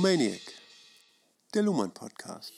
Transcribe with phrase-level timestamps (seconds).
[0.00, 0.40] Lumaniac,
[1.52, 2.54] der Luhmann Podcast.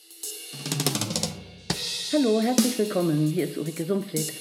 [2.12, 3.26] Hallo, herzlich willkommen.
[3.26, 4.32] Hier ist Ulrike Sumpfleth.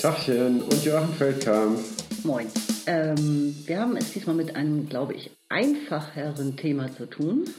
[0.00, 1.80] Tachchen und Joachim Feldkamp.
[2.22, 2.46] Moin.
[2.86, 7.52] Ähm, wir haben es diesmal mit einem, glaube ich, einfacheren Thema zu tun.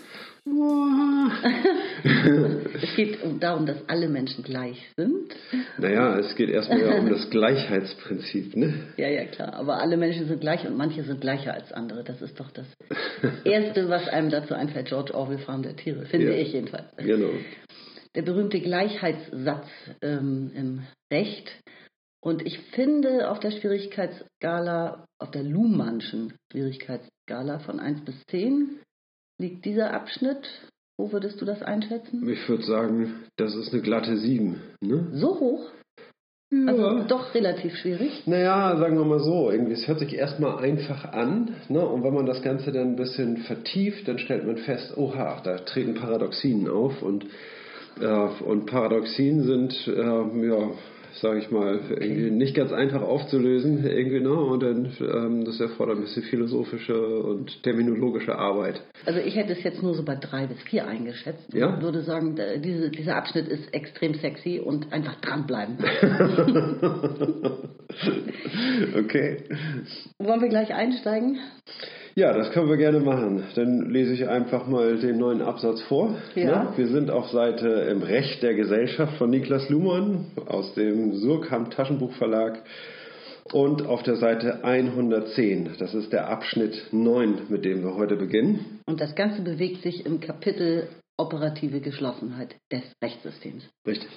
[2.03, 5.33] es geht darum, dass alle Menschen gleich sind.
[5.77, 8.93] Naja, es geht erstmal ja um das Gleichheitsprinzip, ne?
[8.97, 9.53] Ja, ja, klar.
[9.53, 12.03] Aber alle Menschen sind gleich und manche sind gleicher als andere.
[12.03, 12.67] Das ist doch das
[13.43, 14.87] Erste, was einem dazu einfällt.
[14.87, 16.85] George Orwell, Farm der Tiere, finde ja, ich jedenfalls.
[16.97, 17.31] Genau.
[18.15, 19.67] Der berühmte Gleichheitssatz
[20.01, 21.51] ähm, im Recht.
[22.21, 28.79] Und ich finde auf der Schwierigkeitsskala, auf der Luhmannschen Schwierigkeitsskala von 1 bis 10,
[29.39, 30.47] liegt dieser Abschnitt?
[30.97, 32.27] Wo würdest du das einschätzen?
[32.27, 34.59] Ich würde sagen, das ist eine glatte 7.
[34.81, 35.07] Ne?
[35.13, 35.69] So hoch?
[36.49, 36.65] Ja.
[36.67, 38.23] Also doch relativ schwierig.
[38.25, 41.85] Naja, sagen wir mal so, irgendwie, es hört sich erstmal einfach an, ne?
[41.85, 45.57] und wenn man das Ganze dann ein bisschen vertieft, dann stellt man fest, oha, da
[45.57, 47.25] treten Paradoxien auf und,
[47.99, 50.71] äh, und Paradoxien sind äh, ja,
[51.21, 54.33] sage ich mal, irgendwie nicht ganz einfach aufzulösen irgendwie, ne?
[54.33, 58.81] Und dann ähm, das erfordert ein bisschen philosophische und terminologische Arbeit.
[59.05, 61.53] Also ich hätte es jetzt nur so bei drei bis vier eingeschätzt.
[61.53, 61.75] Ja?
[61.75, 65.77] Und würde sagen, diese, dieser Abschnitt ist extrem sexy und einfach dranbleiben.
[68.97, 69.43] okay.
[70.19, 71.39] Wollen wir gleich einsteigen?
[72.17, 73.43] Ja, das können wir gerne machen.
[73.53, 76.17] Dann lese ich einfach mal den neuen Absatz vor.
[76.33, 76.63] Ja.
[76.63, 76.73] Ne?
[76.75, 82.63] Wir sind auf Seite im Recht der Gesellschaft von Niklas Luhmann aus dem Surkamp Taschenbuchverlag
[83.53, 85.75] und auf der Seite 110.
[85.77, 88.79] Das ist der Abschnitt 9, mit dem wir heute beginnen.
[88.87, 93.69] Und das Ganze bewegt sich im Kapitel operative Geschlossenheit des Rechtssystems.
[93.85, 94.09] Richtig.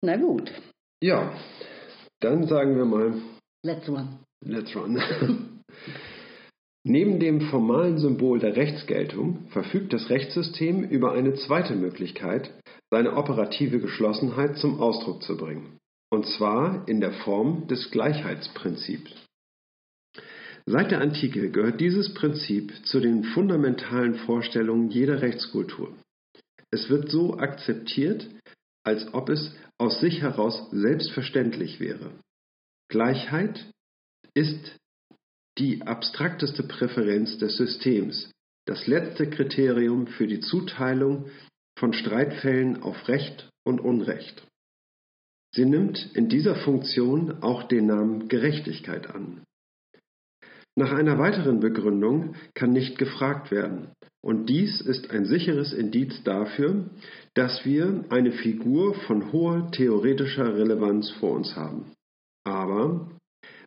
[0.00, 0.50] Na gut.
[1.02, 1.34] Ja,
[2.20, 3.12] dann sagen wir mal.
[3.62, 4.20] Let's run.
[4.40, 4.98] Let's run.
[6.84, 12.52] Neben dem formalen Symbol der Rechtsgeltung verfügt das Rechtssystem über eine zweite Möglichkeit,
[12.90, 15.78] seine operative Geschlossenheit zum Ausdruck zu bringen,
[16.10, 19.12] und zwar in der Form des Gleichheitsprinzips.
[20.66, 25.94] Seit der Antike gehört dieses Prinzip zu den fundamentalen Vorstellungen jeder Rechtskultur.
[26.70, 28.28] Es wird so akzeptiert,
[28.84, 32.10] als ob es aus sich heraus selbstverständlich wäre.
[32.88, 33.66] Gleichheit
[34.34, 34.76] ist
[35.58, 38.30] die abstrakteste Präferenz des Systems,
[38.66, 41.26] das letzte Kriterium für die Zuteilung
[41.78, 44.46] von Streitfällen auf Recht und Unrecht.
[45.54, 49.42] Sie nimmt in dieser Funktion auch den Namen Gerechtigkeit an.
[50.74, 53.92] Nach einer weiteren Begründung kann nicht gefragt werden,
[54.24, 56.88] und dies ist ein sicheres Indiz dafür,
[57.34, 61.92] dass wir eine Figur von hoher theoretischer Relevanz vor uns haben.
[62.44, 63.10] Aber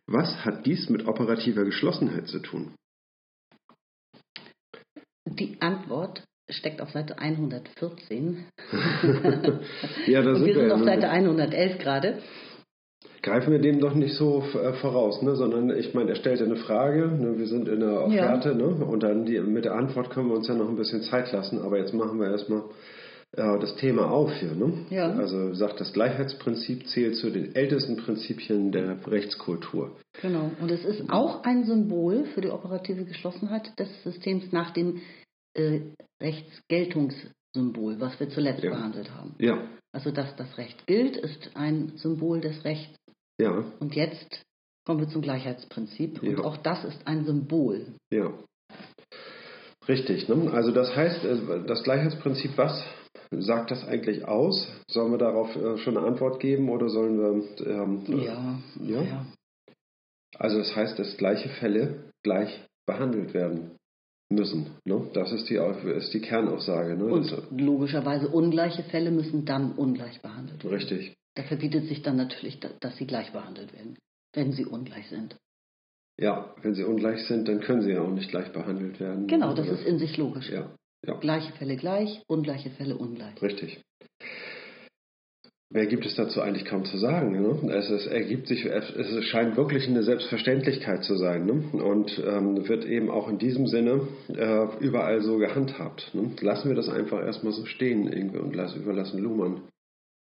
[0.06, 2.74] was hat dies mit operativer Geschlossenheit zu tun?
[5.28, 8.46] Die Antwort steckt auf Seite 114.
[10.06, 12.18] ja, da sind wir sind ja auf Seite 111 gerade.
[13.22, 15.34] Greifen wir dem doch nicht so äh, voraus, ne?
[15.34, 17.36] sondern ich meine, er stellt eine Frage, ne?
[17.36, 18.54] wir sind in der Offerte ja.
[18.54, 18.66] ne?
[18.66, 21.60] und dann die, mit der Antwort können wir uns ja noch ein bisschen Zeit lassen,
[21.60, 22.62] aber jetzt machen wir erstmal
[23.36, 24.52] äh, das Thema auf hier.
[24.54, 24.86] Ne?
[24.90, 25.10] Ja.
[25.12, 29.96] Also sagt, das Gleichheitsprinzip zählt zu den ältesten Prinzipien der Rechtskultur.
[30.22, 35.00] Genau, und es ist auch ein Symbol für die operative Geschlossenheit des Systems nach dem
[35.54, 35.80] äh,
[36.22, 38.70] Rechtsgeltungssymbol, was wir zuletzt Ja.
[38.70, 39.34] behandelt haben.
[39.38, 39.58] Ja,
[39.92, 42.96] Also, dass das Recht gilt, ist ein Symbol des Rechts.
[43.40, 44.42] ja, Und jetzt
[44.84, 46.22] kommen wir zum Gleichheitsprinzip.
[46.22, 46.44] Und Ja.
[46.44, 47.86] auch das ist ein Symbol.
[48.10, 48.30] ja.
[49.88, 50.28] Richtig.
[50.28, 50.50] Ne?
[50.52, 52.84] Also das heißt, äh, das Gleichheitsprinzip, was
[53.30, 54.68] sagt das eigentlich aus?
[54.88, 57.66] Sollen wir darauf äh, schon eine Antwort geben oder sollen wir...
[57.66, 59.02] Ähm, Ja, Ja?
[59.02, 59.26] ja.
[60.38, 63.70] Also das heißt, dass gleiche Fälle gleich behandelt werden
[64.30, 64.66] müssen.
[64.84, 65.08] Ne?
[65.14, 66.96] Das ist die, ist die Kernaussage.
[66.96, 67.04] Ne?
[67.06, 70.74] Und Das, logischerweise ungleiche Fälle müssen dann ungleich behandelt werden.
[70.76, 71.14] richtig.
[71.34, 73.96] Da verbietet sich dann natürlich, da- dass sie gleich behandelt werden,
[74.34, 75.36] wenn sie ungleich sind.
[76.18, 79.26] Ja, wenn sie ungleich sind, dann können sie ja auch nicht gleich behandelt werden.
[79.26, 80.48] Genau, das ist in sich logisch.
[80.50, 80.70] Ja,
[81.06, 83.40] ja, Gleiche Fälle gleich, ungleiche Fälle ungleich.
[83.42, 83.80] richtig.
[85.68, 87.42] Mehr gibt es dazu eigentlich kaum zu sagen.
[87.42, 87.74] Ne?
[87.74, 91.82] Es, es ergibt sich, es scheint wirklich eine Selbstverständlichkeit zu sein ne?
[91.82, 96.12] und ähm, wird eben auch in diesem Sinne äh, überall so gehandhabt.
[96.14, 96.30] Ne?
[96.40, 99.62] Lassen wir das einfach erstmal so stehen irgendwie und lassen, überlassen Luhmann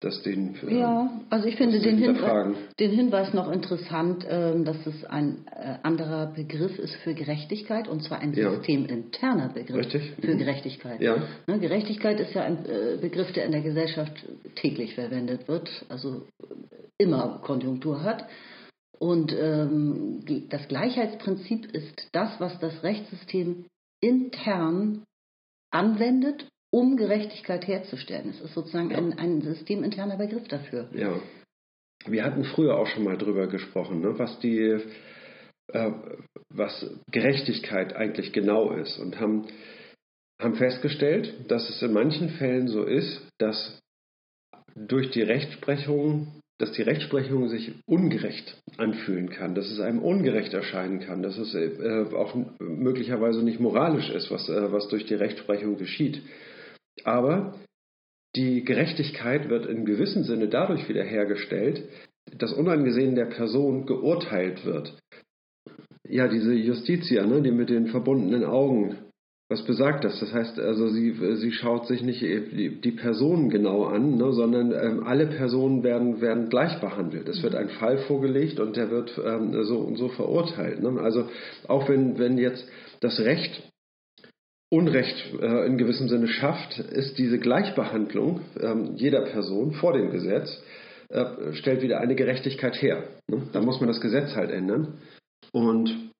[0.06, 0.54] das den.
[0.68, 1.98] äh, Ja, also ich finde den.
[1.98, 7.88] Hinweis, den Hinweis noch interessant, ähm, dass es ein äh, anderer Begriff ist für Gerechtigkeit
[7.88, 8.50] und zwar ein Ja.
[8.52, 10.12] systeminterner Begriff Richtig.
[10.20, 10.38] für Mhm.
[10.38, 11.00] Gerechtigkeit.
[11.00, 11.22] Ja.
[11.46, 14.12] Ne, Gerechtigkeit ist ja ein äh, Begriff, der in der Gesellschaft
[14.54, 18.24] täglich verwendet wird, also äh, immer Konjunktur hat.
[18.98, 23.66] Und ähm, das Gleichheitsprinzip ist das, was das Rechtssystem
[24.00, 25.02] intern
[25.70, 28.30] anwendet, um Gerechtigkeit herzustellen.
[28.30, 28.98] Es ist sozusagen ja.
[28.98, 30.88] ein, ein systeminterner Begriff dafür.
[30.92, 31.20] Ja.
[32.06, 34.80] Wir hatten früher auch schon mal drüber gesprochen, ne, was die
[35.72, 35.90] äh,
[36.48, 39.46] was Gerechtigkeit eigentlich genau ist und haben,
[40.40, 43.80] haben festgestellt, dass es in manchen Fällen so ist, dass
[44.76, 46.28] durch die Rechtsprechung,
[46.58, 51.54] dass die Rechtsprechung sich ungerecht anfühlen kann, dass es einem ungerecht erscheinen kann, dass es
[51.54, 56.22] äh, auch möglicherweise nicht moralisch ist, was, äh, was durch die Rechtsprechung geschieht.
[57.04, 57.54] Aber
[58.34, 61.88] die Gerechtigkeit wird in gewissem Sinne dadurch wiederhergestellt,
[62.38, 64.98] dass unangesehen der Person geurteilt wird.
[66.08, 68.98] Ja, diese Justitia, ne, die mit den verbundenen Augen,
[69.48, 70.18] was besagt das?
[70.18, 74.72] Das heißt also, sie, sie schaut sich nicht die, die Personen genau an, ne, sondern
[74.72, 77.28] ähm, alle Personen werden, werden gleich behandelt.
[77.28, 80.82] Es wird ein Fall vorgelegt und der wird ähm, so und so verurteilt.
[80.82, 81.00] Ne?
[81.00, 81.28] Also
[81.68, 82.66] auch wenn, wenn jetzt
[83.00, 83.62] das Recht
[84.76, 90.62] Unrecht äh, in gewissem Sinne schafft, ist diese Gleichbehandlung ähm, jeder Person vor dem Gesetz,
[91.08, 93.04] äh, stellt wieder eine Gerechtigkeit her.
[93.28, 93.48] Ne?
[93.52, 94.98] Da muss man das Gesetz halt ändern.
[95.52, 96.10] Und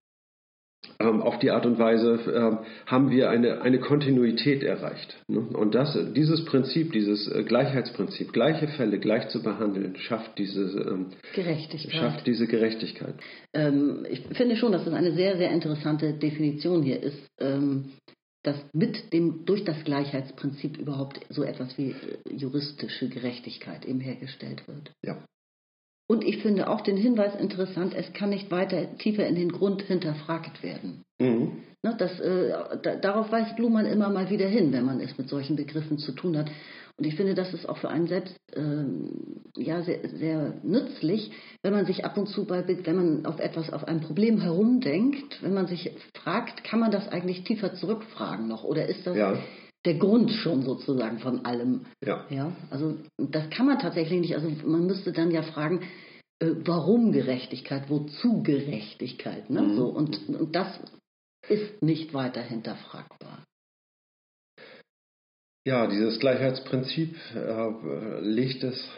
[0.98, 5.16] ähm, auf die Art und Weise ähm, haben wir eine, eine Kontinuität erreicht.
[5.28, 5.40] Ne?
[5.40, 11.06] Und das, dieses Prinzip, dieses äh, Gleichheitsprinzip, gleiche Fälle gleich zu behandeln, schafft diese ähm,
[11.34, 11.92] Gerechtigkeit.
[11.92, 13.14] Schafft diese Gerechtigkeit.
[13.52, 17.90] Ähm, ich finde schon, dass das eine sehr, sehr interessante Definition hier ist, ähm,
[18.46, 24.66] dass mit dem, durch das Gleichheitsprinzip überhaupt so etwas wie äh, juristische Gerechtigkeit eben hergestellt
[24.68, 24.92] wird.
[25.02, 25.18] Ja.
[26.08, 29.82] Und ich finde auch den Hinweis interessant, es kann nicht weiter tiefer in den Grund
[29.82, 31.02] hinterfragt werden.
[31.18, 31.64] Mhm.
[31.82, 32.52] Ne, das, äh,
[32.82, 36.12] da, darauf weist Luhmann immer mal wieder hin, wenn man es mit solchen Begriffen zu
[36.12, 36.50] tun hat.
[36.98, 38.84] Und ich finde, das ist auch für einen selbst äh,
[39.56, 41.30] ja, sehr, sehr nützlich,
[41.62, 45.42] wenn man sich ab und zu, bei, wenn man auf etwas, auf ein Problem herumdenkt,
[45.42, 48.64] wenn man sich fragt, kann man das eigentlich tiefer zurückfragen noch?
[48.64, 49.36] Oder ist das ja
[49.86, 51.86] der Grund schon sozusagen von allem.
[52.04, 52.26] Ja.
[52.28, 52.52] ja.
[52.70, 54.34] Also das kann man tatsächlich nicht.
[54.34, 55.82] Also man müsste dann ja fragen,
[56.40, 59.48] äh, warum Gerechtigkeit, wozu Gerechtigkeit.
[59.48, 59.62] Ne?
[59.62, 59.76] Mhm.
[59.76, 60.68] So, und, und das
[61.48, 63.44] ist nicht weiter hinterfragbar.
[65.66, 68.88] Ja, dieses Gleichheitsprinzip äh, legt es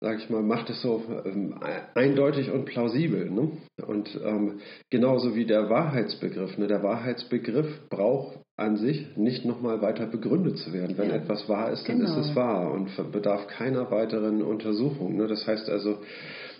[0.00, 1.54] sage ich mal, macht es so ähm,
[1.94, 3.30] eindeutig und plausibel.
[3.30, 3.52] Ne?
[3.86, 4.60] Und ähm,
[4.90, 6.58] genauso wie der Wahrheitsbegriff.
[6.58, 6.66] Ne?
[6.66, 10.98] Der Wahrheitsbegriff braucht an sich nicht nochmal weiter begründet zu werden.
[10.98, 11.16] Wenn ja.
[11.16, 12.10] etwas wahr ist, dann genau.
[12.10, 15.16] ist es wahr und bedarf keiner weiteren Untersuchung.
[15.16, 15.26] Ne?
[15.28, 15.98] Das heißt also,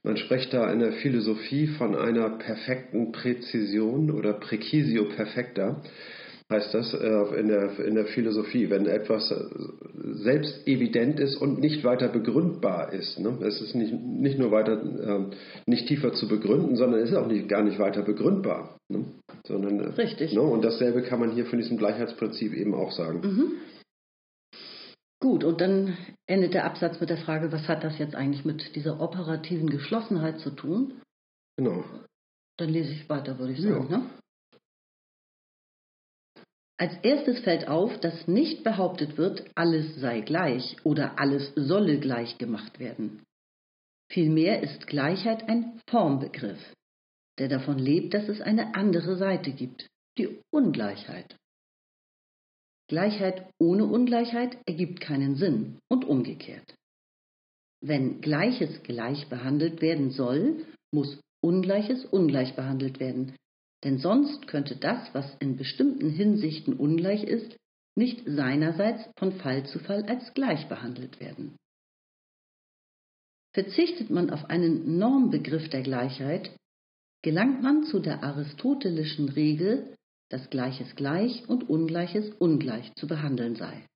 [0.03, 5.83] man spricht da in der Philosophie von einer perfekten Präzision oder Präcisio perfecta
[6.51, 9.33] heißt das äh, in, der, in der Philosophie, wenn etwas
[9.95, 13.19] selbst evident ist und nicht weiter begründbar ist.
[13.19, 13.39] Ne?
[13.43, 15.31] Es ist nicht, nicht nur weiter, äh,
[15.67, 18.79] nicht tiefer zu begründen, sondern es ist auch nicht, gar nicht weiter begründbar.
[18.89, 19.05] Ne?
[19.47, 20.35] Sondern, äh, Richtig.
[20.35, 20.41] Ne?
[20.41, 23.21] Und dasselbe kann man hier von diesem Gleichheitsprinzip eben auch sagen.
[23.21, 23.53] Mhm.
[25.19, 25.97] Gut, und dann
[26.27, 30.39] endet der Absatz mit der Frage, was hat das jetzt eigentlich mit dieser operativen Geschlossenheit
[30.41, 31.01] zu tun?
[31.57, 31.85] Genau.
[32.59, 33.89] Dann lese ich weiter, würde ich sagen.
[33.91, 33.99] Ja.
[33.99, 34.05] Ne?
[36.79, 42.37] Als erstes fällt auf, dass nicht behauptet wird, alles sei gleich oder alles solle gleich
[42.37, 43.23] gemacht werden.
[44.11, 46.61] Vielmehr ist Gleichheit ein Formbegriff,
[47.39, 51.37] der davon lebt, dass es eine andere Seite gibt, die Ungleichheit.
[52.89, 56.75] Gleichheit ohne Ungleichheit ergibt keinen Sinn und umgekehrt.
[57.81, 63.35] Wenn Gleiches gleich behandelt werden soll, muss Ungleiches ungleich behandelt werden,
[63.87, 67.57] denn sonst könnte das, was in bestimmten Hinsichten ungleich ist,
[67.95, 71.57] nicht seinerseits von Fall zu Fall als gleich behandelt werden.
[73.55, 76.51] Verzichtet man auf einen Normbegriff der Gleichheit,
[77.23, 79.95] gelangt man zu der aristotelischen Regel,
[80.31, 83.87] dass Gleiches gleich und Ungleiches ungleich zu behandeln sei.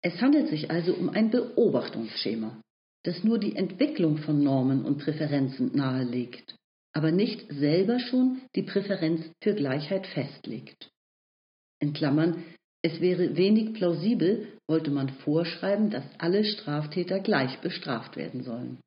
[0.00, 2.58] Es handelt sich also um ein Beobachtungsschema,
[3.02, 6.56] das nur die Entwicklung von Normen und Präferenzen nahelegt
[6.94, 10.90] aber nicht selber schon die Präferenz für Gleichheit festlegt.
[11.80, 12.44] In Klammern,
[12.82, 18.78] es wäre wenig plausibel, wollte man vorschreiben, dass alle Straftäter gleich bestraft werden sollen.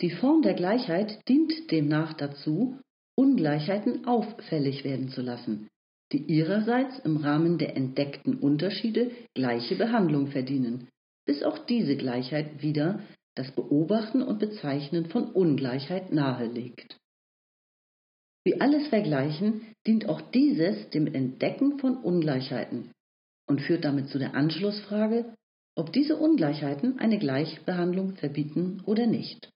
[0.00, 2.80] Die Form der Gleichheit dient demnach dazu,
[3.14, 5.68] Ungleichheiten auffällig werden zu lassen,
[6.10, 10.88] die ihrerseits im Rahmen der entdeckten Unterschiede gleiche Behandlung verdienen,
[11.24, 13.00] bis auch diese Gleichheit wieder
[13.34, 16.98] das Beobachten und Bezeichnen von Ungleichheit nahelegt.
[18.44, 22.90] Wie alles Vergleichen dient auch dieses dem Entdecken von Ungleichheiten
[23.46, 25.34] und führt damit zu der Anschlussfrage,
[25.76, 29.50] ob diese Ungleichheiten eine Gleichbehandlung verbieten oder nicht.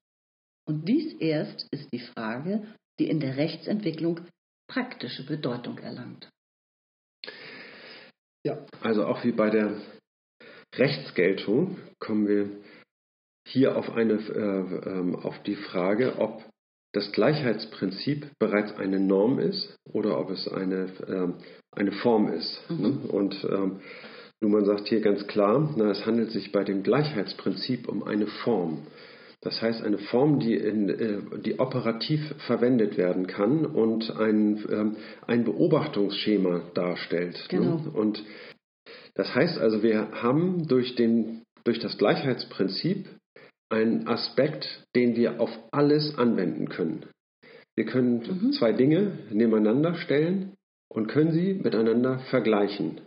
[0.67, 2.67] Und dies erst ist die Frage,
[2.99, 4.21] die in der Rechtsentwicklung
[4.69, 6.29] praktische Bedeutung erlangt.
[8.45, 9.81] Ja, also auch wie bei der
[10.75, 12.51] Rechtsgeltung kommen wir
[13.47, 16.43] hier auf, eine, äh, ähm, auf die Frage, ob
[16.93, 21.29] das Gleichheitsprinzip bereits eine Norm ist oder ob es eine, äh,
[21.73, 22.61] eine Form ist.
[22.69, 22.81] Mhm.
[22.81, 22.99] Ne?
[23.09, 23.81] Und ähm,
[24.41, 28.87] Luhmann sagt hier ganz klar, na, es handelt sich bei dem Gleichheitsprinzip um eine Form.
[29.43, 34.97] Das heißt, eine Form, die, in, äh, die operativ verwendet werden kann und ein, ähm,
[35.27, 37.37] ein Beobachtungsschema darstellt.
[37.53, 37.59] Ne?
[37.61, 37.83] Genau.
[37.95, 38.25] Und
[39.15, 43.07] das heißt also, wir haben durch, den, durch das Gleichheitsprinzip
[43.69, 47.07] einen Aspekt, den wir auf alles anwenden können.
[47.75, 48.53] Wir können mhm.
[48.53, 50.55] zwei Dinge nebeneinander stellen
[50.89, 53.03] und können sie miteinander vergleichen.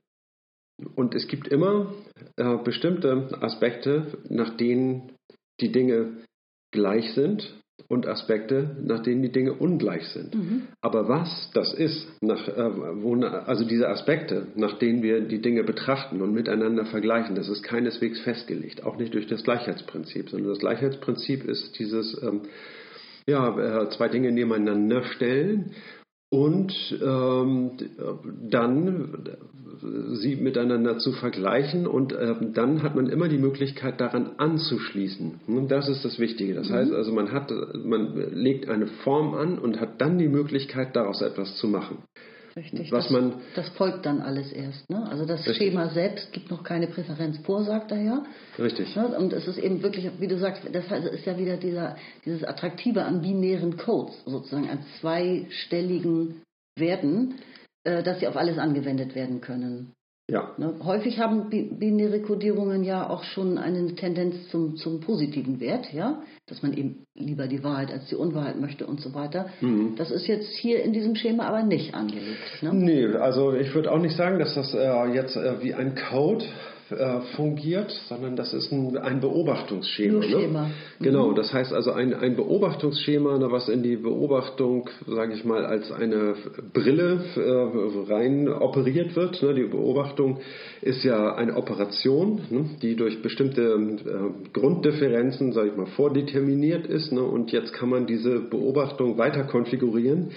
[0.95, 1.93] Und es gibt immer
[2.37, 5.13] äh, bestimmte Aspekte, nach denen
[5.59, 6.23] die Dinge
[6.71, 10.35] gleich sind und Aspekte, nach denen die Dinge ungleich sind.
[10.35, 10.63] Mhm.
[10.81, 15.63] Aber was das ist, nach, äh, wo, also diese Aspekte, nach denen wir die Dinge
[15.63, 20.59] betrachten und miteinander vergleichen, das ist keineswegs festgelegt, auch nicht durch das Gleichheitsprinzip, sondern das
[20.59, 22.41] Gleichheitsprinzip ist dieses, ähm,
[23.27, 25.71] ja, äh, zwei Dinge nebeneinander stellen
[26.31, 27.71] und ähm,
[28.49, 29.37] dann
[29.81, 35.41] sie miteinander zu vergleichen und äh, dann hat man immer die Möglichkeit daran anzuschließen.
[35.47, 36.53] Und das ist das Wichtige.
[36.55, 36.73] Das mhm.
[36.73, 37.51] heißt also, man hat,
[37.83, 41.99] man legt eine Form an und hat dann die Möglichkeit, daraus etwas zu machen.
[42.55, 42.91] Richtig.
[42.91, 44.89] Was das, man, das folgt dann alles erst.
[44.89, 45.07] Ne?
[45.09, 45.57] Also das richtig.
[45.57, 48.23] Schema selbst gibt noch keine Präferenz vor, sagt er ja.
[48.57, 48.95] Richtig.
[48.95, 49.07] Ne?
[49.17, 51.95] Und es ist eben wirklich, wie du sagst, das ist ja wieder dieser,
[52.25, 56.41] dieses Attraktive an binären Codes, sozusagen an zweistelligen
[56.75, 57.35] Werten,
[57.83, 59.93] dass sie auf alles angewendet werden können.
[60.29, 60.51] Ja.
[60.57, 60.75] Ne?
[60.83, 66.61] Häufig haben binäre Kodierungen ja auch schon eine Tendenz zum, zum positiven Wert, ja, dass
[66.61, 69.49] man eben lieber die Wahrheit als die Unwahrheit möchte und so weiter.
[69.61, 69.95] Mhm.
[69.97, 72.61] Das ist jetzt hier in diesem Schema aber nicht angelegt.
[72.61, 72.73] Ne?
[72.73, 76.45] Nee, also ich würde auch nicht sagen, dass das äh, jetzt äh, wie ein Code
[76.91, 80.19] äh, fungiert, sondern das ist ein, ein Beobachtungsschema.
[80.25, 80.71] Ne?
[80.99, 85.65] Genau, das heißt also ein, ein Beobachtungsschema, ne, was in die Beobachtung, sage ich mal,
[85.65, 86.35] als eine
[86.73, 89.41] Brille äh, rein operiert wird.
[89.41, 89.53] Ne?
[89.53, 90.39] Die Beobachtung
[90.81, 92.65] ist ja eine Operation, ne?
[92.81, 97.11] die durch bestimmte äh, Grunddifferenzen, sage ich mal, vordeterminiert ist.
[97.11, 97.21] Ne?
[97.21, 100.31] Und jetzt kann man diese Beobachtung weiter konfigurieren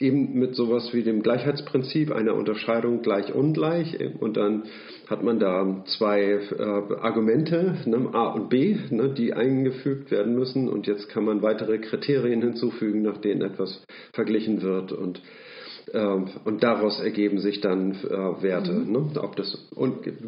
[0.00, 3.98] eben mit sowas wie dem Gleichheitsprinzip, einer Unterscheidung gleich-ungleich.
[4.20, 4.64] Und dann
[5.08, 6.62] hat man da zwei äh,
[7.00, 10.68] Argumente, ne, A und B, ne, die eingefügt werden müssen.
[10.68, 14.92] Und jetzt kann man weitere Kriterien hinzufügen, nach denen etwas verglichen wird.
[14.92, 15.22] Und,
[15.92, 18.92] äh, und daraus ergeben sich dann äh, Werte, mhm.
[18.92, 19.68] ne, ob das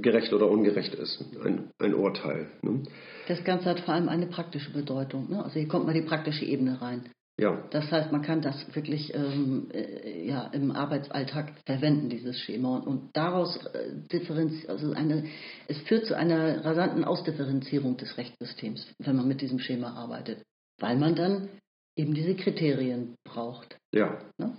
[0.01, 2.47] gerecht oder ungerecht ist, ein, ein Urteil.
[2.63, 2.83] Ne.
[3.29, 5.29] Das Ganze hat vor allem eine praktische Bedeutung.
[5.29, 5.45] Ne?
[5.45, 7.03] Also hier kommt mal die praktische Ebene rein.
[7.41, 7.63] Ja.
[7.71, 12.77] Das heißt, man kann das wirklich ähm, äh, ja, im Arbeitsalltag verwenden, dieses Schema.
[12.77, 15.25] Und, und daraus äh, differenziert, also eine,
[15.69, 20.43] es führt zu einer rasanten Ausdifferenzierung des Rechtssystems, wenn man mit diesem Schema arbeitet.
[20.81, 21.49] Weil man dann
[21.97, 23.77] eben diese Kriterien braucht.
[23.93, 24.19] Ja.
[24.39, 24.57] Ne?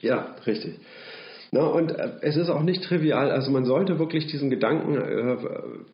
[0.00, 0.80] Ja, richtig.
[1.50, 5.36] Na, und äh, es ist auch nicht trivial, also man sollte wirklich diesen Gedanken äh,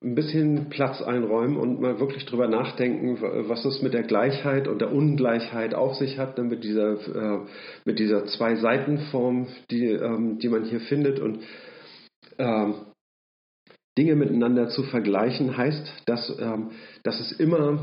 [0.03, 3.19] ein bisschen Platz einräumen und mal wirklich drüber nachdenken,
[3.49, 7.41] was es mit der Gleichheit und der Ungleichheit auf sich hat, ne, mit dieser, äh,
[7.85, 11.21] mit dieser Zwei-Seiten-Form, die, ähm, die man hier findet.
[11.21, 11.41] Und
[12.39, 12.75] ähm,
[13.97, 16.73] Dinge miteinander zu vergleichen heißt, dass, ähm,
[17.05, 17.79] dass es immer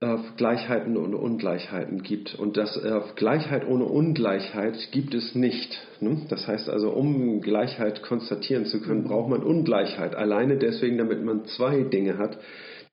[0.00, 2.34] äh, Gleichheiten und Ungleichheiten gibt.
[2.34, 5.78] Und das äh, Gleichheit ohne Ungleichheit gibt es nicht.
[6.00, 6.22] Ne?
[6.28, 10.14] Das heißt also, um Gleichheit konstatieren zu können, braucht man Ungleichheit.
[10.14, 12.38] Alleine deswegen, damit man zwei Dinge hat,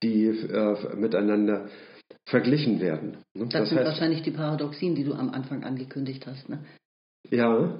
[0.03, 1.69] die äh, miteinander
[2.25, 3.17] verglichen werden.
[3.33, 3.45] Ne?
[3.45, 6.49] Das, das sind heißt, wahrscheinlich die Paradoxien, die du am Anfang angekündigt hast.
[6.49, 6.59] Ne?
[7.29, 7.79] Ja,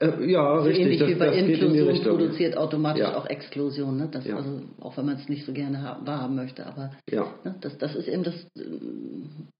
[0.00, 0.84] äh, ja, so richtig.
[0.84, 3.16] Ähnlich das, wie bei Inklusion produziert automatisch ja.
[3.16, 3.96] auch Exklusion.
[3.96, 4.08] Ne?
[4.10, 4.36] Das, ja.
[4.36, 6.66] also, auch wenn man es nicht so gerne haben, wahrhaben möchte.
[6.66, 7.34] Aber ja.
[7.44, 8.62] ne, das, das ist eben das äh,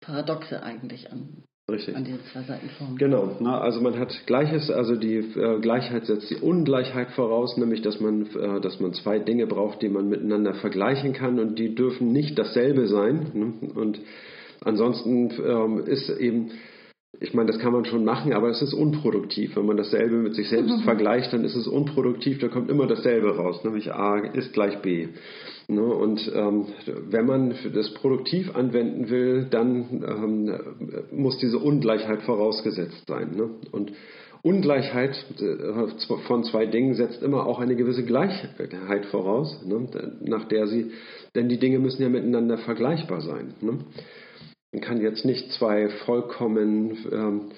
[0.00, 1.96] Paradoxe eigentlich an, Richtig.
[1.96, 2.96] An diesen zwei Seitenformen.
[2.96, 3.36] Genau.
[3.40, 8.00] Na, also man hat Gleiches, also die äh, Gleichheit setzt die Ungleichheit voraus, nämlich dass
[8.00, 12.12] man, äh, dass man zwei Dinge braucht, die man miteinander vergleichen kann und die dürfen
[12.12, 13.30] nicht dasselbe sein.
[13.34, 13.70] Ne?
[13.74, 14.00] Und
[14.62, 16.50] ansonsten ähm, ist eben
[17.22, 19.54] ich meine, das kann man schon machen, aber es ist unproduktiv.
[19.54, 20.84] Wenn man dasselbe mit sich selbst mhm.
[20.84, 25.08] vergleicht, dann ist es unproduktiv, da kommt immer dasselbe raus, nämlich A ist gleich B.
[25.68, 25.82] Ne?
[25.82, 26.64] Und ähm,
[27.10, 30.54] wenn man das produktiv anwenden will, dann ähm,
[31.12, 33.36] muss diese Ungleichheit vorausgesetzt sein.
[33.36, 33.50] Ne?
[33.70, 33.92] Und
[34.42, 39.88] Ungleichheit äh, von zwei Dingen setzt immer auch eine gewisse Gleichheit voraus, ne?
[40.22, 40.92] nach der sie,
[41.34, 43.52] denn die Dinge müssen ja miteinander vergleichbar sein.
[43.60, 43.80] Ne?
[44.72, 47.50] Man kann jetzt nicht zwei vollkommen ähm,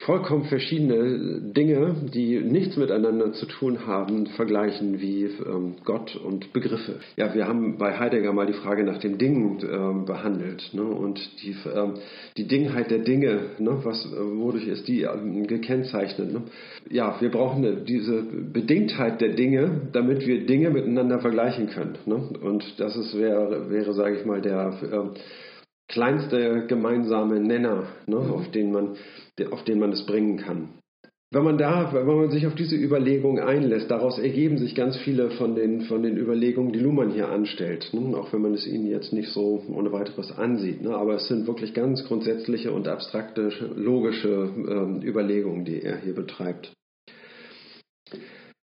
[0.00, 7.00] vollkommen verschiedene Dinge, die nichts miteinander zu tun haben, vergleichen wie ähm, Gott und Begriffe.
[7.16, 10.82] Ja, wir haben bei Heidegger mal die Frage nach dem Ding ähm, behandelt ne?
[10.82, 11.94] und die, ähm,
[12.38, 13.78] die Dingheit der Dinge, ne?
[13.82, 16.32] was, wodurch ist die ähm, gekennzeichnet.
[16.32, 16.42] Ne?
[16.88, 21.98] Ja, wir brauchen diese Bedingtheit der Dinge, damit wir Dinge miteinander vergleichen können.
[22.06, 22.16] Ne?
[22.42, 25.18] Und das ist, wäre, wäre sage ich mal, der äh,
[25.90, 28.32] kleinste gemeinsame Nenner, ne, mhm.
[28.32, 28.96] auf, den man,
[29.50, 30.70] auf den man es bringen kann.
[31.32, 35.30] Wenn man da, wenn man sich auf diese Überlegung einlässt, daraus ergeben sich ganz viele
[35.30, 38.16] von den, von den Überlegungen, die Luhmann hier anstellt, ne?
[38.16, 40.82] auch wenn man es ihnen jetzt nicht so ohne weiteres ansieht.
[40.82, 40.90] Ne?
[40.92, 46.72] Aber es sind wirklich ganz grundsätzliche und abstrakte, logische ähm, Überlegungen, die er hier betreibt.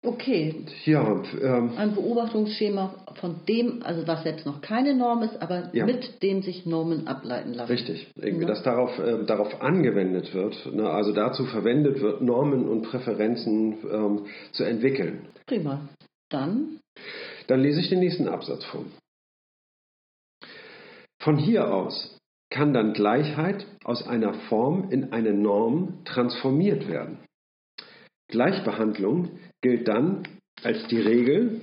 [0.07, 0.55] Okay.
[0.85, 5.85] Ja, ähm, ein Beobachtungsschema von dem, also was jetzt noch keine Norm ist, aber ja.
[5.85, 7.73] mit dem sich Normen ableiten lassen.
[7.73, 8.49] Richtig, irgendwie, ja.
[8.49, 14.27] dass darauf, äh, darauf angewendet wird, ne, also dazu verwendet wird, Normen und Präferenzen ähm,
[14.53, 15.27] zu entwickeln.
[15.45, 15.89] Prima.
[16.29, 16.79] Dann?
[17.49, 18.85] Dann lese ich den nächsten Absatz vor.
[21.21, 22.17] Von hier aus
[22.51, 27.19] kann dann Gleichheit aus einer Form in eine Norm transformiert werden.
[28.29, 29.31] Gleichbehandlung
[29.63, 30.27] gilt dann
[30.63, 31.61] als die Regel,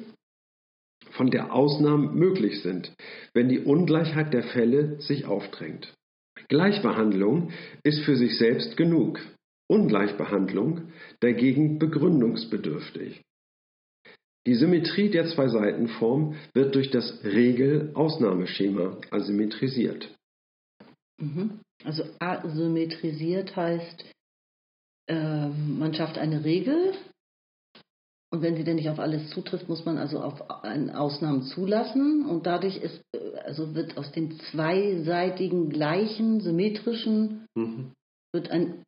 [1.12, 2.92] von der Ausnahmen möglich sind,
[3.34, 5.94] wenn die Ungleichheit der Fälle sich aufdrängt.
[6.48, 7.52] Gleichbehandlung
[7.84, 9.20] ist für sich selbst genug,
[9.68, 13.22] Ungleichbehandlung dagegen begründungsbedürftig.
[14.46, 20.14] Die Symmetrie der Zwei-Seiten-Form wird durch das Regel-Ausnahmeschema asymmetrisiert.
[21.18, 21.62] Mhm.
[21.86, 24.06] Also asymmetrisiert heißt,
[25.08, 26.94] äh, man schafft eine Regel,
[28.34, 32.26] und wenn sie denn nicht auf alles zutrifft, muss man also auf Ausnahmen zulassen.
[32.26, 33.00] Und dadurch ist,
[33.46, 37.92] also wird aus dem zweiseitigen, gleichen, symmetrischen, mhm.
[38.34, 38.84] wird ein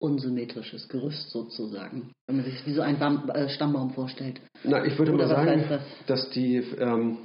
[0.00, 4.40] unsymmetrisches Gerüst sozusagen, wenn man sich wie so ein Baum, äh, Stammbaum vorstellt.
[4.64, 5.82] Na, ich würde Oder mal sagen, das?
[6.06, 7.18] dass die, ähm,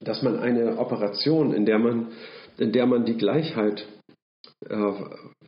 [0.00, 2.10] dass man eine Operation, in der man,
[2.58, 3.86] in der man die Gleichheit
[4.68, 4.92] äh,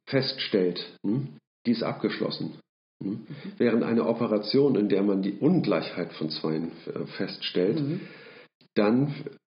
[0.06, 2.60] feststellt, hm, die ist abgeschlossen.
[3.00, 3.26] Mhm.
[3.56, 8.00] Während eine Operation, in der man die Ungleichheit von Zweien äh, feststellt, mhm.
[8.74, 9.14] dann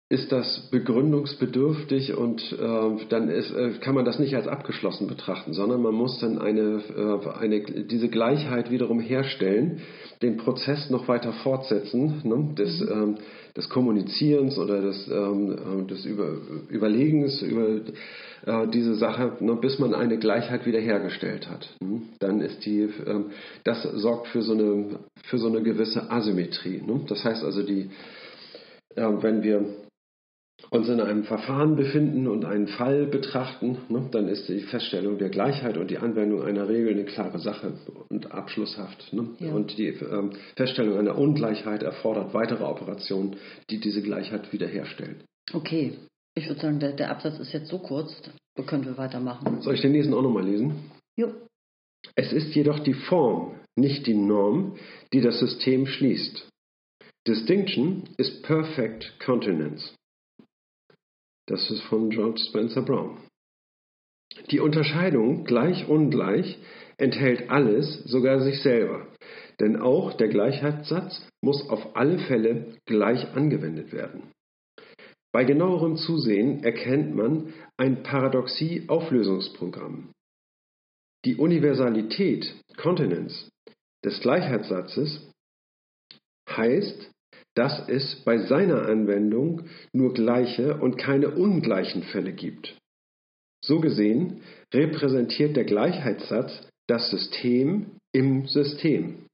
[0.10, 5.54] ist das begründungsbedürftig und äh, dann ist, äh, kann man das nicht als abgeschlossen betrachten,
[5.54, 9.82] sondern man muss dann eine, äh, eine, diese Gleichheit wiederum herstellen,
[10.22, 12.92] den Prozess noch weiter fortsetzen, ne, des, mhm.
[12.92, 13.16] ähm,
[13.56, 16.38] des Kommunizierens oder des, ähm, des Über,
[16.70, 17.82] Überlegens über
[18.46, 21.70] äh, diese Sache, ne, bis man eine Gleichheit wiederhergestellt hat.
[21.82, 22.10] Hm?
[22.20, 23.32] Dann ist die, ähm,
[23.64, 26.82] das sorgt für so eine, für so eine gewisse Asymmetrie.
[26.86, 27.02] Ne?
[27.08, 27.90] Das heißt also, die,
[28.96, 29.66] äh, wenn wir
[30.74, 35.30] uns in einem Verfahren befinden und einen Fall betrachten, ne, dann ist die Feststellung der
[35.30, 37.74] Gleichheit und die Anwendung einer Regel eine klare Sache
[38.10, 39.14] und abschlusshaft.
[39.14, 39.30] Ne?
[39.38, 39.52] Ja.
[39.52, 43.36] Und die ähm, Feststellung einer Ungleichheit erfordert weitere Operationen,
[43.70, 45.24] die diese Gleichheit wiederherstellen.
[45.54, 45.94] Okay,
[46.34, 48.12] ich würde sagen, der, der Absatz ist jetzt so kurz,
[48.56, 49.62] da können wir weitermachen.
[49.62, 50.90] Soll ich den nächsten auch nochmal lesen?
[51.16, 51.34] Jo.
[52.16, 54.76] Es ist jedoch die Form, nicht die Norm,
[55.14, 56.50] die das System schließt.
[57.28, 59.94] Distinction is perfect continence.
[61.46, 63.20] Das ist von George Spencer Brown.
[64.52, 66.60] Die Unterscheidung gleich-ungleich
[66.98, 69.08] enthält alles, sogar sich selber.
[69.60, 74.32] Denn auch der Gleichheitssatz muss auf alle Fälle gleich angewendet werden.
[75.32, 80.12] Bei genauerem Zusehen erkennt man ein Paradoxie-Auflösungsprogramm.
[81.26, 83.50] Die Universalität (Continence)
[84.04, 85.32] des Gleichheitssatzes
[86.50, 87.13] heißt
[87.56, 92.76] dass es bei seiner Anwendung nur gleiche und keine ungleichen Fälle gibt.
[93.64, 94.42] So gesehen
[94.74, 99.26] repräsentiert der Gleichheitssatz das System im System.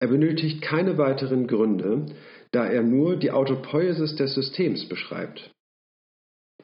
[0.00, 2.06] Er benötigt keine weiteren Gründe,
[2.50, 5.50] da er nur die Autopoiesis des Systems beschreibt.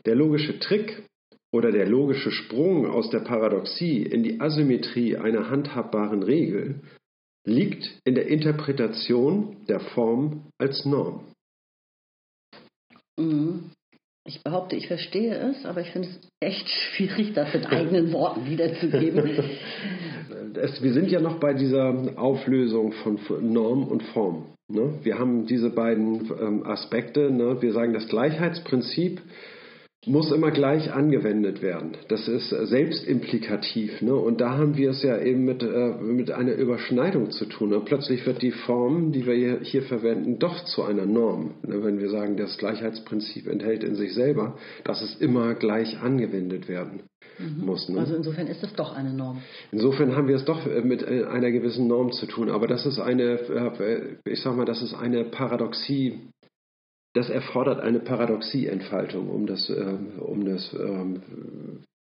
[0.05, 1.05] Der logische Trick
[1.53, 6.81] oder der logische Sprung aus der Paradoxie in die Asymmetrie einer handhabbaren Regel
[7.49, 11.25] liegt in der Interpretation der Form als Norm.
[13.19, 13.71] Mhm.
[14.27, 18.45] Ich behaupte, ich verstehe es, aber ich finde es echt schwierig, das in eigenen Worten
[18.45, 19.31] wiederzugeben.
[20.55, 24.45] Es, wir sind ja noch bei dieser Auflösung von Norm und Form.
[24.69, 24.99] Ne?
[25.03, 27.31] Wir haben diese beiden ähm, Aspekte.
[27.31, 27.63] Ne?
[27.63, 29.23] Wir sagen, das Gleichheitsprinzip
[30.09, 31.97] muss immer gleich angewendet werden.
[32.09, 34.03] Das ist selbstimplikativ.
[34.03, 34.15] Ne?
[34.15, 37.73] Und da haben wir es ja eben mit, äh, mit einer Überschneidung zu tun.
[37.73, 41.55] Und plötzlich wird die Form, die wir hier, hier verwenden, doch zu einer Norm.
[41.67, 41.83] Ne?
[41.85, 47.03] Wenn wir sagen, das Gleichheitsprinzip enthält in sich selber, dass es immer gleich angewendet werden
[47.39, 47.65] mhm.
[47.65, 47.89] muss.
[47.89, 48.01] Ne?
[48.01, 49.43] Also insofern ist es doch eine Norm.
[49.73, 52.51] Insofern haben wir es doch äh, mit äh, einer gewissen Norm zu tun.
[52.51, 56.21] Aber das ist eine, äh, ich sag mal, das ist eine Paradoxie
[57.19, 61.21] das erfordert eine Paradoxieentfaltung, um das, äh, um das ähm,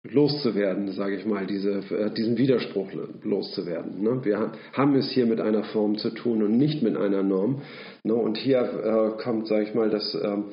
[0.03, 2.90] loszuwerden, sage ich mal, diese, äh, diesen Widerspruch
[3.22, 4.03] loszuwerden.
[4.03, 4.24] Ne?
[4.24, 7.62] Wir haben es hier mit einer Form zu tun und nicht mit einer Norm.
[8.03, 8.14] Ne?
[8.14, 10.46] Und hier äh, kommt, sage ich mal, das, ähm,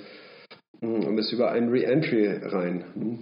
[1.16, 2.86] das über ein Reentry rein.
[2.94, 3.20] Hm?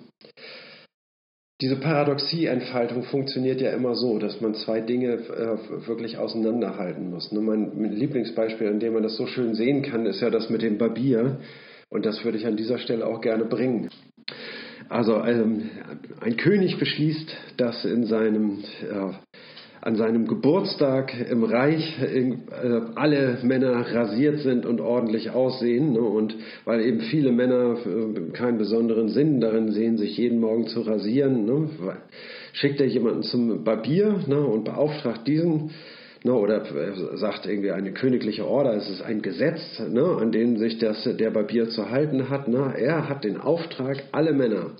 [1.61, 7.31] Diese Paradoxieentfaltung funktioniert ja immer so, dass man zwei Dinge äh, wirklich auseinanderhalten muss.
[7.33, 7.41] Ne?
[7.41, 10.77] Mein Lieblingsbeispiel, an dem man das so schön sehen kann, ist ja das mit dem
[10.77, 11.39] Barbier.
[11.89, 13.89] Und das würde ich an dieser Stelle auch gerne bringen.
[14.87, 15.69] Also ähm,
[16.21, 19.11] ein König beschließt, dass in seinem äh,
[19.81, 22.33] an seinem Geburtstag im Reich äh,
[22.95, 25.93] alle Männer rasiert sind und ordentlich aussehen.
[25.93, 26.01] Ne?
[26.01, 30.81] Und weil eben viele Männer äh, keinen besonderen Sinn darin sehen, sich jeden Morgen zu
[30.81, 31.69] rasieren, ne?
[32.53, 34.39] schickt er jemanden zum Barbier ne?
[34.39, 35.71] und beauftragt diesen.
[36.25, 41.03] Oder äh, sagt irgendwie eine königliche Order, es ist ein Gesetz, an dem sich das,
[41.03, 42.49] der Barbier zu halten hat.
[42.49, 44.71] Er hat den Auftrag, alle Männer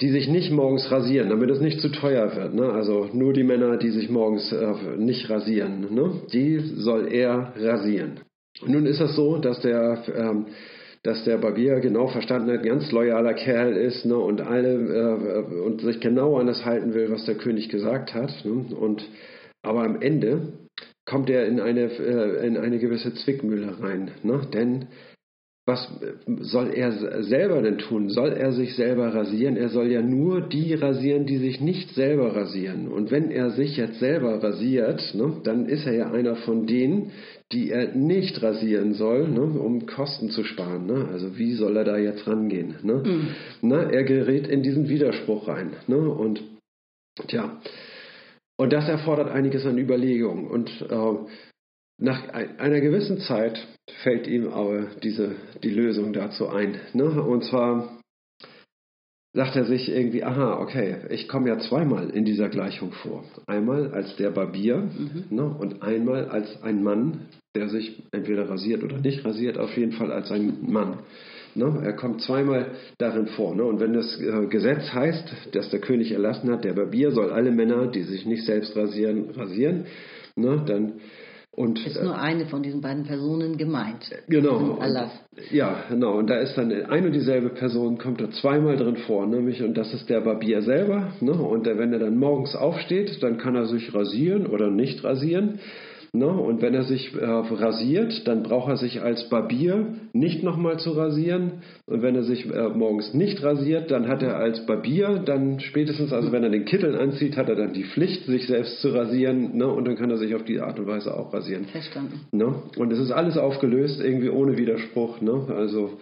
[0.00, 2.54] die sich nicht morgens rasieren, damit es nicht zu teuer wird.
[2.54, 2.70] Ne?
[2.70, 6.22] Also nur die Männer, die sich morgens äh, nicht rasieren, ne?
[6.32, 8.20] die soll er rasieren.
[8.66, 10.46] Nun ist es so, dass der, ähm,
[11.02, 14.18] dass der Barbier genau verstanden hat, ganz loyaler Kerl ist ne?
[14.18, 18.44] und alle äh, und sich genau an das halten will, was der König gesagt hat.
[18.44, 18.74] Ne?
[18.74, 19.06] Und
[19.62, 20.54] aber am Ende
[21.04, 24.12] kommt er in eine, äh, in eine gewisse Zwickmühle rein.
[24.22, 24.40] Ne?
[24.52, 24.86] Denn
[25.70, 25.88] was
[26.40, 28.10] soll er selber denn tun?
[28.10, 29.56] Soll er sich selber rasieren?
[29.56, 32.88] Er soll ja nur die rasieren, die sich nicht selber rasieren.
[32.88, 37.12] Und wenn er sich jetzt selber rasiert, ne, dann ist er ja einer von denen,
[37.52, 40.86] die er nicht rasieren soll, ne, um Kosten zu sparen.
[40.86, 41.08] Ne?
[41.12, 42.74] Also wie soll er da jetzt rangehen?
[42.82, 43.28] Mhm.
[43.62, 45.70] Na, er gerät in diesen Widerspruch rein.
[45.86, 45.98] Ne?
[45.98, 46.42] Und
[47.28, 47.60] tja,
[48.56, 50.46] und das erfordert einiges an Überlegung.
[50.48, 51.14] Und äh,
[52.00, 53.66] nach einer gewissen Zeit
[54.02, 56.76] fällt ihm aber diese, die Lösung dazu ein.
[56.94, 57.04] Ne?
[57.04, 58.00] Und zwar
[59.32, 63.24] sagt er sich irgendwie, aha, okay, ich komme ja zweimal in dieser Gleichung vor.
[63.46, 65.24] Einmal als der Barbier mhm.
[65.30, 65.44] ne?
[65.44, 70.10] und einmal als ein Mann, der sich entweder rasiert oder nicht rasiert, auf jeden Fall
[70.10, 71.00] als ein Mann.
[71.54, 71.80] Ne?
[71.84, 73.54] Er kommt zweimal darin vor.
[73.54, 73.64] Ne?
[73.64, 77.50] Und wenn das äh, Gesetz heißt, das der König erlassen hat, der Barbier soll alle
[77.50, 79.84] Männer, die sich nicht selbst rasieren, rasieren,
[80.34, 80.64] ne?
[80.66, 80.94] dann
[81.52, 84.08] und, ist nur eine von diesen beiden Personen gemeint.
[84.28, 84.78] Genau.
[84.78, 85.10] Erlass.
[85.50, 86.16] Ja, genau.
[86.18, 89.74] Und da ist dann eine und dieselbe Person, kommt da zweimal drin vor, nämlich, und
[89.76, 91.12] das ist der Barbier selber.
[91.20, 91.32] Ne?
[91.32, 95.58] Und der, wenn er dann morgens aufsteht, dann kann er sich rasieren oder nicht rasieren.
[96.12, 96.26] Ne?
[96.26, 100.90] Und wenn er sich äh, rasiert, dann braucht er sich als Barbier nicht nochmal zu
[100.90, 101.62] rasieren.
[101.86, 106.12] Und wenn er sich äh, morgens nicht rasiert, dann hat er als Barbier dann spätestens,
[106.12, 109.56] also wenn er den Kittel anzieht, hat er dann die Pflicht, sich selbst zu rasieren.
[109.56, 109.68] Ne?
[109.68, 111.66] Und dann kann er sich auf die Art und Weise auch rasieren.
[111.66, 112.20] Verstanden.
[112.32, 112.54] Ne?
[112.76, 115.20] Und es ist alles aufgelöst, irgendwie ohne Widerspruch.
[115.20, 115.46] Ne?
[115.56, 115.98] Also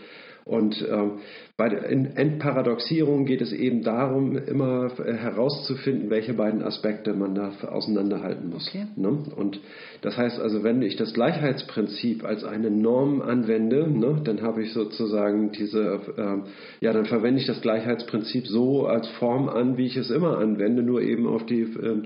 [0.49, 1.19] und ähm,
[1.59, 7.53] bei der Entparadoxierung geht es eben darum, immer äh, herauszufinden, welche beiden Aspekte man da
[7.69, 8.67] auseinanderhalten muss.
[8.69, 8.87] Okay.
[8.97, 9.25] Ne?
[9.37, 9.61] Und
[10.01, 14.73] das heißt also, wenn ich das Gleichheitsprinzip als eine Norm anwende, ne, dann habe ich
[14.73, 19.97] sozusagen diese, äh, ja, dann verwende ich das Gleichheitsprinzip so als Form an, wie ich
[19.99, 22.03] es immer anwende, nur eben auf die äh, äh,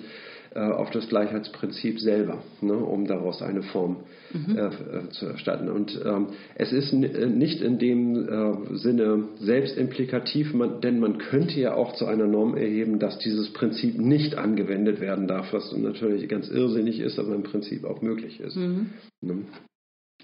[0.61, 4.57] auf das Gleichheitsprinzip selber, ne, um daraus eine Form mhm.
[4.57, 5.69] äh, äh zu erstatten.
[5.69, 11.59] Und ähm, es ist äh, nicht in dem äh, Sinne selbstimplikativ, man, denn man könnte
[11.59, 16.29] ja auch zu einer Norm erheben, dass dieses Prinzip nicht angewendet werden darf, was natürlich
[16.29, 18.57] ganz irrsinnig ist, aber im Prinzip auch möglich ist.
[18.57, 18.91] Mhm.
[19.21, 19.45] Ne?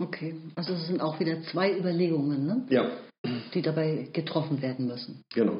[0.01, 2.67] Okay, also es sind auch wieder zwei Überlegungen, ne?
[2.71, 2.91] ja.
[3.55, 5.23] die dabei getroffen werden müssen.
[5.35, 5.59] Genau.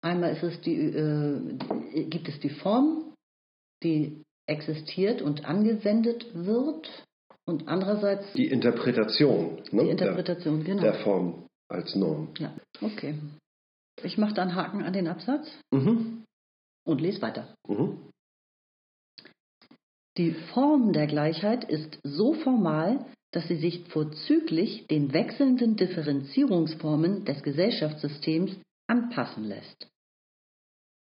[0.00, 3.11] Einmal ist es die, äh, gibt es die Form
[3.82, 7.06] die existiert und angewendet wird
[7.44, 10.82] und andererseits die Interpretation, ne, die Interpretation der, genau.
[10.82, 12.28] der Form als Norm.
[12.38, 13.14] Ja, okay.
[14.02, 16.24] Ich mache dann Haken an den Absatz mhm.
[16.84, 17.54] und lese weiter.
[17.68, 17.98] Mhm.
[20.18, 27.42] Die Form der Gleichheit ist so formal, dass sie sich vorzüglich den wechselnden Differenzierungsformen des
[27.42, 28.52] Gesellschaftssystems
[28.86, 29.88] anpassen lässt.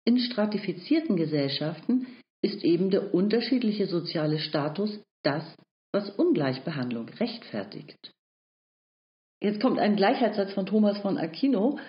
[0.05, 2.05] In stratifizierten Gesellschaften
[2.43, 5.43] ist eben der unterschiedliche soziale Status das,
[5.91, 8.13] was Ungleichbehandlung rechtfertigt.
[9.41, 11.79] Jetzt kommt ein Gleichheitssatz von Thomas von Aquino.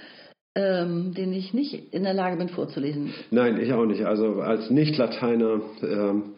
[0.57, 3.13] ähm, den ich nicht in der Lage bin vorzulesen.
[3.31, 4.05] Nein, ich auch nicht.
[4.05, 6.35] Also als Nicht-Lateiner, ähm,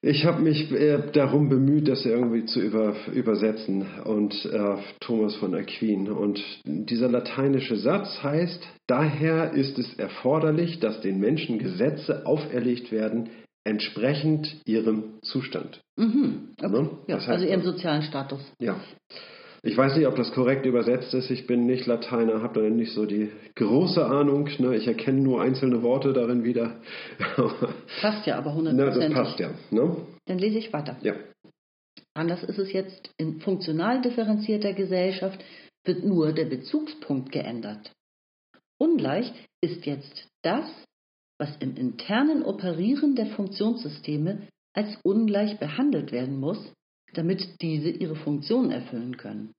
[0.00, 5.54] ich habe mich äh, darum bemüht, das irgendwie zu über, übersetzen und äh, Thomas von
[5.54, 6.08] Aquin.
[6.08, 13.30] Und dieser lateinische Satz heißt, daher ist es erforderlich, dass den Menschen Gesetze auferlegt werden,
[13.64, 15.80] entsprechend ihrem Zustand.
[15.96, 16.54] Mhm.
[16.62, 16.70] Okay.
[16.70, 16.90] Ne?
[17.08, 18.40] Ja, also ihrem sozialen Status.
[18.60, 18.80] Ja.
[19.62, 21.30] Ich weiß nicht, ob das korrekt übersetzt ist.
[21.30, 24.48] Ich bin nicht Lateiner, habe da nicht so die große Ahnung.
[24.58, 24.76] Ne?
[24.76, 26.80] Ich erkenne nur einzelne Worte darin wieder.
[28.00, 29.16] Passt ja aber hundertprozentig.
[29.16, 29.50] das passt ja.
[29.70, 29.96] Ne?
[30.26, 30.96] Dann lese ich weiter.
[31.02, 31.14] Ja.
[32.14, 35.42] Anders ist es jetzt in funktional differenzierter Gesellschaft,
[35.84, 37.92] wird nur der Bezugspunkt geändert.
[38.78, 40.68] Ungleich ist jetzt das,
[41.38, 46.72] was im internen Operieren der Funktionssysteme als ungleich behandelt werden muss,
[47.14, 49.54] damit diese ihre Funktion erfüllen können.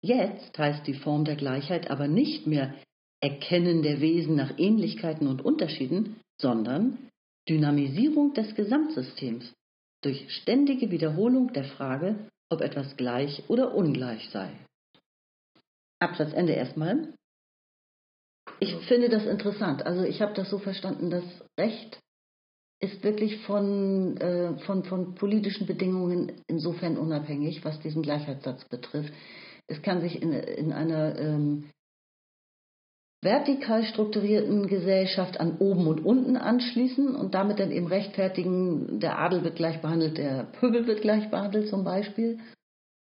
[0.00, 2.74] Jetzt heißt die Form der Gleichheit aber nicht mehr
[3.20, 7.10] Erkennen der Wesen nach Ähnlichkeiten und Unterschieden, sondern
[7.48, 9.52] Dynamisierung des Gesamtsystems
[10.02, 14.50] durch ständige Wiederholung der Frage, ob etwas gleich oder ungleich sei.
[15.98, 17.12] Absatz Ende erstmal.
[18.60, 19.84] Ich finde das interessant.
[19.84, 21.24] Also ich habe das so verstanden, dass
[21.58, 21.98] Recht
[22.80, 29.12] ist wirklich von, äh, von, von politischen Bedingungen insofern unabhängig, was diesen Gleichheitssatz betrifft.
[29.66, 31.64] Es kann sich in, in einer ähm,
[33.20, 39.42] vertikal strukturierten Gesellschaft an oben und unten anschließen und damit dann eben rechtfertigen, der Adel
[39.42, 42.38] wird gleich behandelt, der Pöbel wird gleich behandelt zum Beispiel,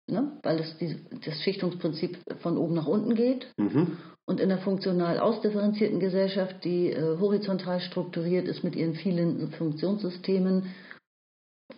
[0.08, 0.32] ne?
[0.44, 3.48] weil es die, das Schichtungsprinzip von oben nach unten geht.
[3.58, 3.98] Mhm.
[4.26, 10.74] Und in einer funktional ausdifferenzierten Gesellschaft, die äh, horizontal strukturiert ist mit ihren vielen Funktionssystemen,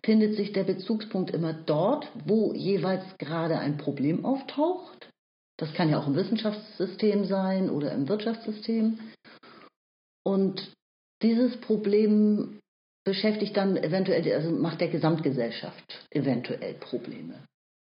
[0.03, 5.09] findet sich der Bezugspunkt immer dort, wo jeweils gerade ein Problem auftaucht.
[5.57, 8.99] Das kann ja auch im Wissenschaftssystem sein oder im Wirtschaftssystem.
[10.23, 10.73] Und
[11.21, 12.59] dieses Problem
[13.03, 17.43] beschäftigt dann eventuell, also macht der Gesamtgesellschaft eventuell Probleme.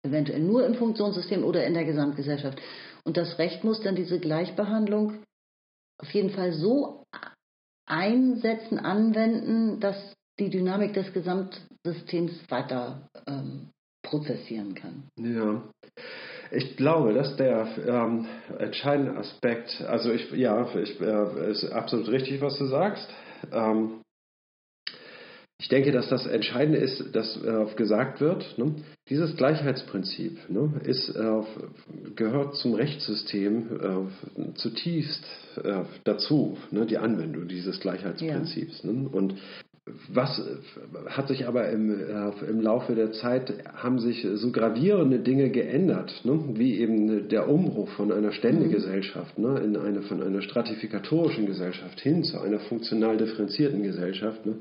[0.03, 2.61] Eventuell nur im Funktionssystem oder in der Gesamtgesellschaft.
[3.05, 5.23] Und das Recht muss dann diese Gleichbehandlung
[5.99, 7.03] auf jeden Fall so
[7.85, 9.95] einsetzen, anwenden, dass
[10.39, 13.69] die Dynamik des Gesamtsystems weiter ähm,
[14.03, 15.03] prozessieren kann.
[15.17, 15.63] Ja.
[16.51, 18.27] Ich glaube, dass der ähm,
[18.59, 23.09] entscheidende Aspekt, also ich, ja, ich, äh, ist absolut richtig, was du sagst.
[23.51, 24.01] Ähm,
[25.63, 28.75] ich denke, dass das Entscheidende ist, dass äh, gesagt wird, ne,
[29.09, 31.41] dieses Gleichheitsprinzip ne, ist, äh,
[32.17, 35.23] gehört zum Rechtssystem äh, zutiefst
[35.63, 38.83] äh, dazu, ne, die Anwendung dieses Gleichheitsprinzips.
[38.83, 39.07] Ne?
[39.09, 39.35] Und
[40.09, 40.41] was
[41.05, 46.25] hat sich aber im, äh, im Laufe der Zeit, haben sich so gravierende Dinge geändert,
[46.25, 46.41] ne?
[46.55, 49.61] wie eben der Umbruch von einer Ständegesellschaft ne?
[49.63, 54.55] in eine, von einer stratifikatorischen Gesellschaft hin zu einer funktional differenzierten Gesellschaft, ne?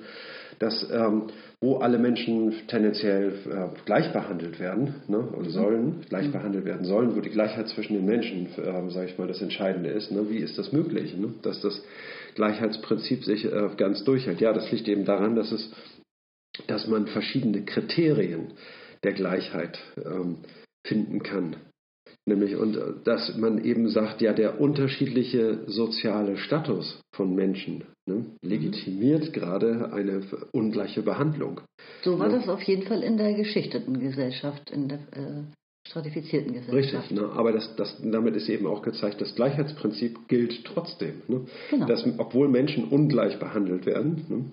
[0.62, 1.24] Dass, ähm,
[1.60, 5.18] wo alle Menschen tendenziell äh, gleich behandelt werden ne?
[5.18, 9.18] oder sollen, gleich behandelt werden sollen, wo die Gleichheit zwischen den Menschen, äh, sage ich
[9.18, 10.12] mal, das Entscheidende ist.
[10.12, 10.30] Ne?
[10.30, 11.34] Wie ist das möglich, ne?
[11.42, 11.82] dass das
[12.36, 14.40] Gleichheitsprinzip sich äh, ganz durchhält.
[14.40, 15.68] Ja, das liegt eben daran, dass es,
[16.68, 18.52] dass man verschiedene Kriterien
[19.02, 20.38] der Gleichheit ähm,
[20.86, 21.56] finden kann.
[22.24, 28.26] Nämlich, und äh, dass man eben sagt, ja, der unterschiedliche soziale Status von Menschen ne,
[28.42, 31.60] legitimiert gerade eine ungleiche Behandlung.
[32.02, 32.36] So war Ja.
[32.38, 35.42] das auf jeden Fall in der geschichteten Gesellschaft, in der äh,
[35.88, 37.10] stratifizierten Gesellschaft.
[37.10, 37.28] Richtig, ne?
[37.32, 41.22] aber das, das, damit ist eben auch gezeigt, das Gleichheitsprinzip gilt trotzdem.
[41.26, 41.46] Ne?
[41.70, 41.86] Genau.
[41.86, 44.44] Dass, obwohl Menschen ungleich behandelt werden, ne?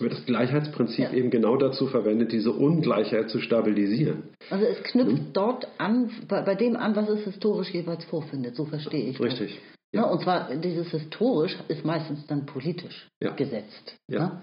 [0.00, 1.12] Wird das Gleichheitsprinzip Ja.
[1.12, 4.24] eben genau dazu verwendet, diese Ungleichheit zu stabilisieren.
[4.50, 5.32] Also es knüpft Mhm.
[5.32, 8.56] dort an, bei, bei dem an, was es historisch jeweils vorfindet.
[8.56, 9.26] So verstehe ich das.
[9.26, 9.60] Richtig.
[9.92, 10.04] Ja.
[10.10, 13.30] und zwar dieses historisch ist meistens dann politisch Ja.
[13.30, 13.96] gesetzt.
[14.08, 14.18] Ja.
[14.26, 14.40] ne?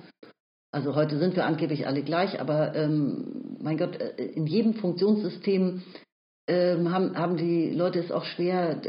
[0.73, 5.81] Also heute sind wir angeblich alle gleich, aber ähm, mein Gott, äh, in jedem Funktionssystem
[6.47, 8.81] ähm, haben, haben die Leute es auch schwer,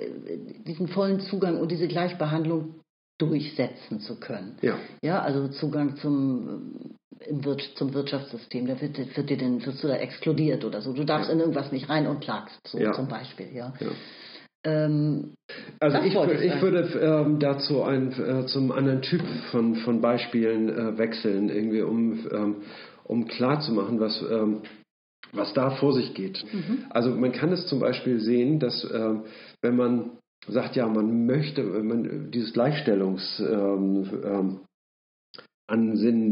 [0.66, 2.76] diesen vollen Zugang und diese Gleichbehandlung
[3.26, 4.56] durchsetzen zu können.
[4.62, 9.88] Ja, Ja, also Zugang zum, äh, zum Wirtschaftssystem, da wird, wird dir dann, wirst du
[9.88, 10.92] da exkludiert oder so.
[10.92, 11.34] Du darfst Ja.
[11.34, 12.92] in irgendwas nicht rein und klagst, so Ja.
[12.92, 13.72] zum Beispiel, ja.
[13.80, 13.88] ja.
[14.64, 15.34] Ähm,
[15.80, 20.68] Also ich, ich ich würde ähm, dazu ein, äh, zum anderen Typ von, von Beispielen
[20.68, 22.56] äh, wechseln, irgendwie um, ähm,
[23.04, 24.62] um klarzumachen, was, ähm,
[25.32, 26.44] was da vor sich geht.
[26.52, 26.84] mhm.
[26.90, 29.24] Also man kann es zum Beispiel sehen, dass ähm,
[29.62, 30.10] wenn man
[30.48, 34.60] sagt, ja, man möchte man, dieses Gleichstellungs ähm, ähm,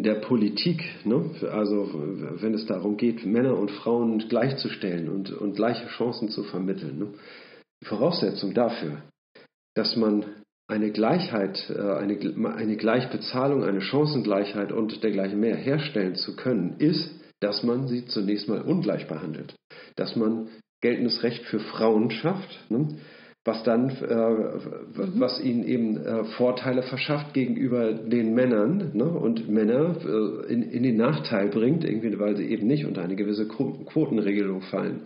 [0.02, 1.30] der Politik, ne?
[1.50, 1.88] also
[2.40, 6.98] wenn es darum geht, Männer und Frauen gleichzustellen und, und gleiche Chancen zu vermitteln.
[6.98, 7.08] Ne?
[7.80, 9.02] Die Voraussetzung dafür
[9.74, 10.24] dass man
[10.68, 12.18] eine Gleichheit, äh, eine,
[12.54, 18.48] eine Gleichbezahlung, eine Chancengleichheit und dergleichen mehr herstellen zu können, ist, dass man sie zunächst
[18.48, 19.54] mal ungleich behandelt.
[19.96, 20.48] Dass man
[20.80, 22.98] geltendes Recht für Frauen schafft, ne?
[23.44, 25.12] Was dann, äh, mhm.
[25.18, 29.04] was ihnen eben äh, Vorteile verschafft gegenüber den Männern ne?
[29.04, 33.16] und Männer äh, in, in, den Nachteil bringt, irgendwie, weil sie eben nicht unter eine
[33.16, 35.02] gewisse Quotenregelung fallen.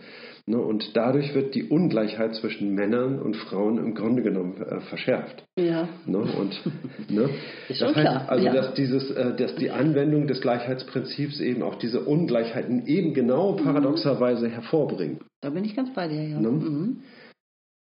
[0.47, 0.59] Ne?
[0.59, 5.45] Und dadurch wird die Ungleichheit zwischen Männern und Frauen im Grunde genommen äh, verschärft.
[5.57, 5.89] Ja.
[6.05, 6.19] Ne?
[6.19, 6.61] Und,
[7.09, 7.31] ne?
[7.69, 8.29] Ist das heißt klar.
[8.29, 8.53] also, ja.
[8.53, 13.65] dass, dieses, äh, dass die Anwendung des Gleichheitsprinzips eben auch diese Ungleichheiten eben genau mhm.
[13.65, 15.23] paradoxerweise hervorbringt.
[15.41, 16.41] Da bin ich ganz bei dir, ja.
[16.41, 16.51] Ne?
[16.51, 16.97] Mhm.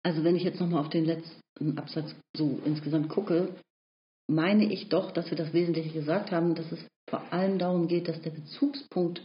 [0.05, 3.57] Also wenn ich jetzt nochmal auf den letzten Absatz so insgesamt gucke,
[4.29, 8.09] meine ich doch, dass wir das Wesentliche gesagt haben, dass es vor allem darum geht,
[8.09, 9.25] dass der Bezugspunkt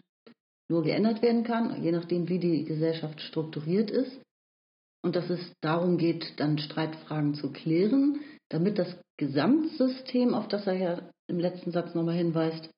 [0.69, 4.21] nur geändert werden kann, je nachdem, wie die Gesellschaft strukturiert ist.
[5.01, 10.73] Und dass es darum geht, dann Streitfragen zu klären, damit das Gesamtsystem, auf das er
[10.73, 12.69] ja im letzten Satz nochmal hinweist,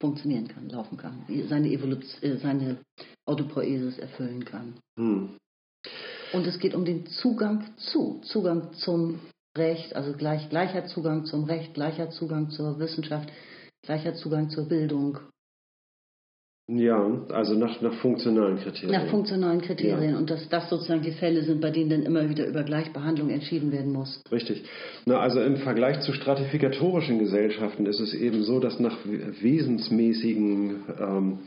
[0.00, 2.78] funktionieren kann, laufen kann, seine, Evolution, äh, seine
[3.26, 4.78] Autopoiesis erfüllen kann.
[4.96, 5.36] Hm.
[6.32, 9.20] Und es geht um den Zugang zu, Zugang zum
[9.56, 13.28] Recht, also gleich, gleicher Zugang zum Recht, gleicher Zugang zur Wissenschaft,
[13.82, 15.18] gleicher Zugang zur Bildung.
[16.68, 18.92] Ja, also nach, nach funktionalen Kriterien.
[18.92, 20.18] Nach funktionalen Kriterien ja.
[20.18, 23.72] und dass das sozusagen die Fälle sind, bei denen dann immer wieder über Gleichbehandlung entschieden
[23.72, 24.22] werden muss.
[24.30, 24.62] Richtig.
[25.04, 31.38] Na, also im Vergleich zu stratifikatorischen Gesellschaften ist es eben so, dass nach wesensmäßigen ähm,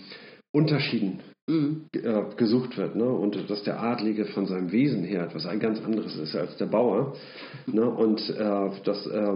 [0.51, 1.85] Unterschieden mhm.
[1.93, 2.95] äh, gesucht wird.
[2.95, 3.05] Ne?
[3.05, 6.67] Und dass der Adlige von seinem Wesen her etwas ein ganz anderes ist als der
[6.67, 7.15] Bauer.
[7.65, 7.89] Ne?
[7.89, 9.07] Und äh, das.
[9.07, 9.33] Äh,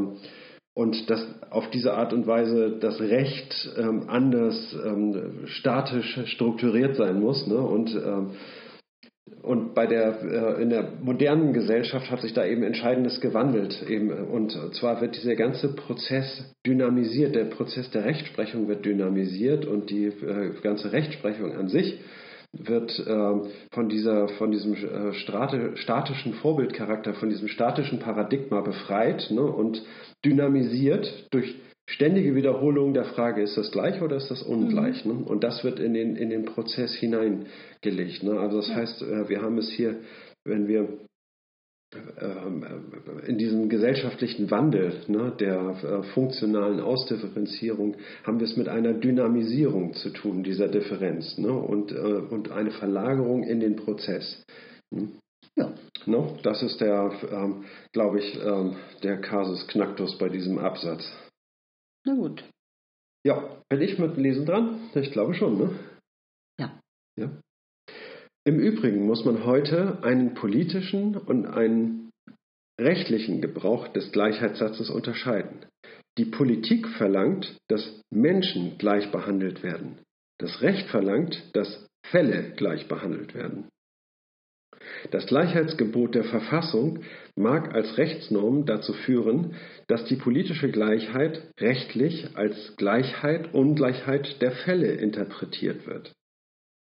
[0.73, 7.19] und dass auf diese Art und Weise das Recht ähm, anders ähm, statisch strukturiert sein
[7.19, 7.47] muss.
[7.47, 7.57] Ne?
[7.57, 8.31] Und ähm,
[9.47, 13.81] und bei der, äh, in der modernen Gesellschaft hat sich da eben Entscheidendes gewandelt.
[13.87, 14.11] Eben.
[14.11, 17.33] Und zwar wird dieser ganze Prozess dynamisiert.
[17.33, 21.99] Der Prozess der Rechtsprechung wird dynamisiert und die äh, ganze Rechtsprechung an sich
[22.51, 29.41] wird äh, von, dieser, von diesem äh, statischen Vorbildcharakter, von diesem statischen Paradigma befreit ne,
[29.41, 29.81] und
[30.25, 31.55] dynamisiert durch
[31.87, 35.05] ständige Wiederholung der Frage, ist das gleich oder ist das ungleich?
[35.05, 35.11] Mhm.
[35.11, 35.25] Ne?
[35.25, 38.23] Und das wird in den, in den Prozess hineingelegt.
[38.23, 38.39] Ne?
[38.39, 38.75] Also das ja.
[38.75, 40.01] heißt, äh, wir haben es hier,
[40.43, 40.87] wenn wir
[42.19, 47.95] ähm, äh, in diesem gesellschaftlichen Wandel ne, der äh, funktionalen Ausdifferenzierung
[48.25, 53.43] haben wir es mit einer Dynamisierung zu tun, dieser Differenz, ne, und, und eine Verlagerung
[53.43, 54.43] in den Prozess.
[54.91, 55.07] Ne?
[55.55, 55.73] Ja.
[56.05, 61.09] No, das ist der, ähm, glaube ich, ähm, der Kasus Knacktus bei diesem Absatz.
[62.07, 62.41] Na gut.
[63.25, 64.89] Ja, bin ich mit Lesen dran?
[64.95, 65.79] Ich glaube schon, ne?
[66.57, 66.79] Ja.
[67.19, 67.29] ja.
[68.45, 72.11] Im Übrigen muss man heute einen politischen und einen
[72.79, 75.65] rechtlichen Gebrauch des Gleichheitssatzes unterscheiden.
[76.17, 79.99] Die Politik verlangt, dass Menschen gleich behandelt werden.
[80.39, 83.67] Das Recht verlangt, dass Fälle gleich behandelt werden.
[85.11, 86.99] Das Gleichheitsgebot der Verfassung
[87.35, 89.55] mag als Rechtsnorm dazu führen,
[89.87, 96.13] dass die politische Gleichheit rechtlich als Gleichheit Ungleichheit der Fälle interpretiert wird.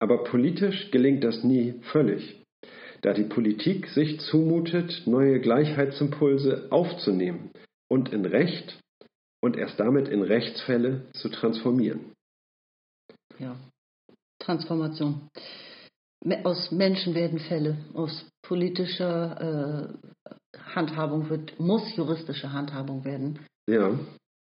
[0.01, 2.45] Aber politisch gelingt das nie völlig,
[3.03, 7.51] da die Politik sich zumutet, neue Gleichheitsimpulse aufzunehmen
[7.89, 8.79] und in Recht
[9.41, 12.13] und erst damit in Rechtsfälle zu transformieren.
[13.39, 13.57] Ja,
[14.41, 15.29] Transformation
[16.45, 23.41] aus Menschen werden Fälle, aus politischer äh, Handhabung wird, muss juristische Handhabung werden.
[23.69, 23.99] Ja.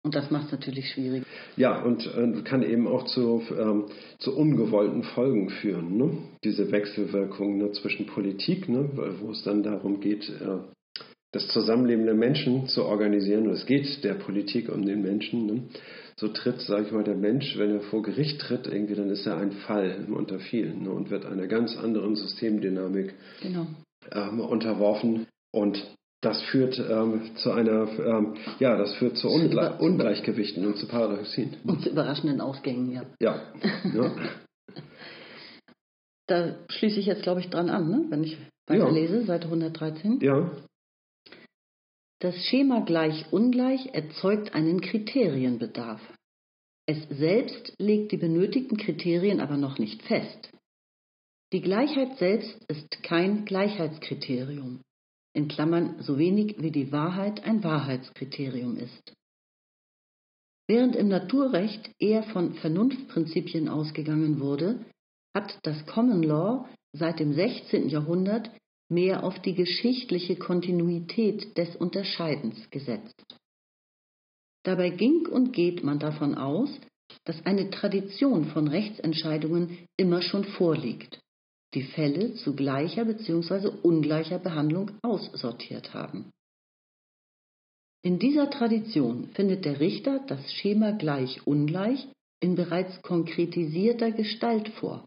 [0.06, 1.24] Und das macht es natürlich schwierig.
[1.56, 3.86] Ja, und äh, kann eben auch zu, ähm,
[4.20, 5.98] zu ungewollten Folgen führen.
[5.98, 6.18] Ne?
[6.44, 8.90] Diese Wechselwirkung ne, zwischen Politik, ne,
[9.22, 10.58] wo es dann darum geht, äh,
[11.34, 13.48] das Zusammenleben der Menschen zu organisieren.
[13.48, 15.46] Und es geht der Politik um den Menschen.
[15.46, 15.64] Ne?
[16.16, 19.26] so tritt, sage ich mal, der Mensch, wenn er vor Gericht tritt, irgendwie, dann ist
[19.26, 23.68] er ein Fall unter vielen ne, und wird einer ganz anderen Systemdynamik genau.
[24.12, 25.28] ähm, unterworfen.
[25.52, 25.84] Und
[26.22, 31.58] das führt ähm, zu einer, ähm, ja, das führt zu Ungle Ungleichgewichten und zu Paradoxien.
[31.66, 33.04] Und zu überraschenden Ausgängen, ja.
[33.20, 33.42] Ja.
[33.94, 34.12] ja.
[36.28, 38.06] da schließe ich jetzt, glaube ich, dran an, ne?
[38.10, 38.38] wenn ich
[38.68, 39.26] weiterlese, ja.
[39.26, 40.20] Seite 113.
[40.22, 40.52] Ja.
[42.24, 46.00] Das Schema gleich-ungleich erzeugt einen Kriterienbedarf.
[46.86, 50.50] Es selbst legt die benötigten Kriterien aber noch nicht fest.
[51.52, 54.80] Die Gleichheit selbst ist kein Gleichheitskriterium,
[55.34, 59.14] in Klammern so wenig wie die Wahrheit ein Wahrheitskriterium ist.
[60.70, 64.86] Während im Naturrecht eher von Vernunftprinzipien ausgegangen wurde,
[65.36, 67.90] hat das Common Law seit dem 16.
[67.90, 68.50] Jahrhundert
[68.90, 73.24] mehr auf die geschichtliche Kontinuität des Unterscheidens gesetzt.
[74.64, 76.70] Dabei ging und geht man davon aus,
[77.26, 81.20] dass eine Tradition von Rechtsentscheidungen immer schon vorliegt,
[81.74, 83.70] die Fälle zu gleicher bzw.
[83.82, 86.32] ungleicher Behandlung aussortiert haben.
[88.06, 92.08] In dieser Tradition findet der Richter das Schema gleich-ungleich
[92.42, 95.06] in bereits konkretisierter Gestalt vor.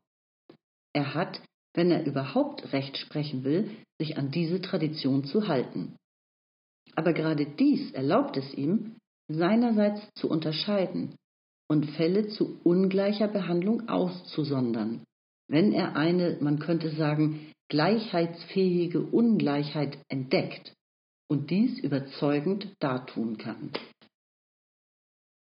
[0.94, 1.42] Er hat,
[1.76, 5.96] wenn er überhaupt Recht sprechen will, sich an diese Tradition zu halten.
[6.94, 8.96] Aber gerade dies erlaubt es ihm,
[9.28, 11.14] seinerseits zu unterscheiden
[11.68, 15.04] und Fälle zu ungleicher Behandlung auszusondern,
[15.48, 20.74] wenn er eine, man könnte sagen, gleichheitsfähige Ungleichheit entdeckt
[21.28, 23.72] und dies überzeugend dartun kann.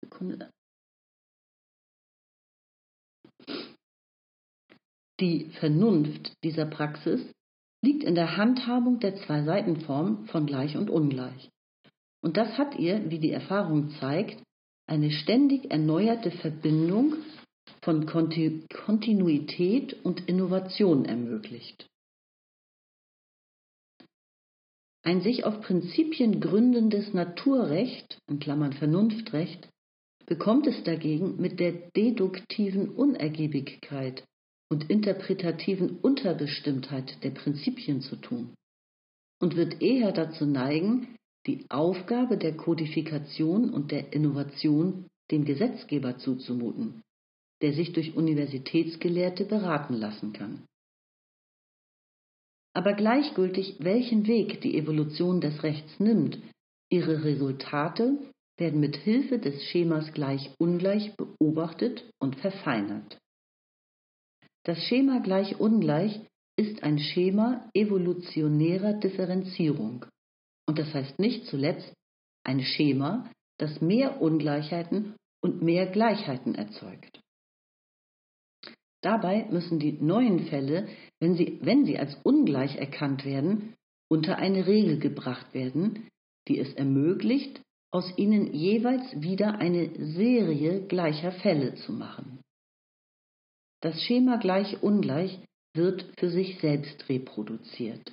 [0.02, 0.50] Sekunde.
[5.20, 7.22] Die Vernunft dieser Praxis
[7.82, 11.50] liegt in der Handhabung der Zwei-Seiten-Form von gleich und ungleich.
[12.22, 14.44] Und das hat ihr, wie die Erfahrung zeigt,
[14.88, 17.16] eine ständig erneuerte Verbindung
[17.82, 21.88] von Kontinuität und Innovation ermöglicht.
[25.04, 29.70] Ein sich auf Prinzipien gründendes Naturrecht, in Klammern Vernunftrecht,
[30.26, 34.26] bekommt es dagegen mit der deduktiven Unergiebigkeit
[34.70, 38.54] und interpretativen Unterbestimmtheit der Prinzipien zu tun
[39.40, 41.16] und wird eher dazu neigen,
[41.46, 47.02] die Aufgabe der Kodifikation und der Innovation dem Gesetzgeber zuzumuten,
[47.62, 50.64] der sich durch Universitätsgelehrte beraten lassen kann.
[52.74, 56.40] Aber gleichgültig, welchen Weg die Evolution des Rechts nimmt,
[56.92, 58.20] ihre Resultate
[58.58, 63.18] werden mit Hilfe des Schemas gleich-ungleich beobachtet und verfeinert.
[64.68, 66.20] Das Schema gleich-ungleich
[66.58, 70.06] ist ein Schema evolutionärer Differenzierung
[70.68, 71.94] und das heißt nicht zuletzt
[72.44, 77.22] ein Schema, das mehr Ungleichheiten und mehr Gleichheiten erzeugt.
[79.02, 80.90] Dabei müssen die neuen Fälle,
[81.22, 83.74] wenn sie, wenn sie als ungleich erkannt werden,
[84.10, 86.10] unter eine Regel gebracht werden,
[86.50, 92.44] die es ermöglicht, aus ihnen jeweils wieder eine Serie gleicher Fälle zu machen.
[93.82, 95.40] Das Schema gleich-ungleich
[95.74, 98.12] wird für sich selbst reproduziert.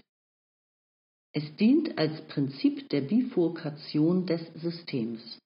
[1.32, 5.38] Es dient als Prinzip der Bifurkation des Systems.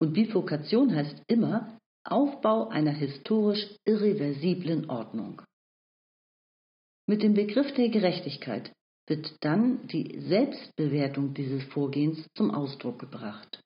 [0.00, 5.42] Und Bifurkation heißt immer Aufbau einer historisch irreversiblen Ordnung.
[7.06, 8.72] Mit dem Begriff der Gerechtigkeit
[9.06, 13.60] wird dann die Selbstbewertung dieses Vorgehens zum Ausdruck gebracht.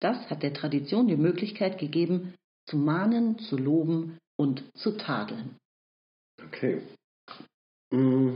[0.00, 2.34] Das hat der Tradition die Möglichkeit gegeben,
[2.66, 5.56] zu mahnen, zu loben und zu tadeln.
[6.46, 6.82] Okay.
[7.90, 8.34] Mm.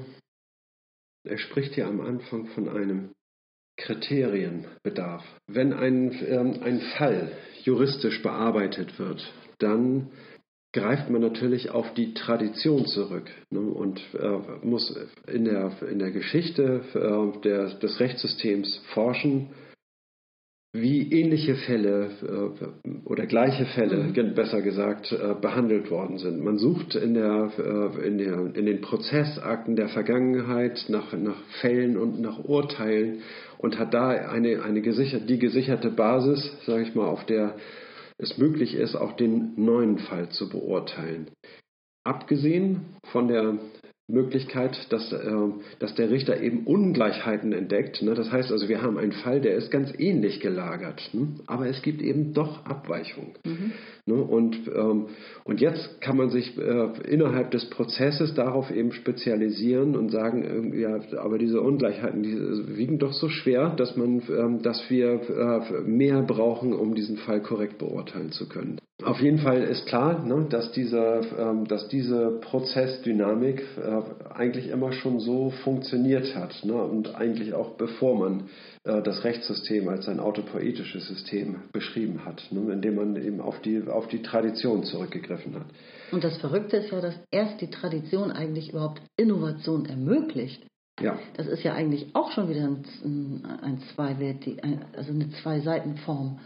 [1.24, 3.11] Er spricht ja am Anfang von einem
[3.76, 5.24] Kriterienbedarf.
[5.47, 10.11] Wenn ein, ähm, ein Fall juristisch bearbeitet wird, dann
[10.72, 16.11] greift man natürlich auf die Tradition zurück ne, und äh, muss in der, in der
[16.11, 19.51] Geschichte äh, der, des Rechtssystems forschen,
[20.72, 24.34] wie ähnliche Fälle äh, oder gleiche Fälle, mhm.
[24.34, 26.44] besser gesagt, äh, behandelt worden sind.
[26.44, 31.96] Man sucht in, der, äh, in, der, in den Prozessakten der Vergangenheit nach, nach Fällen
[31.96, 33.22] und nach Urteilen
[33.58, 37.56] und hat da eine, eine gesichert, die gesicherte Basis, sage ich mal, auf der
[38.18, 41.30] es möglich ist, auch den neuen Fall zu beurteilen.
[42.04, 43.58] Abgesehen von der
[44.11, 45.32] Möglichkeit, dass, äh,
[45.78, 48.02] dass der Richter eben Ungleichheiten entdeckt.
[48.02, 48.14] Ne?
[48.14, 51.28] Das heißt also, wir haben einen Fall, der ist ganz ähnlich gelagert, ne?
[51.46, 53.32] aber es gibt eben doch Abweichungen.
[53.44, 53.72] Mhm.
[54.06, 54.14] Ne?
[54.14, 55.06] Und, ähm,
[55.44, 60.80] und jetzt kann man sich äh, innerhalb des Prozesses darauf eben spezialisieren und sagen, äh,
[60.80, 65.80] ja, aber diese Ungleichheiten, die wiegen doch so schwer, dass man, ähm, dass wir äh,
[65.82, 68.78] mehr brauchen, um diesen Fall korrekt beurteilen zu können.
[69.05, 74.92] Auf jeden Fall ist klar, ne, dass, diese, ähm, dass diese Prozessdynamik äh, eigentlich immer
[74.92, 78.48] schon so funktioniert hat ne, und eigentlich auch bevor man
[78.84, 83.82] äh, das Rechtssystem als ein autopoetisches System beschrieben hat, ne, indem man eben auf die,
[83.88, 85.66] auf die Tradition zurückgegriffen hat.
[86.12, 90.66] Und das Verrückte ist ja, dass erst die Tradition eigentlich überhaupt Innovation ermöglicht.
[91.01, 91.18] Ja.
[91.36, 94.44] Das ist ja eigentlich auch schon wieder ein, ein Zweiwert,
[94.96, 96.38] also eine Zwei-Seiten-Form.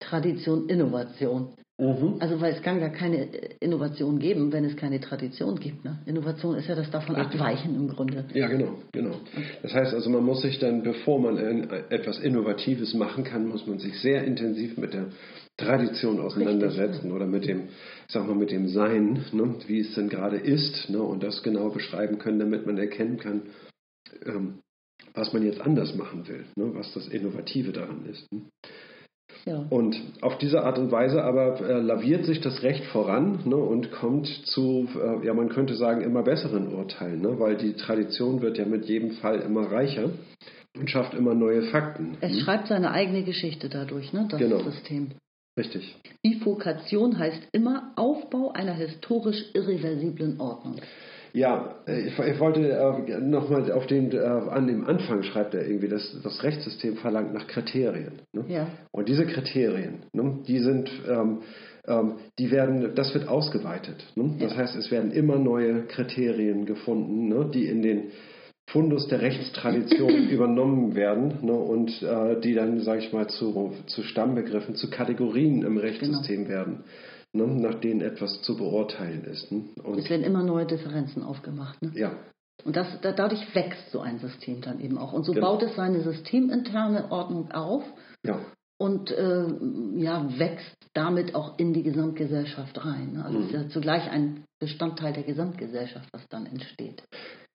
[0.00, 1.54] Tradition, Innovation.
[1.78, 2.16] Mhm.
[2.20, 3.28] Also weil es kann gar keine
[3.60, 5.84] Innovation geben, wenn es keine Tradition gibt.
[5.84, 5.98] Ne?
[6.06, 7.38] Innovation ist ja das davon Richtig.
[7.38, 8.24] Abweichen im Grunde.
[8.32, 9.16] Ja, genau, genau.
[9.62, 11.36] Das heißt also, man muss sich dann, bevor man
[11.90, 15.08] etwas Innovatives machen kann, muss man sich sehr intensiv mit der
[15.58, 17.68] Tradition auseinandersetzen Richtig, oder mit dem,
[18.08, 19.56] sag mal, mit dem Sein, ne?
[19.66, 21.02] wie es denn gerade ist, ne?
[21.02, 23.42] und das genau beschreiben können, damit man erkennen kann,
[24.24, 24.60] ähm,
[25.12, 26.70] was man jetzt anders machen will, ne?
[26.74, 28.30] was das Innovative daran ist.
[28.32, 28.42] Ne?
[29.46, 29.64] Ja.
[29.70, 33.92] Und auf diese Art und Weise aber äh, laviert sich das Recht voran ne, und
[33.92, 38.58] kommt zu, äh, ja man könnte sagen, immer besseren Urteilen, ne, weil die Tradition wird
[38.58, 40.10] ja mit jedem Fall immer reicher
[40.76, 42.18] und schafft immer neue Fakten.
[42.20, 42.40] Es hm?
[42.40, 44.58] schreibt seine eigene Geschichte dadurch, ne, das genau.
[44.58, 45.12] System.
[45.56, 45.96] Richtig.
[46.22, 50.80] Bifurkation heißt immer Aufbau einer historisch irreversiblen Ordnung.
[51.36, 55.88] Ja, ich, ich wollte äh, nochmal auf den, äh, an dem Anfang schreibt er irgendwie,
[55.88, 58.22] dass das Rechtssystem verlangt nach Kriterien.
[58.32, 58.46] Ne?
[58.48, 58.68] Ja.
[58.90, 61.42] Und diese Kriterien, ne, die sind, ähm,
[61.86, 64.02] ähm, die werden, das wird ausgeweitet.
[64.14, 64.36] Ne?
[64.38, 64.56] Das ja.
[64.56, 68.04] heißt, es werden immer neue Kriterien gefunden, ne, die in den
[68.70, 74.02] Fundus der Rechtstradition übernommen werden ne, und äh, die dann, sage ich mal, zu, zu
[74.04, 76.48] Stammbegriffen, zu Kategorien im Rechtssystem genau.
[76.48, 76.84] werden
[77.36, 79.52] ne, nach denen etwas zu beurteilen ist.
[79.52, 79.64] Ne?
[79.98, 81.80] Es werden immer neue Differenzen aufgemacht.
[81.82, 81.92] Ne?
[81.94, 82.12] Ja.
[82.64, 85.12] Und das, da, dadurch wächst so ein System dann eben auch.
[85.12, 85.52] Und so genau.
[85.52, 87.84] baut es seine systeminterne Ordnung auf
[88.24, 88.40] ja.
[88.78, 89.46] und äh,
[89.96, 93.12] ja, wächst damit auch in die Gesamtgesellschaft rein.
[93.12, 93.24] Ne?
[93.24, 93.44] Also mhm.
[93.44, 97.02] es ist ja zugleich ein Bestandteil der Gesamtgesellschaft, was dann entsteht.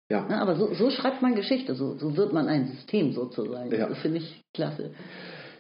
[0.10, 0.28] Ja.
[0.28, 0.40] Ne?
[0.40, 3.72] Aber so, so schreibt man Geschichte, so, so wird man ein System sozusagen.
[3.74, 3.90] Ja.
[3.90, 4.92] Das finde ich klasse.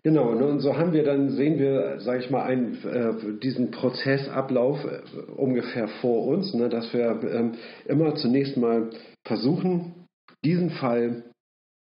[0.04, 3.70] Genau, ne, und so haben wir dann, sehen wir, sage ich mal, einen, äh, diesen
[3.70, 7.54] Prozessablauf äh, ungefähr vor uns, ne, dass wir ähm,
[7.86, 8.90] immer zunächst mal
[9.24, 10.08] versuchen,
[10.44, 11.24] diesen Fall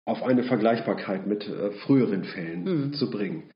[0.05, 2.93] auf eine Vergleichbarkeit mit äh, früheren Fällen mhm.
[2.93, 3.49] zu bringen.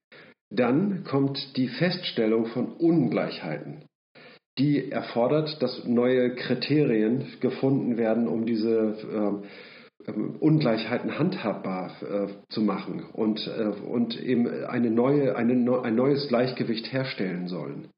[0.49, 3.83] Dann kommt die Feststellung von Ungleichheiten.
[4.57, 9.43] Die erfordert, dass neue Kriterien gefunden werden, um diese ähm,
[10.39, 16.91] Ungleichheiten handhabbar äh, zu machen und, äh, und eben eine neue, eine, ein neues Gleichgewicht
[16.93, 17.89] herstellen sollen.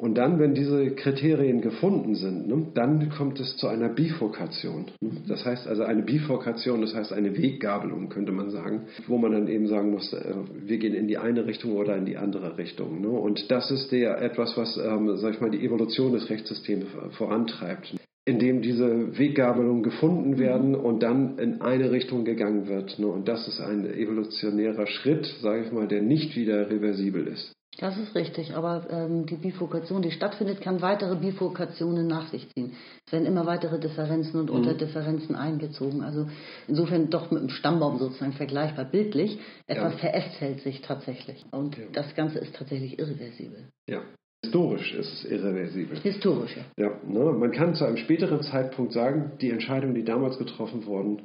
[0.00, 4.86] Und dann, wenn diese Kriterien gefunden sind, ne, dann kommt es zu einer Bifurkation.
[5.00, 5.10] Ne?
[5.26, 9.48] Das heißt also eine Bifurkation, das heißt eine Weggabelung, könnte man sagen, wo man dann
[9.48, 13.00] eben sagen muss, äh, wir gehen in die eine Richtung oder in die andere Richtung.
[13.00, 13.08] Ne?
[13.08, 16.86] Und das ist der etwas, was, ähm, sag ich mal, die Evolution des Rechtssystems
[17.16, 17.96] vorantreibt
[18.28, 20.38] in dem diese Weggabelungen gefunden mhm.
[20.38, 22.98] werden und dann in eine Richtung gegangen wird.
[22.98, 23.06] Ne?
[23.06, 27.52] Und das ist ein evolutionärer Schritt, sage ich mal, der nicht wieder reversibel ist.
[27.78, 32.72] Das ist richtig, aber ähm, die Bifurkation, die stattfindet, kann weitere Bifurkationen nach sich ziehen.
[33.06, 34.56] Es werden immer weitere Differenzen und mhm.
[34.56, 36.02] Unterdifferenzen eingezogen.
[36.02, 36.26] Also
[36.66, 39.38] insofern doch mit dem Stammbaum sozusagen vergleichbar bildlich.
[39.66, 39.98] Etwas ja.
[40.00, 41.44] verästhält sich tatsächlich.
[41.50, 41.84] Und ja.
[41.92, 43.68] das Ganze ist tatsächlich irreversibel.
[43.88, 44.02] Ja.
[44.44, 45.98] Historisch ist es irreversibel.
[45.98, 47.00] Historisch, ja.
[47.06, 47.32] ne?
[47.32, 51.22] Man kann zu einem späteren Zeitpunkt sagen, die Entscheidung, die damals getroffen worden,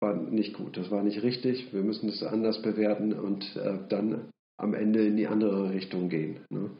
[0.00, 0.76] war nicht gut.
[0.76, 1.72] Das war nicht richtig.
[1.72, 6.40] Wir müssen es anders bewerten und äh, dann am Ende in die andere Richtung gehen.
[6.50, 6.70] Ne?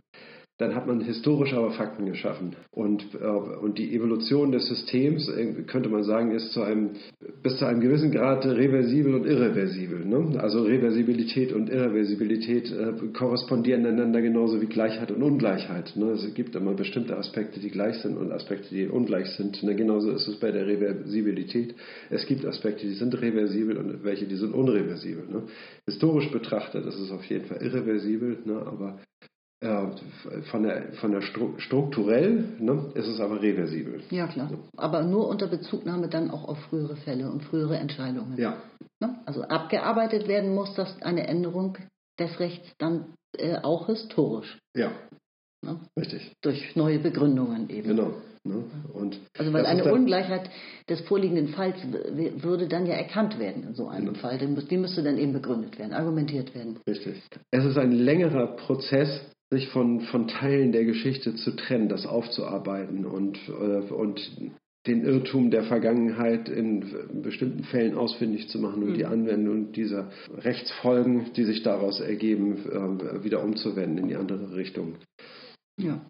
[0.58, 2.56] Dann hat man historisch aber Fakten geschaffen.
[2.70, 6.92] Und, äh, und die Evolution des Systems, äh, könnte man sagen, ist zu einem,
[7.42, 10.06] bis zu einem gewissen Grad reversibel und irreversibel.
[10.06, 10.40] Ne?
[10.40, 15.94] Also Reversibilität und Irreversibilität äh, korrespondieren einander genauso wie Gleichheit und Ungleichheit.
[15.94, 16.12] Ne?
[16.12, 19.62] Es gibt immer bestimmte Aspekte, die gleich sind und Aspekte, die ungleich sind.
[19.62, 19.74] Ne?
[19.74, 21.74] Genauso ist es bei der Reversibilität.
[22.08, 25.24] Es gibt Aspekte, die sind reversibel und welche, die sind unreversibel.
[25.30, 25.42] Ne?
[25.84, 28.54] Historisch betrachtet ist es auf jeden Fall irreversibel, ne?
[28.64, 28.98] aber
[29.60, 34.02] von der, von der Stru strukturell ne, ist es aber reversibel.
[34.10, 34.50] Ja, klar.
[34.76, 38.36] Aber nur unter Bezugnahme dann auch auf frühere Fälle und frühere Entscheidungen.
[38.36, 38.58] Ja.
[39.00, 39.18] Ne?
[39.24, 41.78] Also abgearbeitet werden muss das eine Änderung
[42.18, 44.58] des Rechts dann äh, auch historisch.
[44.74, 44.90] Ja.
[45.62, 45.80] Ne?
[45.98, 46.32] Richtig.
[46.42, 47.88] Durch neue Begründungen eben.
[47.88, 48.12] Genau.
[48.44, 48.64] Ne?
[48.92, 50.50] Und also weil eine Ungleichheit
[50.88, 51.76] des vorliegenden Falls
[52.42, 54.18] würde dann ja erkannt werden in so einem genau.
[54.18, 54.38] Fall.
[54.38, 56.78] Die müsste dann eben begründet werden, argumentiert werden.
[56.86, 57.22] Richtig.
[57.50, 59.20] Es ist ein längerer Prozess,
[59.50, 64.20] sich von, von Teilen der Geschichte zu trennen, das aufzuarbeiten und, äh, und
[64.86, 68.94] den Irrtum der Vergangenheit in bestimmten Fällen ausfindig zu machen und mhm.
[68.94, 74.96] die Anwendung dieser Rechtsfolgen, die sich daraus ergeben, äh, wieder umzuwenden in die andere Richtung.
[75.78, 76.06] Ja.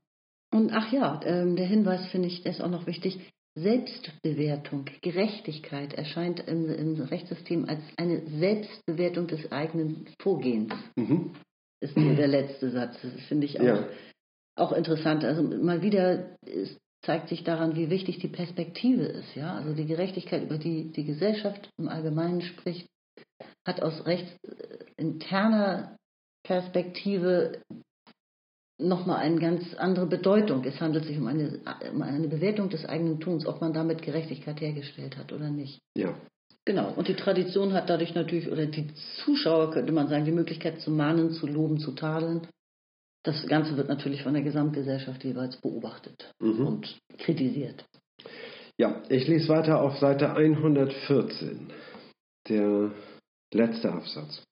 [0.53, 3.19] Und ach ja, ähm, der Hinweis finde ich ist auch noch wichtig.
[3.59, 10.75] Selbstbewertung, Gerechtigkeit erscheint im, im Rechtssystem als eine Selbstbewertung des eigenen Vorgehens.
[10.95, 11.33] Mhm
[11.81, 12.97] ist nur der letzte Satz.
[13.03, 13.89] Das finde ich auch, ja.
[14.57, 15.25] auch interessant.
[15.25, 19.35] Also mal wieder ist, zeigt sich daran, wie wichtig die Perspektive ist.
[19.35, 19.55] Ja?
[19.55, 22.89] Also die Gerechtigkeit, über die die Gesellschaft im Allgemeinen spricht,
[23.67, 25.97] hat aus rechtsinterner
[26.45, 27.61] Perspektive
[28.79, 30.65] nochmal eine ganz andere Bedeutung.
[30.65, 31.61] Es handelt sich um eine,
[31.93, 35.81] um eine Bewertung des eigenen Tuns, ob man damit Gerechtigkeit hergestellt hat oder nicht.
[35.97, 36.15] Ja.
[36.67, 38.89] Genau, und die Tradition hat dadurch natürlich, oder die
[39.25, 42.47] Zuschauer könnte man sagen, die Möglichkeit zu mahnen, zu loben, zu tadeln.
[43.23, 46.67] Das Ganze wird natürlich von der Gesamtgesellschaft jeweils beobachtet Mhm.
[46.67, 47.85] und kritisiert.
[48.79, 51.73] Ja, ich lese weiter auf Seite 114,
[52.49, 52.91] der
[53.55, 54.43] letzte Absatz.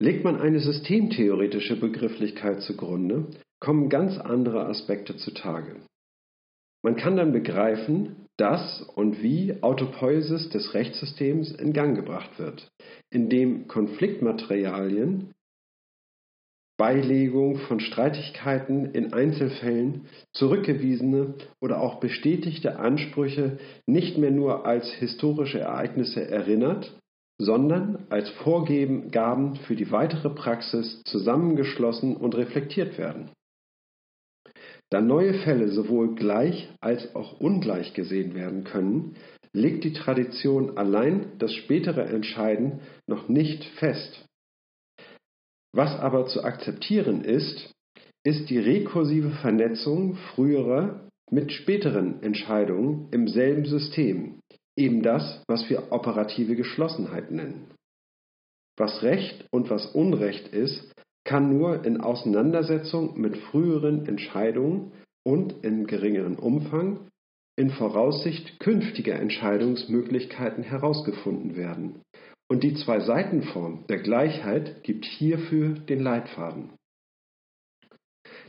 [0.00, 3.26] Legt man eine systemtheoretische Begrifflichkeit zugrunde,
[3.60, 5.76] kommen ganz andere Aspekte zutage.
[6.82, 12.68] Man kann dann begreifen, dass und wie Autopoiesis des Rechtssystems in Gang gebracht wird,
[13.10, 15.34] indem Konfliktmaterialien,
[16.76, 25.60] Beilegung von Streitigkeiten in Einzelfällen, zurückgewiesene oder auch bestätigte Ansprüche nicht mehr nur als historische
[25.60, 26.98] Ereignisse erinnert,
[27.38, 33.30] sondern als Vorgaben für die weitere Praxis zusammengeschlossen und reflektiert werden.
[34.90, 39.16] Da neue Fälle sowohl gleich als auch ungleich gesehen werden können,
[39.52, 44.24] legt die Tradition allein das spätere Entscheiden noch nicht fest.
[45.72, 47.72] Was aber zu akzeptieren ist,
[48.24, 54.40] ist die rekursive Vernetzung früherer mit späteren Entscheidungen im selben System,
[54.76, 57.70] eben das, was wir operative Geschlossenheit nennen.
[58.76, 60.92] Was Recht und was Unrecht ist,
[61.24, 64.92] kann nur in Auseinandersetzung mit früheren Entscheidungen
[65.24, 67.08] und in geringeren Umfang
[67.56, 72.02] in Voraussicht künftiger Entscheidungsmöglichkeiten herausgefunden werden.
[72.48, 76.70] Und die Zwei-Seiten-Form der Gleichheit gibt hierfür den Leitfaden.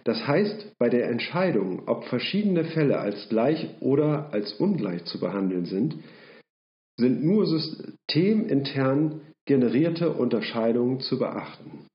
[0.03, 5.65] Das heißt, bei der Entscheidung, ob verschiedene Fälle als gleich oder als ungleich zu behandeln
[5.65, 5.95] sind,
[6.97, 11.88] sind nur systemintern generierte Unterscheidungen zu beachten.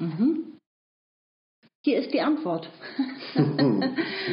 [0.00, 0.44] Mhm.
[1.84, 2.68] Hier ist die Antwort.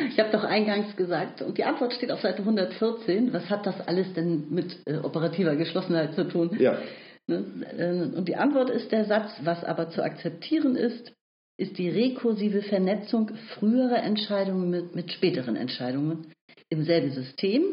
[0.09, 3.31] ich habe doch eingangs gesagt, und die Antwort steht auf Seite 114.
[3.33, 6.55] Was hat das alles denn mit äh, operativer Geschlossenheit zu tun?
[6.59, 6.77] Ja.
[7.27, 7.45] Ne?
[7.77, 11.13] Äh, Und die Antwort ist der Satz, was aber zu akzeptieren ist,
[11.57, 16.33] ist die rekursive Vernetzung früherer Entscheidungen mit, mit späteren Entscheidungen
[16.69, 17.63] im selben System.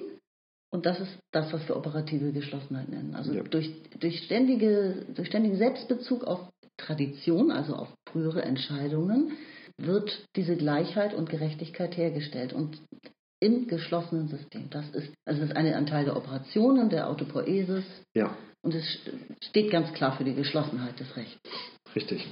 [0.71, 3.15] Und das ist das, was wir operative Geschlossenheit nennen.
[3.15, 3.43] Also Ja.
[3.43, 9.33] durch, durch, ständige, durch ständigen Selbstbezug auf Tradition, also auf frühere Entscheidungen,
[9.79, 12.53] wird diese Gleichheit und Gerechtigkeit hergestellt.
[12.53, 12.81] Und
[13.43, 14.71] im geschlossenen System.
[14.71, 17.85] Das ist, also das ist eine ein Teil der Operationen, der Autopoiesis.
[18.15, 18.85] Ja, Und es
[19.43, 21.41] steht ganz klar für die Geschlossenheit des Rechts.
[21.97, 22.27] richtig.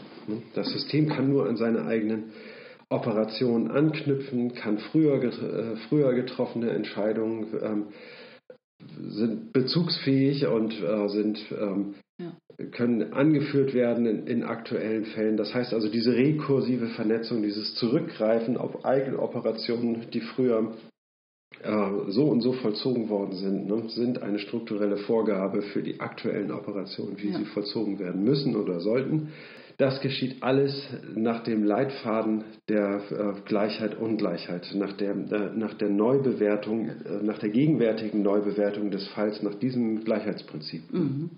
[0.55, 2.31] Das System kann nur an seine eigenen
[2.91, 7.87] Operationen anknüpfen, kann früher, äh, früher getroffene Entscheidungen ähm,
[9.09, 11.95] sind bezugsfähig und äh, sind, ähm.
[12.73, 15.37] Können angeführt werden in, in aktuellen Fällen.
[15.37, 20.75] Das heißt also, diese rekursive Vernetzung, dieses Zurückgreifen auf eigene Operationen, die früher
[21.63, 26.53] äh, so und so vollzogen worden sind, ne, sind eine strukturelle Vorgabe für die aktuellen
[26.53, 27.39] Operationen, wie Ja.
[27.39, 29.29] sie vollzogen werden müssen oder sollten.
[29.77, 35.89] Das geschieht alles nach dem Leitfaden der äh, Gleichheit, Ungleichheit, nach der, äh, nach der
[35.89, 40.83] Neubewertung, äh, nach der gegenwärtigen Neubewertung des Falls nach diesem Gleichheitsprinzip.
[40.93, 41.31] Mhm.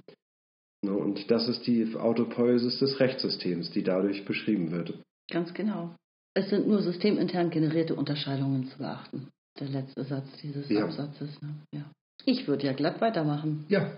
[0.84, 5.00] Ne, Und das ist die Autopoiesis des Rechtssystems, die dadurch beschrieben wird.
[5.30, 5.94] Ganz genau.
[6.34, 9.28] Es sind nur systemintern generierte Unterscheidungen zu beachten.
[9.60, 10.84] Der letzte Satz dieses Ja.
[10.84, 11.40] Absatzes.
[11.42, 11.54] Ne?
[11.72, 11.84] Ja.
[12.24, 13.66] Ich würde ja glatt weitermachen.
[13.68, 13.92] Ja.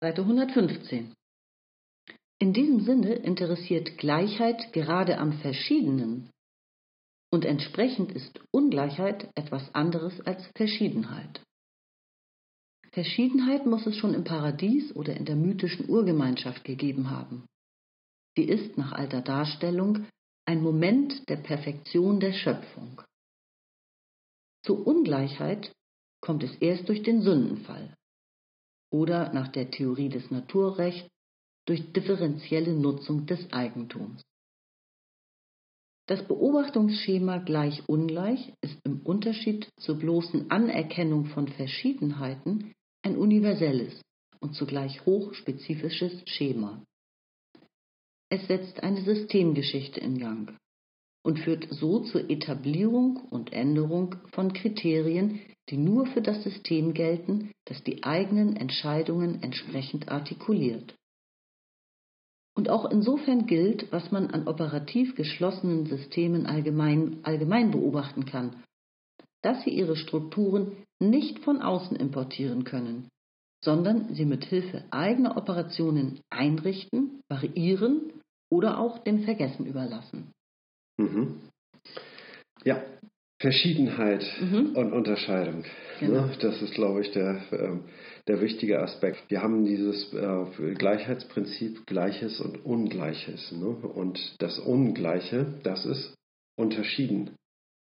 [0.00, 1.12] Seite 115.
[2.40, 6.30] In diesem Sinne interessiert Gleichheit gerade am Verschiedenen.
[7.30, 11.42] Und entsprechend ist Ungleichheit etwas anderes als Verschiedenheit.
[12.94, 17.44] Verschiedenheit muss es schon im Paradies oder in der mythischen Urgemeinschaft gegeben haben.
[18.36, 20.06] Sie ist nach alter Darstellung
[20.46, 23.02] ein Moment der Perfektion der Schöpfung.
[24.62, 25.72] Zur Ungleichheit
[26.20, 27.96] kommt es erst durch den Sündenfall
[28.90, 31.08] oder nach der Theorie des Naturrechts
[31.66, 34.22] durch differenzielle Nutzung des Eigentums.
[36.06, 42.72] Das Beobachtungsschema gleich-ungleich ist im Unterschied zur bloßen Anerkennung von Verschiedenheiten
[43.04, 44.00] ein universelles
[44.40, 46.82] und zugleich hochspezifisches Schema.
[48.30, 50.56] Es setzt eine Systemgeschichte in Gang
[51.22, 55.40] und führt so zur Etablierung und Änderung von Kriterien,
[55.70, 60.94] die nur für das System gelten, das die eigenen Entscheidungen entsprechend artikuliert.
[62.56, 68.62] Und auch insofern gilt, was man an operativ geschlossenen Systemen allgemein, allgemein beobachten kann,
[69.44, 73.08] dass sie ihre Strukturen nicht von außen importieren können,
[73.64, 78.12] sondern sie mit Hilfe eigener Operationen einrichten, variieren
[78.50, 80.32] oder auch dem Vergessen überlassen.
[80.96, 81.40] Mhm.
[82.64, 82.82] Ja,
[83.40, 84.76] Verschiedenheit Mhm.
[84.76, 85.64] und Unterscheidung.
[86.00, 86.26] Genau.
[86.26, 86.36] Ne?
[86.40, 87.84] Das ist, glaube ich, der, ähm,
[88.26, 89.24] der wichtige Aspekt.
[89.28, 93.52] Wir haben dieses äh, Gleichheitsprinzip Gleiches und Ungleiches.
[93.52, 93.66] Ne?
[93.66, 96.14] Und das Ungleiche, das ist
[96.56, 97.30] unterschieden.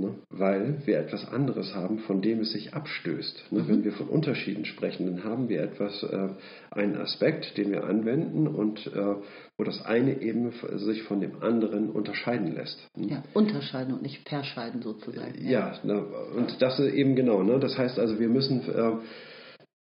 [0.01, 0.15] Ne?
[0.31, 3.47] Weil wir etwas anderes haben, von dem es sich abstößt.
[3.51, 3.63] Ne?
[3.63, 3.69] Mhm.
[3.69, 6.29] Wenn wir von Unterschieden sprechen, dann haben wir etwas, äh,
[6.71, 9.17] einen Aspekt, den wir anwenden und äh,
[9.57, 12.79] wo das eine eben sich von dem anderen unterscheiden lässt.
[12.97, 13.09] Ne?
[13.09, 15.45] Ja, unterscheiden und nicht verscheiden sozusagen.
[15.45, 16.01] Ja, ne,
[16.37, 17.43] und das ist eben genau.
[17.43, 17.59] Ne?
[17.59, 18.93] Das heißt also, wir müssen äh,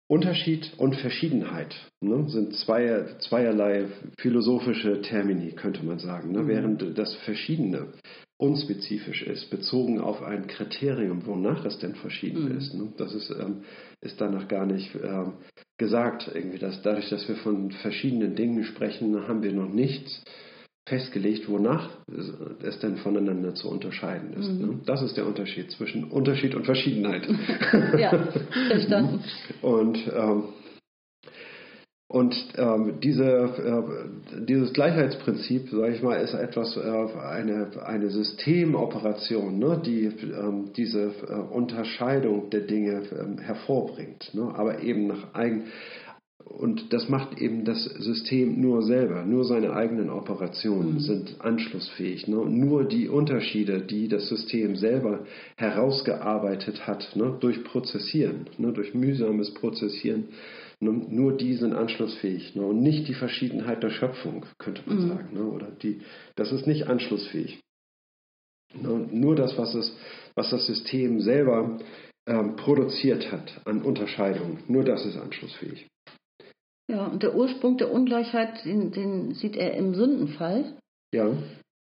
[0.08, 3.86] Unterschied und Verschiedenheit ne, sind zwei, zweierlei
[4.18, 6.32] philosophische Termini, könnte man sagen.
[6.32, 6.44] Ne?
[6.44, 6.48] Mhm.
[6.48, 7.88] Während das Verschiedene
[8.39, 12.59] unspezifisch ist, bezogen auf ein Kriterium, wonach es denn verschieden Mhm.
[12.59, 12.74] ist.
[12.74, 12.93] Ne?
[12.99, 13.62] Das ist, ähm,
[14.03, 15.34] ist danach gar nicht ähm,
[15.78, 16.30] gesagt.
[16.34, 20.22] Irgendwie, dass dadurch, dass wir von verschiedenen Dingen sprechen, haben wir noch nichts
[20.89, 21.91] festgelegt, wonach
[22.62, 24.49] es denn voneinander zu unterscheiden ist.
[24.53, 24.59] Mhm.
[24.68, 24.80] Ne?
[24.84, 27.26] Das ist der Unterschied zwischen Unterschied und Verschiedenheit.
[27.99, 28.11] ja,
[28.68, 29.20] verstanden.
[29.62, 30.45] Und, ähm,
[32.16, 39.58] und ähm, diese, äh, dieses Gleichheitsprinzip, sage ich mal, ist etwas, äh, eine, eine Systemoperation,
[39.58, 45.64] ne, die ähm, diese äh, Unterscheidung der Dinge ähm, hervorbringt, ne, aber eben nach eigen
[46.46, 51.00] und das macht eben das System nur selber, nur seine eigenen Operationen Mhm.
[51.00, 52.28] sind anschlussfähig.
[52.28, 52.36] Ne?
[52.36, 57.36] Nur die Unterschiede, die das System selber herausgearbeitet hat, ne?
[57.40, 58.72] durch Prozessieren, ne?
[58.72, 60.28] durch mühsames Prozessieren,
[60.81, 60.91] ne?
[60.91, 62.55] nur die sind anschlussfähig.
[62.55, 62.64] Ne?
[62.66, 65.09] Und nicht die Verschiedenheit der Schöpfung, könnte man Mhm.
[65.09, 65.29] sagen.
[65.35, 65.45] Ne?
[65.45, 66.01] Oder die,
[66.35, 67.61] das ist nicht anschlussfähig.
[68.74, 69.09] Ne?
[69.11, 69.97] Nur das, was, es,
[70.35, 71.79] was das System selber
[72.27, 75.87] ähm, produziert hat an Unterscheidungen, nur das ist anschlussfähig.
[76.89, 80.77] Ja, und der Ursprung der Ungleichheit, den, den sieht er im Sündenfall.
[81.12, 81.31] Ja.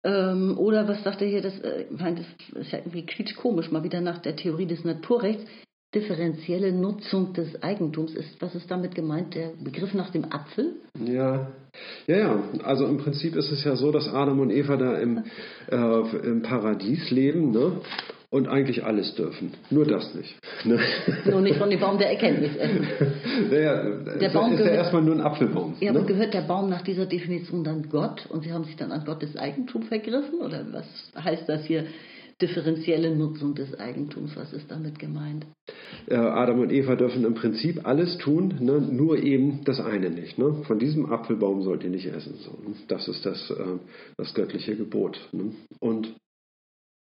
[0.06, 3.72] Ähm, oder was sagt er hier, das, äh, ich meine, das ist ja irgendwie quietschkomisch,
[3.72, 5.44] mal wieder nach der Theorie des Naturrechts.
[5.96, 9.34] Differenzielle Nutzung des Eigentums ist, was ist damit gemeint?
[9.34, 10.74] Der Begriff nach dem Apfel?
[11.04, 11.48] Ja,
[12.08, 12.43] ja, ja.
[12.64, 15.24] Also im Prinzip ist es ja so, dass Adam und Eva da im,
[15.72, 17.80] äh, im Paradies leben, ne?
[18.32, 19.54] Und eigentlich alles dürfen.
[19.70, 20.36] Nur das nicht.
[20.66, 20.78] Ne?
[21.32, 22.86] Nur nicht von dem Baum der Erkenntnis essen.
[23.52, 23.84] Naja,
[24.20, 25.76] der Baum ist ja gehört- erstmal nur ein Apfelbaum.
[25.80, 26.00] Ja, ne?
[26.00, 29.06] aber gehört der Baum nach dieser Definition dann Gott und sie haben sich dann an
[29.06, 30.39] Gottes Eigentum vergriffen?
[30.39, 30.86] Oder was
[31.24, 31.86] heißt das hier?
[32.42, 35.46] Differenzielle Nutzung des Eigentums, was ist damit gemeint?
[36.08, 38.82] Äh, Adam und Eva dürfen im Prinzip alles tun, ne?
[38.82, 40.38] nur eben das eine nicht.
[40.38, 40.64] Ne?
[40.68, 42.36] Von diesem Apfelbaum sollt ihr nicht essen.
[42.40, 42.76] So, ne?
[42.90, 43.80] Das ist das, äh,
[44.18, 45.18] das göttliche Gebot.
[45.32, 45.54] Ne?
[45.80, 46.16] Und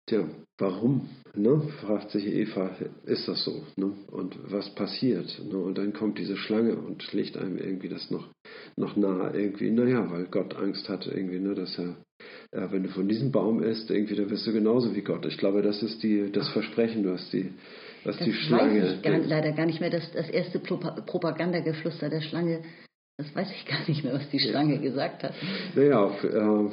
[0.09, 0.25] Tja,
[0.59, 1.09] warum?
[1.35, 1.61] Ne?
[1.81, 2.71] fragt sich Eva,
[3.07, 3.65] ist das so?
[3.75, 3.93] Ne?
[4.13, 5.43] Und was passiert?
[5.45, 5.59] Ne?
[5.59, 8.29] Und dann kommt diese Schlange und legt einem irgendwie das noch,
[8.77, 11.97] noch nahe, irgendwie, naja, weil Gott Angst hat, irgendwie, ne, dass er,
[12.55, 15.27] ja, wenn du von diesem Baum isst, irgendwie, dann bist du genauso wie Gott.
[15.27, 17.51] Ich glaube, das ist die, das Versprechen, was die,
[18.05, 18.83] was Das die Schlange.
[18.83, 19.91] weiß ich gar, leider gar nicht mehr.
[19.91, 22.63] Das, das erste Propa- Propagandageflüster der Schlange,
[23.19, 25.35] das weiß ich gar nicht mehr, was die Schlange gesagt hat.
[25.75, 26.69] Naja, auf, äh,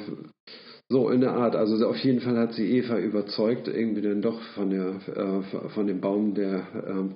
[0.88, 1.56] so in der Art.
[1.56, 5.86] Also auf jeden Fall hat sie Eva überzeugt, irgendwie dann doch von, der, äh, von
[5.86, 7.14] dem Baum der ähm,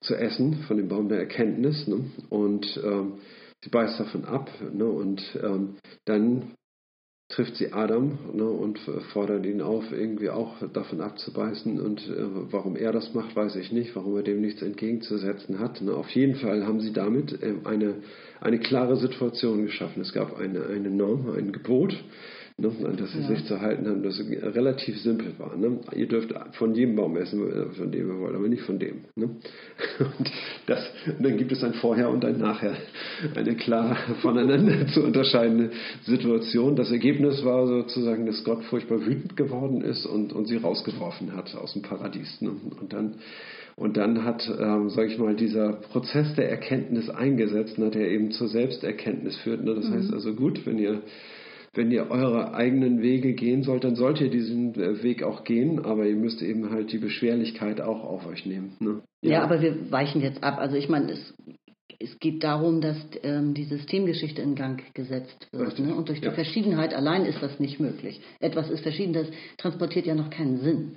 [0.00, 1.86] zu essen, von dem Baum der Erkenntnis.
[1.88, 2.04] Ne?
[2.28, 3.14] Und ähm,
[3.64, 4.50] sie beißt davon ab.
[4.72, 4.84] Ne?
[4.84, 6.52] Und ähm, dann
[7.28, 8.44] trifft sie Adam ne?
[8.44, 8.78] und
[9.12, 11.80] fordert ihn auf, irgendwie auch davon abzubeißen.
[11.80, 15.80] Und äh, warum er das macht, weiß ich nicht, warum er dem nichts entgegenzusetzen hat.
[15.80, 15.94] Ne?
[15.94, 17.96] Auf jeden Fall haben sie damit äh, eine,
[18.40, 20.02] eine klare Situation geschaffen.
[20.02, 21.96] Es gab eine, eine Norm, ein Gebot
[22.58, 23.28] ne, an das sie Ja.
[23.28, 25.56] sich zu halten haben, das relativ simpel war.
[25.56, 25.78] Ne?
[25.94, 29.04] Ihr dürft von jedem Baum essen, äh, von dem ihr wollt, aber nicht von dem.
[29.14, 29.28] Ne?
[29.98, 30.32] Und,
[30.66, 32.74] das, und dann gibt es ein Vorher und ein Nachher,
[33.34, 35.70] eine klar voneinander zu unterscheidende
[36.04, 36.76] Situation.
[36.76, 41.54] Das Ergebnis war sozusagen, dass Gott furchtbar wütend geworden ist und, und sie rausgeworfen hat
[41.54, 42.40] aus dem Paradies.
[42.40, 42.50] Ne?
[42.80, 43.14] Und dann
[43.76, 48.30] und dann hat, ähm, sage ich mal, dieser Prozess der Erkenntnis eingesetzt, ne, der eben
[48.30, 49.62] zur Selbsterkenntnis führt.
[49.62, 49.74] Ne?
[49.74, 51.02] Das heißt also gut, wenn ihr
[51.76, 55.84] wenn ihr eure eigenen Wege gehen sollt, dann sollt ihr diesen äh, Weg auch gehen,
[55.84, 58.72] aber ihr müsst eben halt die Beschwerlichkeit auch auf euch nehmen.
[58.80, 59.02] Ne?
[59.22, 59.42] Ja.
[59.42, 60.58] aber wir weichen jetzt ab.
[60.58, 61.34] Also ich meine, es,
[61.98, 65.78] es geht darum, dass ähm, die Systemgeschichte in Gang gesetzt wird.
[65.78, 65.94] Ne?
[65.94, 66.32] Und durch die Ja.
[66.32, 68.20] Verschiedenheit allein ist das nicht möglich.
[68.40, 69.26] Etwas ist verschieden, das
[69.58, 70.92] transportiert ja noch keinen Sinn.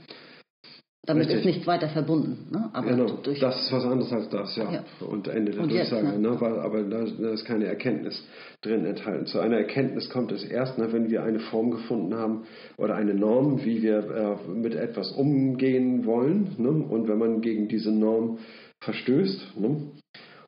[1.06, 1.40] Damit Richtig.
[1.40, 2.48] ist nichts weiter verbunden.
[2.52, 2.70] Ne?
[2.74, 4.72] Aber genau, durch das ist was anderes als das, ja.
[4.72, 4.84] Ja.
[5.08, 6.20] Und Ende der Und jetzt, Durchsage.
[6.20, 6.30] ne?
[6.30, 6.42] Ne?
[6.42, 8.22] Weil, aber da, da ist keine Erkenntnis
[8.62, 9.26] drin enthalten.
[9.26, 12.44] Zu einer Erkenntnis kommt es erst, ne, wenn wir eine Form gefunden haben
[12.78, 16.56] oder eine Norm, wie wir äh, mit etwas umgehen wollen.
[16.58, 16.70] Ne?
[16.70, 18.40] Und wenn man gegen diese Norm
[18.82, 19.92] verstößt, ne?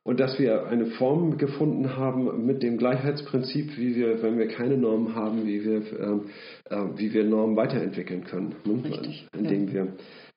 [0.04, 4.76] und dass wir eine Form gefunden haben mit dem Gleichheitsprinzip, wie wir, wenn wir keine
[4.76, 8.54] Normen haben, wie wir, äh, äh, wie wir Normen weiterentwickeln können.
[8.64, 8.84] Ne?
[8.84, 9.74] Richtig, Indem ja.
[9.74, 9.88] wir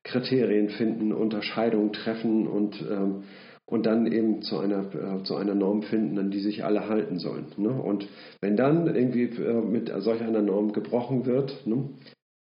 [0.06, 3.24] Kriterien finden, Unterscheidungen treffen und, ähm,
[3.66, 7.18] und dann eben zu einer, äh, zu einer Norm finden, an die sich alle halten
[7.18, 7.48] sollen.
[7.58, 7.70] Ne?
[7.70, 8.08] Und
[8.40, 11.90] wenn dann irgendwie äh, mit solch einer Norm gebrochen wird, ne?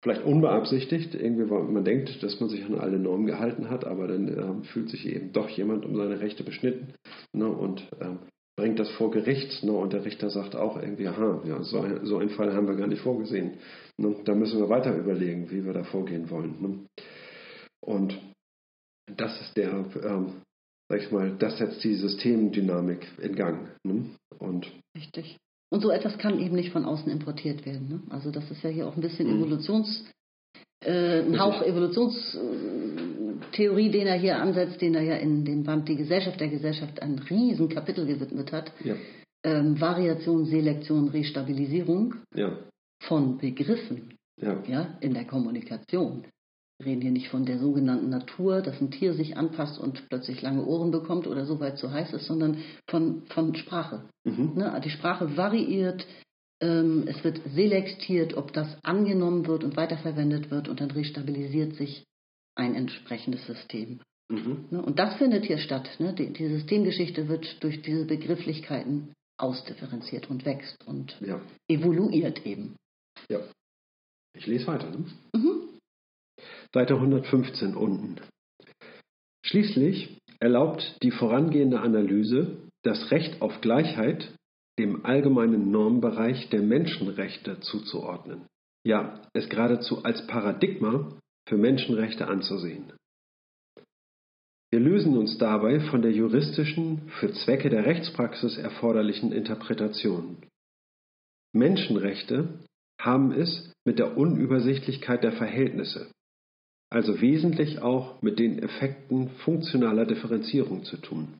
[0.01, 4.27] vielleicht unbeabsichtigt, irgendwie, man denkt, dass man sich an alle Normen gehalten hat, aber dann
[4.27, 6.93] äh, fühlt sich eben doch jemand um seine Rechte beschnitten
[7.33, 8.15] ne, und äh,
[8.55, 12.05] bringt das vor Gericht ne, und der Richter sagt auch irgendwie, aha, ja, so, ein,
[12.05, 13.55] so einen Fall haben wir gar nicht vorgesehen.
[13.97, 16.55] Ne, da müssen wir weiter überlegen, wie wir da vorgehen wollen.
[16.61, 16.79] Ne.
[17.81, 18.17] Und
[19.15, 20.41] das ist der, ähm,
[20.89, 23.67] sag ich mal, das setzt die Systemdynamik in Gang.
[23.83, 24.05] Ne.
[24.37, 25.37] Und Richtig.
[25.71, 27.89] Und so etwas kann eben nicht von außen importiert werden.
[27.89, 28.01] Ne?
[28.09, 29.43] Also das ist ja hier auch ein bisschen mhm.
[29.43, 30.09] Evolutions,
[30.83, 35.97] äh, ein Hauch Evolutionstheorie, den er hier ansetzt, den er ja in dem Band Die
[35.97, 38.71] Gesellschaft der Gesellschaft ein Riesenkapitel gewidmet hat.
[38.83, 38.95] Ja.
[39.43, 42.57] Ähm, Variation, Selektion, Restabilisierung ja.
[43.01, 44.63] von Begriffen ja.
[44.67, 46.25] Ja, in der Kommunikation.
[46.79, 50.41] Wir reden hier nicht von der sogenannten Natur, dass ein Tier sich anpasst und plötzlich
[50.41, 54.07] lange Ohren bekommt oder so weit zu heiß ist, sondern von, von Sprache.
[54.23, 54.53] Mhm.
[54.55, 54.81] Ne?
[54.85, 56.07] Die Sprache variiert,
[56.61, 62.05] ähm, es wird selektiert, ob das angenommen wird und weiterverwendet wird und dann restabilisiert sich
[62.55, 63.99] ein entsprechendes System.
[64.29, 64.65] Mhm.
[64.69, 64.81] Ne?
[64.81, 65.89] Und das findet hier statt.
[65.99, 66.13] Ne?
[66.13, 71.41] Die, die, Systemgeschichte wird durch diese Begrifflichkeiten ausdifferenziert und wächst und ja.
[71.67, 72.77] evoluiert eben.
[73.29, 73.41] Ja.
[74.37, 74.89] Ich lese weiter.
[74.89, 75.05] Ne?
[75.35, 75.58] Mhm.
[76.73, 78.17] Seite 115 unten.
[79.43, 84.33] Schließlich erlaubt die vorangehende Analyse das Recht auf Gleichheit
[84.77, 88.47] dem allgemeinen Normbereich der Menschenrechte zuzuordnen.
[88.85, 92.93] Ja, es geradezu als Paradigma für Menschenrechte anzusehen.
[94.71, 100.37] Wir lösen uns dabei von der juristischen, für Zwecke der Rechtspraxis erforderlichen Interpretation.
[101.53, 102.59] Menschenrechte
[103.01, 106.11] haben es mit der Unübersichtlichkeit der Verhältnisse,
[106.89, 111.37] also wesentlich auch mit den Effekten funktionaler Differenzierung zu tun.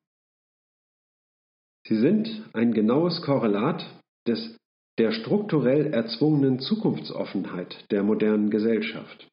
[1.87, 3.83] Sie sind ein genaues Korrelat
[4.27, 4.57] des,
[4.99, 9.27] der strukturell erzwungenen Zukunftsoffenheit der modernen Gesellschaft.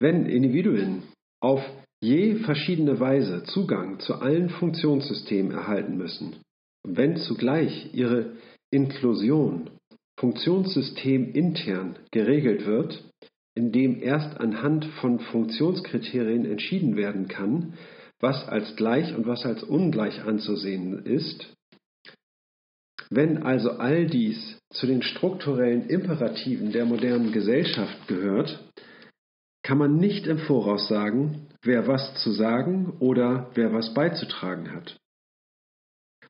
[0.00, 1.02] Wenn Individuen
[1.40, 1.60] auf
[2.02, 6.36] je verschiedene Weise Zugang zu allen Funktionssystemen erhalten müssen,
[6.84, 8.32] wenn zugleich ihre
[8.70, 9.70] Inklusion
[10.18, 13.04] Funktionssystem intern geregelt wird,
[13.54, 17.74] in dem erst anhand von Funktionskriterien entschieden werden kann,
[18.20, 21.54] was als gleich und was als ungleich anzusehen ist.
[23.10, 28.64] Wenn also all dies zu den strukturellen Imperativen der modernen Gesellschaft gehört,
[29.62, 34.98] kann man nicht im Voraus sagen, wer was zu sagen oder wer was beizutragen hat.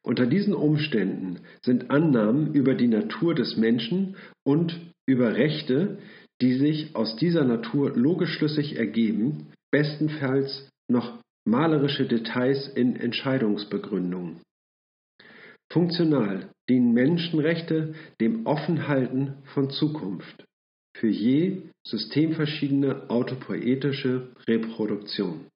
[0.02, 5.98] Unter diesen Umständen sind Annahmen über die Natur des Menschen und über Rechte,
[6.42, 14.40] die sich aus dieser Natur logisch schlüssig ergeben, bestenfalls noch malerische Details in Entscheidungsbegründungen.
[15.72, 20.44] Funktional dienen Menschenrechte dem Offenhalten von Zukunft
[20.96, 25.46] für je systemverschiedene autopoetische Reproduktion.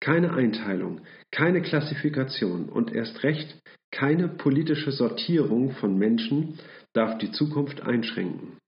[0.00, 3.58] Keine Einteilung, keine Klassifikation und erst recht
[3.92, 6.58] keine politische Sortierung von Menschen
[6.92, 8.58] darf die Zukunft einschränken.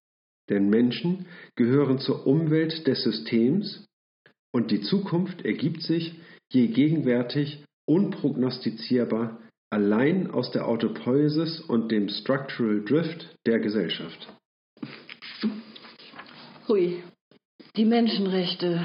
[0.49, 1.27] Denn Menschen
[1.57, 3.85] gehören zur Umwelt des Systems
[4.53, 6.15] und die Zukunft ergibt sich
[6.51, 9.39] je gegenwärtig unprognostizierbar
[9.71, 14.29] allein aus der Autopoiesis und dem Structural Drift der Gesellschaft.
[16.67, 17.03] Hui,
[17.77, 18.83] die Menschenrechte.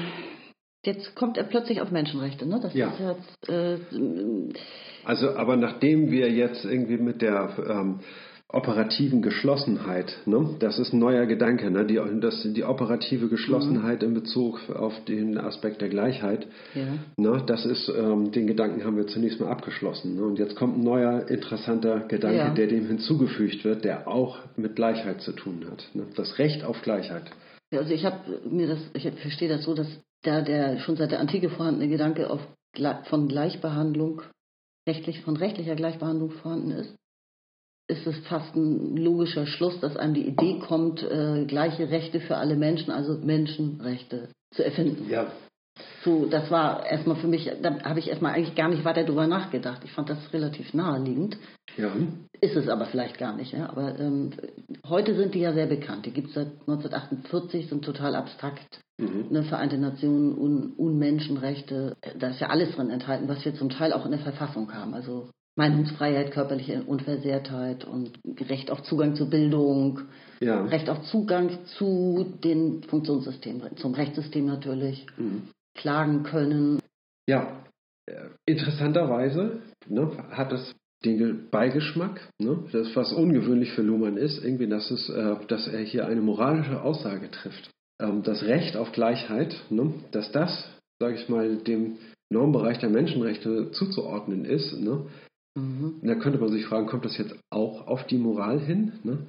[0.84, 2.60] Jetzt kommt er plötzlich auf Menschenrechte, ne?
[2.60, 2.90] Das ja.
[2.90, 3.78] ist jetzt, äh,
[5.04, 8.00] also, aber nachdem wir jetzt irgendwie mit der ähm,
[8.54, 10.16] operativen Geschlossenheit.
[10.26, 10.56] Ne?
[10.60, 11.84] Das ist ein neuer Gedanke, ne?
[11.84, 14.08] die, das, die operative Geschlossenheit mhm.
[14.08, 16.46] in Bezug auf den Aspekt der Gleichheit.
[16.74, 16.86] Ja.
[17.16, 17.42] Ne?
[17.46, 20.16] Das ist, ähm, den Gedanken haben wir zunächst mal abgeschlossen.
[20.16, 20.24] Ne?
[20.24, 22.50] Und jetzt kommt ein neuer, interessanter Gedanke, ja.
[22.50, 25.84] der dem hinzugefügt wird, der auch mit Gleichheit zu tun hat.
[25.94, 26.06] Ne?
[26.16, 27.30] Das Recht auf Gleichheit.
[27.72, 29.88] Ja, also ich habe mir das, ich verstehe das so, dass
[30.22, 32.40] da der schon seit der Antike vorhandene Gedanke auf,
[33.04, 34.22] von Gleichbehandlung,
[34.88, 36.94] rechtlich, von rechtlicher Gleichbehandlung vorhanden ist
[37.86, 42.36] ist es fast ein logischer Schluss, dass einem die Idee kommt, äh, gleiche Rechte für
[42.36, 45.10] alle Menschen, also Menschenrechte zu erfinden.
[45.10, 45.26] Ja.
[46.04, 49.26] so, das war erstmal für mich, da habe ich erstmal eigentlich gar nicht weiter drüber
[49.26, 49.82] nachgedacht.
[49.84, 51.36] Ich fand das relativ naheliegend.
[51.76, 51.92] Ja.
[52.40, 53.52] Ist es aber vielleicht gar nicht.
[53.52, 53.68] Ja?
[53.68, 54.30] Aber ähm,
[54.86, 56.06] heute sind die ja sehr bekannt.
[56.06, 58.80] Die gibt es seit 1948, sind total abstrakt.
[58.98, 59.26] Mhm.
[59.28, 63.92] Eine Vereinte Nationen, Un Unmenschenrechte, da ist ja alles drin enthalten, was wir zum Teil
[63.92, 64.94] auch in der Verfassung haben.
[64.94, 70.00] Also Meinungsfreiheit, körperliche Unversehrtheit und Recht auf Zugang zur Bildung,
[70.40, 70.64] ja.
[70.64, 75.48] Recht auf Zugang zu den Funktionssystemen, zum Rechtssystem natürlich, mhm.
[75.74, 76.80] klagen können.
[77.26, 77.64] Ja,
[78.06, 80.74] äh, interessanterweise ne, hat es
[81.04, 85.80] den Beigeschmack, ne, das was ungewöhnlich für Luhmann ist, irgendwie, dass, es, äh, dass er
[85.80, 87.70] hier eine moralische Aussage trifft.
[88.00, 91.98] Ähm, das Recht auf Gleichheit, ne, dass das, sage ich mal, dem
[92.30, 95.06] Normbereich der Menschenrechte zuzuordnen ist, ne,
[95.54, 96.00] Mhm.
[96.02, 98.92] Da könnte man sich fragen, kommt das jetzt auch auf die Moral hin?
[99.04, 99.26] Ne?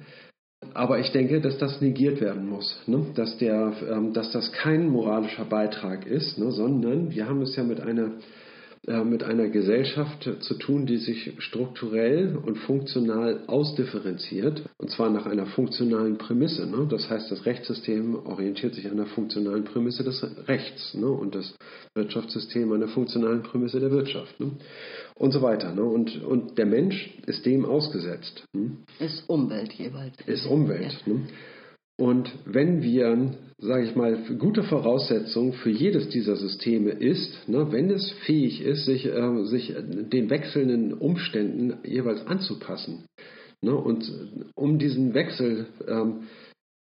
[0.74, 3.06] Aber ich denke, dass das negiert werden muss, ne?
[3.14, 6.50] dass, der, ähm, dass das kein moralischer Beitrag ist, ne?
[6.50, 8.12] sondern wir haben es ja mit einer
[8.86, 15.26] äh, mit einer Gesellschaft zu tun, die sich strukturell und funktional ausdifferenziert, und zwar nach
[15.26, 16.66] einer funktionalen Prämisse.
[16.66, 16.86] Ne?
[16.88, 21.08] Das heißt, das Rechtssystem orientiert sich an der funktionalen Prämisse des Rechts ne?
[21.08, 21.54] und das
[21.94, 24.38] Wirtschaftssystem an der funktionalen Prämisse der Wirtschaft.
[24.38, 24.52] Ne?
[25.16, 25.74] Und so weiter.
[25.74, 25.82] Ne?
[25.82, 28.44] Und, und der Mensch ist dem ausgesetzt.
[28.52, 28.84] Hm?
[29.00, 30.14] Ist Umwelt jeweils.
[30.26, 30.96] Ist Umwelt.
[31.06, 31.14] Ja.
[31.98, 37.90] Und wenn wir, sage ich mal, gute Voraussetzung für jedes dieser Systeme ist, ne, wenn
[37.90, 43.06] es fähig ist, sich, äh, sich den wechselnden Umständen jeweils anzupassen,
[43.62, 44.12] ne, und
[44.54, 46.24] um diesen Wechsel ähm,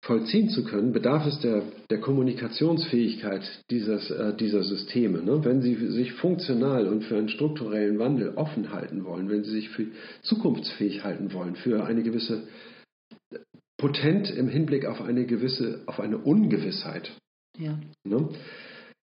[0.01, 5.21] vollziehen zu können, bedarf es der, der Kommunikationsfähigkeit dieses, äh, dieser Systeme.
[5.21, 5.43] Ne?
[5.43, 9.69] Wenn sie sich funktional und für einen strukturellen Wandel offen halten wollen, wenn sie sich
[9.69, 9.87] für
[10.21, 12.43] zukunftsfähig halten wollen, für eine gewisse
[13.79, 17.11] potent im Hinblick auf eine gewisse, auf eine Ungewissheit.
[17.57, 17.79] Ja.
[18.03, 18.29] Ne?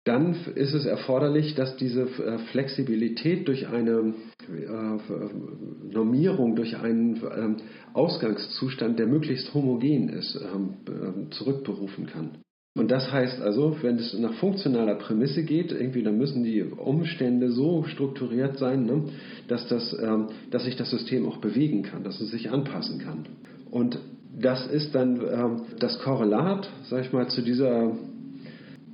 [0.04, 4.14] Dann ist es erforderlich, dass diese äh, Flexibilität durch eine
[4.48, 7.58] äh, Normierung, durch einen ähm,
[7.94, 12.38] Ausgangszustand, der möglichst homogen ist, ähm, ähm, zurückberufen kann.
[12.78, 17.52] Und das heißt also, wenn es nach funktionaler Prämisse geht, irgendwie, dann müssen die Umstände
[17.52, 19.06] so strukturiert sein, ne,
[19.48, 23.26] dass, das, ähm, dass sich das System auch bewegen kann, dass es sich anpassen kann.
[23.72, 24.00] Und
[24.40, 27.94] das ist dann ähm, das Korrelat, sage ich mal, zu dieser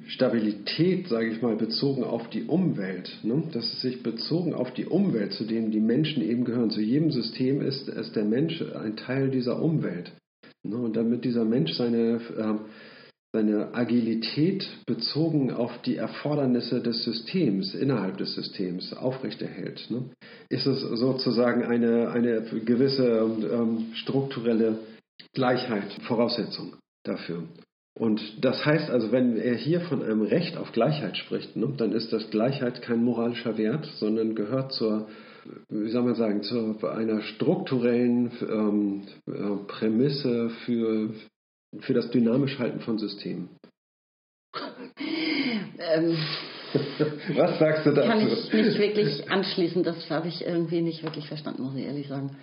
[0.08, 3.10] Stabilität, sage ich mal, bezogen auf die Umwelt.
[3.24, 3.44] Ne?
[3.52, 6.72] Dass es sich bezogen auf die Umwelt, zu dem die Menschen eben gehören.
[6.72, 10.12] Zu jedem System ist, ist der Mensch ein Teil dieser Umwelt.
[10.64, 10.78] Ne?
[10.78, 12.56] Und damit dieser Mensch seine, äh,
[13.34, 20.04] seine Agilität bezogen auf die Erfordernisse des Systems, innerhalb des Systems aufrechterhält, ne?
[20.50, 24.78] ist es sozusagen eine, eine gewisse ähm, strukturelle
[25.34, 27.44] Gleichheit Voraussetzung dafür.
[27.96, 31.92] Und das heißt also, wenn er hier von einem Recht auf Gleichheit spricht, ne, dann
[31.92, 35.08] ist das Gleichheit kein moralischer Wert, sondern gehört zur,
[35.70, 41.14] wie soll man sagen, zu einer strukturellen ähm, äh, Prämisse für,
[41.82, 43.50] für das dynamische Halten von Systemen.
[45.78, 46.18] Ähm,
[47.36, 48.08] Was sagst du dazu?
[48.08, 52.08] Kann ich nicht wirklich anschließen, das habe ich irgendwie nicht wirklich verstanden, muss ich ehrlich
[52.08, 52.36] sagen.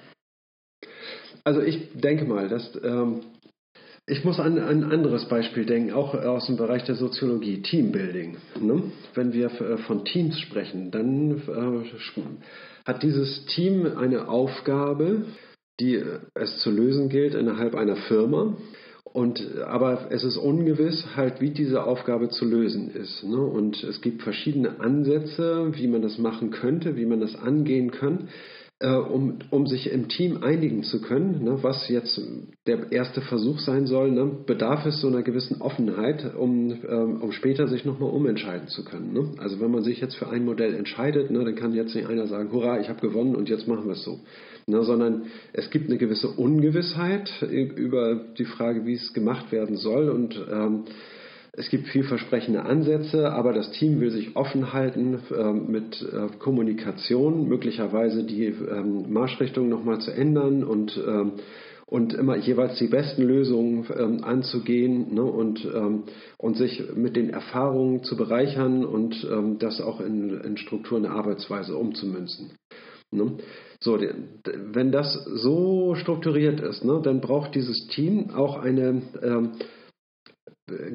[1.44, 3.20] Also ich denke mal, dass ähm,
[4.06, 8.36] ich muss an, ein anderes Beispiel denken, auch aus dem Bereich der Soziologie, Teambuilding.
[8.60, 8.82] Ne?
[9.14, 12.20] Wenn wir äh, von Teams sprechen, dann äh,
[12.84, 15.26] hat dieses Team eine Aufgabe,
[15.78, 16.02] die
[16.34, 18.56] es zu lösen gilt innerhalb einer Firma.
[19.04, 23.24] Und, aber es ist ungewiss, halt, wie diese Aufgabe zu lösen ist.
[23.24, 23.40] Ne?
[23.40, 28.28] Und es gibt verschiedene Ansätze, wie man das machen könnte, wie man das angehen kann
[28.28, 32.18] äh, um, um sich im Team einigen zu können, ne, was jetzt
[32.66, 37.32] der erste Versuch sein soll, ne, bedarf es so einer gewissen Offenheit, um, ähm, um
[37.32, 39.12] später sich nochmal umentscheiden zu können.
[39.12, 39.34] Ne?
[39.38, 42.26] Also wenn man sich jetzt für ein Modell entscheidet, ne, dann kann jetzt nicht einer
[42.26, 44.20] sagen, hurra, ich habe gewonnen und jetzt machen wir es so.
[44.66, 50.08] Ne, sondern es gibt eine gewisse Ungewissheit über die Frage, wie es gemacht werden soll
[50.08, 50.84] und ähm,
[51.52, 57.48] es gibt vielversprechende Ansätze, aber das Team will sich offen halten äh, mit äh, Kommunikation,
[57.48, 61.32] möglicherweise die ähm, Marschrichtung nochmal zu ändern und, ähm,
[61.86, 66.04] und immer jeweils die besten Lösungen ähm, anzugehen ne, und, ähm,
[66.38, 71.12] und sich mit den Erfahrungen zu bereichern und ähm, das auch in, in Strukturen der
[71.12, 72.52] Arbeitsweise umzumünzen.
[73.10, 73.32] Ne?
[73.80, 73.98] So,
[74.72, 79.52] wenn das so strukturiert ist, ne, dann braucht dieses Team auch eine ähm,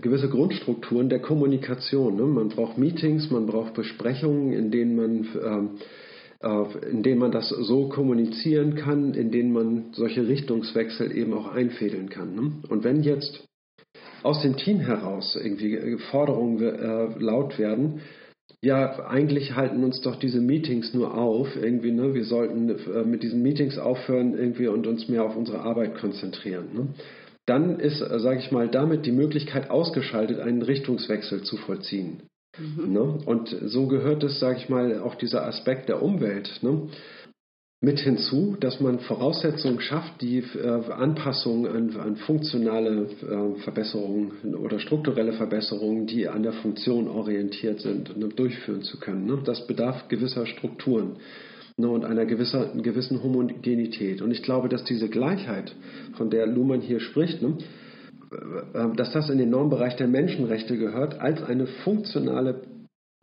[0.02, 2.16] gewisse Grundstrukturen der Kommunikation.
[2.16, 2.24] Ne?
[2.24, 5.78] Man braucht Meetings, man braucht Besprechungen, in denen man,
[6.42, 11.52] äh, in denen man das so kommunizieren kann, in denen man solche Richtungswechsel eben auch
[11.52, 12.36] einfädeln kann.
[12.36, 12.52] Ne?
[12.70, 13.48] Und wenn jetzt
[14.24, 18.02] aus dem Team heraus irgendwie Forderungen äh, laut werden,
[18.62, 22.16] ja, eigentlich halten uns doch diese Meetings nur auf, irgendwie, ne?
[22.16, 26.66] Wir sollten äh, mit diesen Meetings aufhören irgendwie und uns mehr auf unsere Arbeit konzentrieren.
[26.74, 26.88] Ne?
[27.46, 32.24] Dann ist, äh, sage ich mal, damit die Möglichkeit ausgeschaltet, einen Richtungswechsel zu vollziehen.
[32.58, 32.94] Mhm.
[32.94, 33.02] Ne?
[33.26, 36.60] Und so gehört es, sage ich mal, auch dieser Aspekt der Umwelt.
[36.62, 36.90] Ne?
[37.86, 44.80] mit hinzu, dass man Voraussetzungen schafft, die äh, Anpassungen an, an funktionale äh, Verbesserungen oder
[44.80, 49.26] strukturelle Verbesserungen, die an der Funktion orientiert sind, ne, durchführen zu können.
[49.28, 49.40] Ne?
[49.46, 51.18] Das bedarf gewisser Strukturen
[51.78, 54.22] ne, und einer gewisser, gewissen Homogenität.
[54.22, 55.76] Und ich glaube, dass diese Gleichheit,
[56.16, 57.58] von der Luhmann hier spricht, ne,
[58.32, 62.62] äh, äh, dass das in den Normbereich der Menschenrechte gehört, als eine funktionale,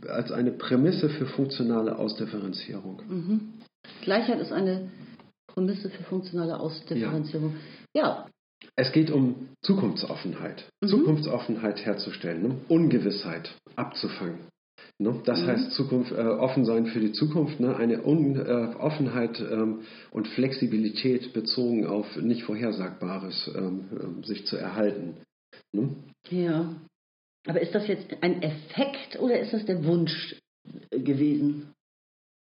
[0.06, 3.02] als eine Prämisse für funktionale Ausdifferenzierung.
[3.08, 3.40] Mhm.
[4.02, 4.90] Gleichheit ist eine
[5.46, 7.56] Prämisse für funktionale Ausdifferenzierung.
[7.94, 8.02] Ja.
[8.02, 8.26] ja.
[8.76, 10.64] Es geht um Zukunftsoffenheit.
[10.80, 10.88] Mhm.
[10.88, 12.56] Zukunftsoffenheit herzustellen, ne?
[12.68, 14.51] Ungewissheit abzufangen.
[14.98, 15.20] Ne?
[15.24, 15.46] Das mhm.
[15.46, 17.76] heißt, Zukunft, äh, offen sein für die Zukunft, ne?
[17.76, 19.80] eine Un, äh, Offenheit ähm,
[20.10, 25.16] und Flexibilität bezogen auf nicht Vorhersagbares ähm, äh, sich zu erhalten.
[25.72, 25.96] Ne?
[26.30, 26.74] Ja.
[27.46, 30.36] Aber ist das jetzt ein Effekt oder ist das der Wunsch
[30.90, 31.72] gewesen?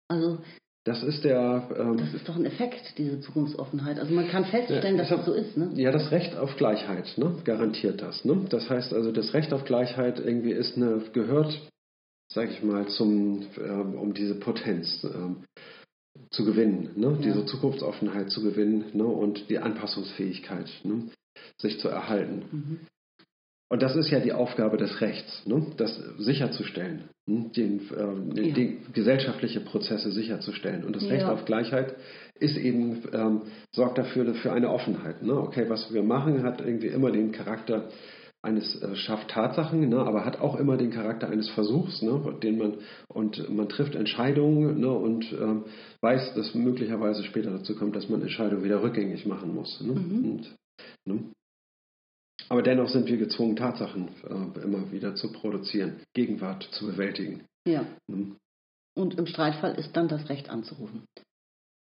[0.08, 0.38] Also
[0.84, 1.68] das ist der.
[1.78, 3.98] Ähm, das ist doch ein Effekt, diese Zukunftsoffenheit.
[3.98, 5.56] Also man kann feststellen, dass das so ist.
[5.56, 5.70] Ne?
[5.76, 8.24] Ja, das Recht auf Gleichheit ne, garantiert das.
[8.26, 8.44] Ne?
[8.50, 11.58] Das heißt also, das Recht auf Gleichheit irgendwie ist eine, gehört,
[12.34, 15.44] sage ich mal, zum, ähm, um diese Potenz ähm,
[16.30, 17.12] zu gewinnen, ne?
[17.12, 17.16] Ja.
[17.22, 19.04] diese Zukunftsoffenheit zu gewinnen ne?
[19.04, 21.10] und die Anpassungsfähigkeit, ne?
[21.58, 22.44] sich zu erhalten.
[22.50, 22.78] Mhm.
[23.70, 25.66] Und das ist ja die Aufgabe des Rechts, ne?
[25.76, 27.50] das sicherzustellen, ne?
[27.56, 28.54] den, äh, ja.
[28.54, 30.84] die gesellschaftliche Prozesse sicherzustellen.
[30.84, 31.10] Und das ja.
[31.10, 31.94] Recht auf Gleichheit
[32.38, 35.22] ist eben, ähm, sorgt dafür für eine Offenheit.
[35.22, 35.34] Ne?
[35.34, 37.88] Okay, was wir machen, hat irgendwie immer den Charakter
[38.44, 42.58] eines äh, schafft Tatsachen, ne, aber hat auch immer den Charakter eines Versuchs, ne, den
[42.58, 42.74] man
[43.08, 45.64] und man trifft Entscheidungen ne, und ähm,
[46.00, 49.80] weiß, dass möglicherweise später dazu kommt, dass man Entscheidungen wieder rückgängig machen muss.
[49.80, 50.30] Ne, mhm.
[50.30, 50.56] und,
[51.04, 51.24] ne.
[52.48, 57.44] Aber dennoch sind wir gezwungen, Tatsachen äh, immer wieder zu produzieren, Gegenwart zu bewältigen.
[57.66, 57.86] Ja.
[58.06, 58.36] Mhm.
[58.94, 61.04] Und im Streitfall ist dann das Recht anzurufen.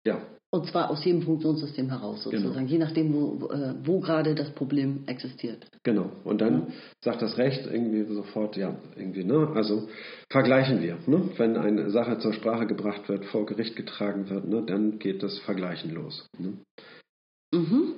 [0.05, 0.21] Ja.
[0.53, 2.43] Und zwar aus jedem Funktionssystem heraus genau.
[2.43, 2.71] sozusagen, genau.
[2.71, 5.65] je nachdem, wo, äh, wo gerade das Problem existiert.
[5.81, 6.11] Genau.
[6.23, 6.73] Und dann ja.
[7.01, 9.51] sagt das Recht irgendwie sofort, ja, irgendwie, ne?
[9.55, 9.89] Also
[10.29, 10.99] vergleichen wir.
[11.07, 11.31] Ne?
[11.37, 15.39] Wenn eine Sache zur Sprache gebracht wird, vor Gericht getragen wird, ne, dann geht das
[15.39, 16.27] Vergleichen los.
[16.37, 16.53] Ne?
[17.51, 17.95] Mhm.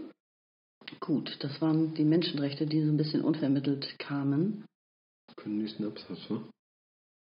[1.02, 4.64] Gut, das waren die Menschenrechte, die so ein bisschen unvermittelt kamen.
[5.36, 6.42] Können nächsten Absatz, wa?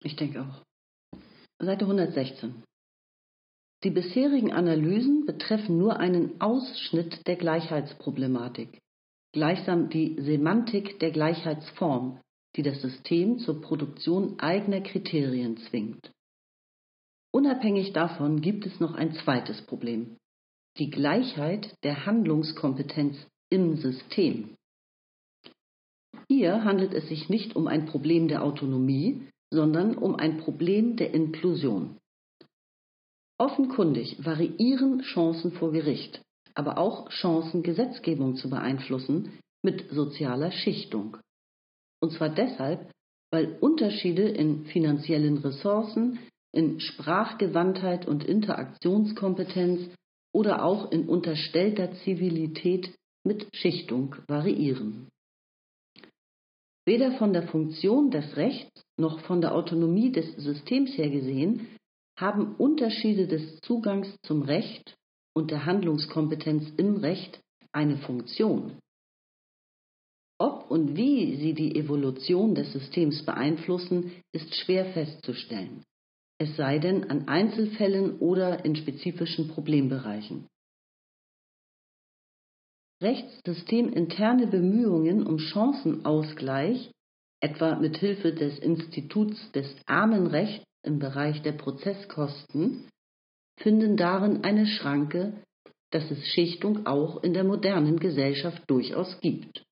[0.03, 1.21] Ich denke auch.
[1.61, 2.65] Seite 116.
[3.83, 8.79] Die bisherigen Analysen betreffen nur einen Ausschnitt der Gleichheitsproblematik,
[9.33, 12.21] gleichsam die Semantik der Gleichheitsform,
[12.57, 16.13] die das System zur Produktion eigener Kriterien zwingt.
[17.33, 20.17] Unabhängig davon gibt es noch ein zweites Problem,
[20.79, 23.17] die Gleichheit der Handlungskompetenz
[23.51, 24.57] im System.
[26.29, 31.15] Hier handelt es sich nicht um ein Problem der Autonomie, sondern um ein Problem der
[31.15, 32.00] Inklusion.
[33.41, 36.21] Offenkundig variieren Chancen vor Gericht,
[36.55, 39.33] aber auch Chancen, Gesetzgebung zu beeinflussen,
[39.63, 41.17] mit sozialer Schichtung.
[42.03, 42.91] Und zwar deshalb,
[43.31, 46.19] weil Unterschiede in finanziellen Ressourcen,
[46.53, 49.89] in Sprachgewandtheit und Interaktionskompetenz
[50.35, 55.09] oder auch in unterstellter Zivilität mit Schichtung variieren.
[56.85, 61.69] Weder von der Funktion des Rechts noch von der Autonomie des Systems her gesehen
[62.17, 64.97] haben Unterschiede des Zugangs zum Recht
[65.35, 67.41] und der Handlungskompetenz im Recht
[67.73, 68.79] eine Funktion.
[70.39, 75.85] Ob und wie sie die Evolution des Systems beeinflussen, ist schwer festzustellen,
[76.39, 80.47] es sei denn an Einzelfällen oder in spezifischen Problembereichen.
[83.03, 86.91] Rechtssysteminterne Bemühungen um Chancenausgleich,
[87.41, 92.89] etwa mit Hilfe des Instituts des Armenrechts im Bereich der Prozesskosten,
[93.59, 95.43] finden darin eine Schranke,
[95.91, 99.65] dass es Schichtung auch in der modernen Gesellschaft durchaus gibt.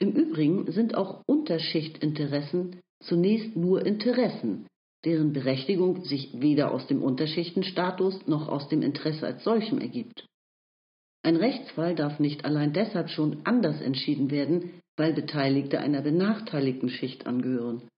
[0.00, 4.66] Im Übrigen sind auch Unterschichtinteressen zunächst nur Interessen,
[5.04, 10.26] deren Berechtigung sich weder aus dem Unterschichtenstatus noch aus dem Interesse als solchem ergibt.
[11.22, 17.26] Ein Rechtsfall darf nicht allein deshalb schon anders entschieden werden, weil Beteiligte einer benachteiligten Schicht
[17.26, 17.88] angehören.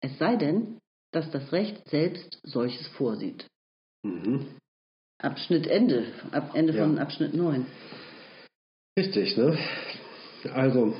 [0.00, 0.78] Es sei denn,
[1.12, 3.46] dass das Recht selbst solches vorsieht.
[4.02, 4.46] Mhm.
[5.18, 6.84] Abschnitt Ende, ab Ende ja.
[6.84, 7.66] von Abschnitt 9.
[8.98, 9.58] Richtig, ne?
[10.52, 10.94] Also,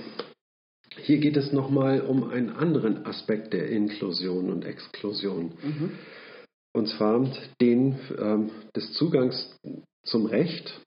[0.97, 5.53] hier geht es nochmal um einen anderen Aspekt der Inklusion und Exklusion.
[5.63, 5.99] Mhm.
[6.73, 7.27] Und zwar
[7.61, 9.57] den ähm, des Zugangs
[10.05, 10.81] zum Recht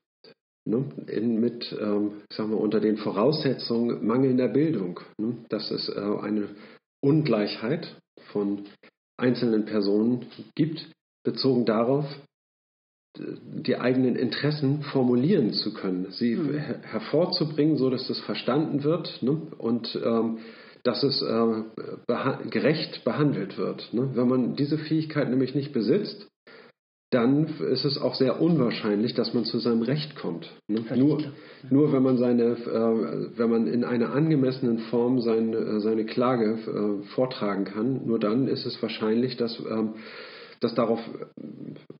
[0.64, 5.00] ne, in, mit, ähm, sagen wir, unter den Voraussetzungen mangelnder Bildung.
[5.18, 6.48] Ne, dass es äh, eine
[7.00, 7.96] Ungleichheit
[8.32, 8.64] von
[9.16, 10.90] einzelnen Personen gibt,
[11.24, 12.06] bezogen darauf,
[13.16, 16.58] die eigenen Interessen formulieren zu können, sie mhm.
[16.58, 19.40] her hervorzubringen, so dass das verstanden wird ne?
[19.58, 20.38] und ähm,
[20.82, 21.62] dass es äh,
[22.06, 23.88] beha gerecht behandelt wird.
[23.92, 24.10] Ne?
[24.14, 26.26] Wenn man diese Fähigkeit nämlich nicht besitzt,
[27.14, 30.50] dann ist es auch sehr unwahrscheinlich, dass man zu seinem Recht kommt.
[30.66, 30.84] Ne?
[30.96, 31.22] Nur,
[31.70, 36.58] nur wenn man seine, äh, wenn man in einer angemessenen Form sein, äh, seine Klage
[36.66, 39.94] äh, vortragen kann, nur dann ist es wahrscheinlich, dass ähm,
[40.60, 41.00] dass darauf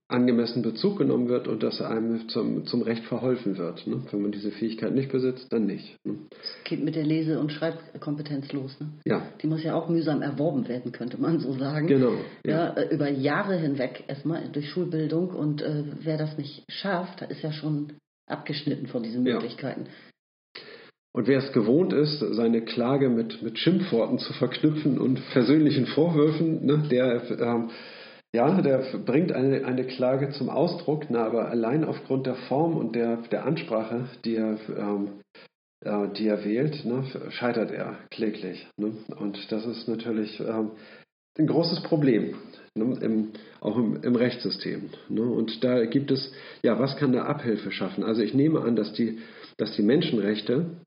[0.08, 3.86] angemessen Bezug genommen wird und dass einem zum, zum Recht verholfen wird.
[3.86, 4.02] Ne?
[4.10, 5.96] Wenn man diese Fähigkeit nicht besitzt, dann nicht.
[6.04, 6.16] Ne?
[6.30, 8.78] Das geht mit der Lese- und Schreibkompetenz los.
[8.80, 8.88] Ne?
[9.04, 9.22] Ja.
[9.42, 11.86] Die muss ja auch mühsam erworben werden, könnte man so sagen.
[11.86, 12.12] Genau.
[12.44, 12.50] Ja.
[12.50, 17.42] ja äh, über Jahre hinweg erstmal durch Schulbildung und äh, wer das nicht schafft, ist
[17.42, 17.94] ja schon
[18.26, 19.86] abgeschnitten von diesen Möglichkeiten.
[19.86, 19.92] Ja.
[21.16, 26.66] Und wer es gewohnt ist, seine Klage mit, mit Schimpfworten zu verknüpfen und versöhnlichen Vorwürfen,
[26.66, 27.70] ne, der ähm,
[28.34, 32.96] ja, der bringt eine, eine Klage zum Ausdruck, na, aber allein aufgrund der Form und
[32.96, 35.20] der, der Ansprache, die er, ähm,
[35.84, 38.66] äh, die er wählt, ne, scheitert er kläglich.
[38.76, 38.92] Ne?
[39.20, 40.72] Und das ist natürlich ähm,
[41.38, 42.34] ein großes Problem,
[42.74, 43.28] ne, im,
[43.60, 44.90] auch im, im Rechtssystem.
[45.08, 45.22] Ne?
[45.22, 46.32] Und da gibt es,
[46.64, 48.02] ja, was kann da Abhilfe schaffen?
[48.02, 49.20] Also ich nehme an, dass die,
[49.58, 50.78] dass die Menschenrechte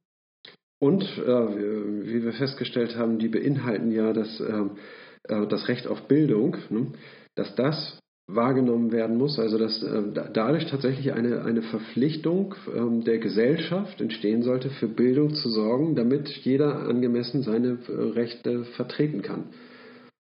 [0.81, 4.71] und, äh, wie wir festgestellt haben, die beinhalten ja das, ähm,
[5.23, 6.87] äh, das Recht auf Bildung, ne?
[7.37, 10.01] Dass das wahrgenommen werden muss, also dass äh,
[10.33, 16.27] dadurch tatsächlich eine, eine Verpflichtung ähm, der Gesellschaft entstehen sollte, für Bildung zu sorgen, damit
[16.29, 19.45] jeder angemessen seine äh, Rechte vertreten kann.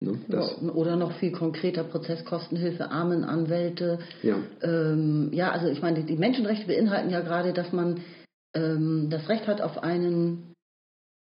[0.03, 0.41] Ne, ja,
[0.73, 3.99] oder noch viel konkreter Prozesskostenhilfe, Armenanwälte.
[4.23, 4.39] Ja.
[4.62, 8.01] Ähm, ja, also ich meine, die Menschenrechte beinhalten ja gerade, dass man
[8.55, 10.55] ähm, das Recht hat auf einen,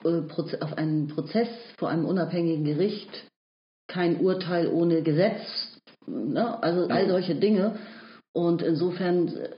[0.05, 0.21] äh,
[0.61, 3.27] auf einen Prozess vor einem unabhängigen Gericht,
[3.89, 5.70] kein Urteil ohne Gesetz,
[6.07, 6.61] Ne?
[6.63, 7.77] Also all solche Dinge.
[8.33, 9.49] Und insofern, äh,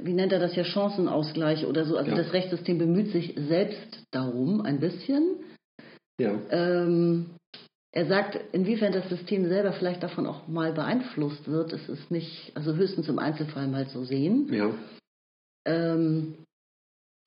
[0.00, 1.96] wie nennt er das ja, Chancenausgleich oder so.
[1.96, 2.16] Also ja.
[2.16, 5.36] das Rechtssystem bemüht sich selbst darum ein bisschen.
[6.18, 6.38] Ja.
[6.50, 7.26] Ähm,
[7.94, 12.52] er sagt, inwiefern das System selber vielleicht davon auch mal beeinflusst wird, ist es nicht,
[12.54, 14.48] also höchstens im Einzelfall mal so sehen.
[14.50, 14.70] Ja.
[15.66, 16.34] Ähm,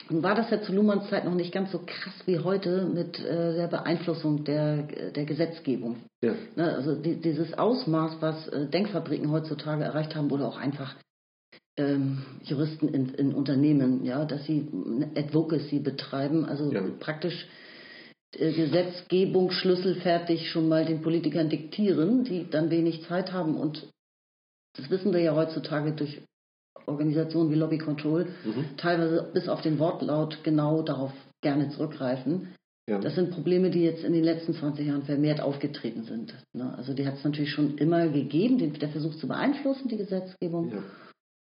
[0.08, 3.54] war das ja zu Luhmanns Zeit noch nicht ganz so krass wie heute mit äh,
[3.54, 5.96] der Beeinflussung der, der Gesetzgebung.
[6.22, 6.34] Ja.
[6.54, 10.94] Ne, also die, dieses Ausmaß, was äh, Denkfabriken heutzutage erreicht haben, oder auch einfach
[11.76, 14.68] ähm, Juristen in, in, Unternehmen, ja, dass sie
[15.16, 16.82] Advocacy betreiben, also ja.
[17.00, 17.48] praktisch
[18.32, 23.88] äh, Gesetzgebung schlüsselfertig schon mal den Politikern diktieren, die dann wenig Zeit haben und
[24.76, 26.20] das wissen wir ja heutzutage durch
[26.86, 28.76] Organisationen wie Lobby Control mhm.
[28.76, 32.54] teilweise bis auf den Wortlaut genau darauf gerne zurückgreifen.
[32.88, 33.00] Ja.
[33.00, 36.34] Das sind Probleme, die jetzt in den letzten 20 Jahren vermehrt aufgetreten sind.
[36.52, 36.72] Ne?
[36.76, 40.72] Also die hat es natürlich schon immer gegeben, den, der Versuch zu beeinflussen, die Gesetzgebung.
[40.72, 40.82] Ja.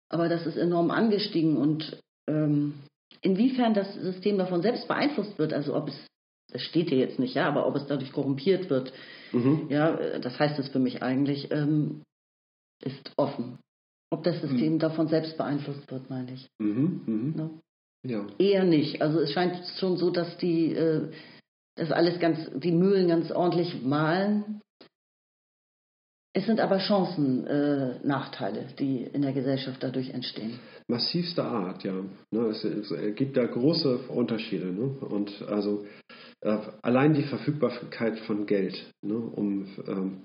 [0.08, 2.74] Aber das ist enorm angestiegen und ähm,
[3.20, 6.06] inwiefern das System davon selbst beeinflusst wird, also ob es,
[6.52, 8.92] das steht hier jetzt nicht, ja, aber ob es dadurch korrumpiert wird,
[9.32, 9.66] mhm.
[9.68, 12.02] ja, das heißt es für mich eigentlich, ähm,
[12.82, 13.58] ist offen.
[14.10, 14.78] Ob das System mhm.
[14.78, 16.48] davon selbst beeinflusst wird, meine ich.
[16.58, 17.32] Mhm, mhm.
[17.36, 17.50] Ne?
[18.04, 18.26] Ja.
[18.38, 19.02] Eher nicht.
[19.02, 21.10] Also es scheint schon so, dass die äh,
[21.76, 24.60] das alles ganz, die Mühlen ganz ordentlich malen.
[26.32, 30.58] Es sind aber Chancen, äh, Nachteile, die in der Gesellschaft dadurch entstehen.
[30.86, 31.94] Massivster Art, ja.
[32.30, 34.66] Ne, es, es, gibt da große Unterschiede.
[34.66, 34.98] Ne?
[35.00, 35.86] Und also
[36.42, 40.24] äh, allein die Verfügbarkeit von Geld, ne, um ähm,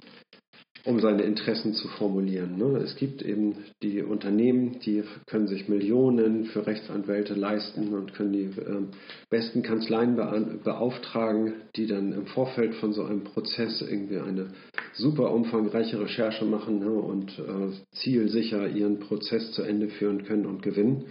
[0.86, 2.58] um seine Interessen zu formulieren.
[2.58, 2.78] Ne?
[2.80, 8.49] Es gibt eben die Unternehmen, die können sich Millionen für Rechtsanwälte leisten und können die
[8.62, 8.90] ähm,
[9.30, 10.16] besten Kanzleien
[10.64, 14.48] beauftragen, die dann im Vorfeld von so einem Prozess irgendwie eine
[14.94, 16.91] super umfangreiche Recherche machen ne?
[16.91, 21.06] und äh, zielsicher ihren Prozess zu Ende führen können und gewinnen.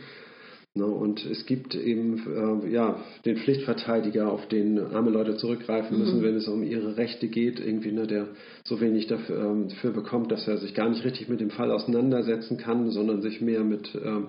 [0.74, 0.84] Ne?
[0.84, 6.22] Und es gibt eben äh, ja, den Pflichtverteidiger, auf den arme Leute zurückgreifen müssen, mhm.
[6.22, 8.28] wenn es um ihre Rechte geht, irgendwie, ne, der
[8.64, 11.72] so wenig dafür, ähm, dafür, bekommt, dass er sich gar nicht richtig mit dem Fall
[11.72, 14.28] auseinandersetzen kann, sondern sich mehr mit, ähm,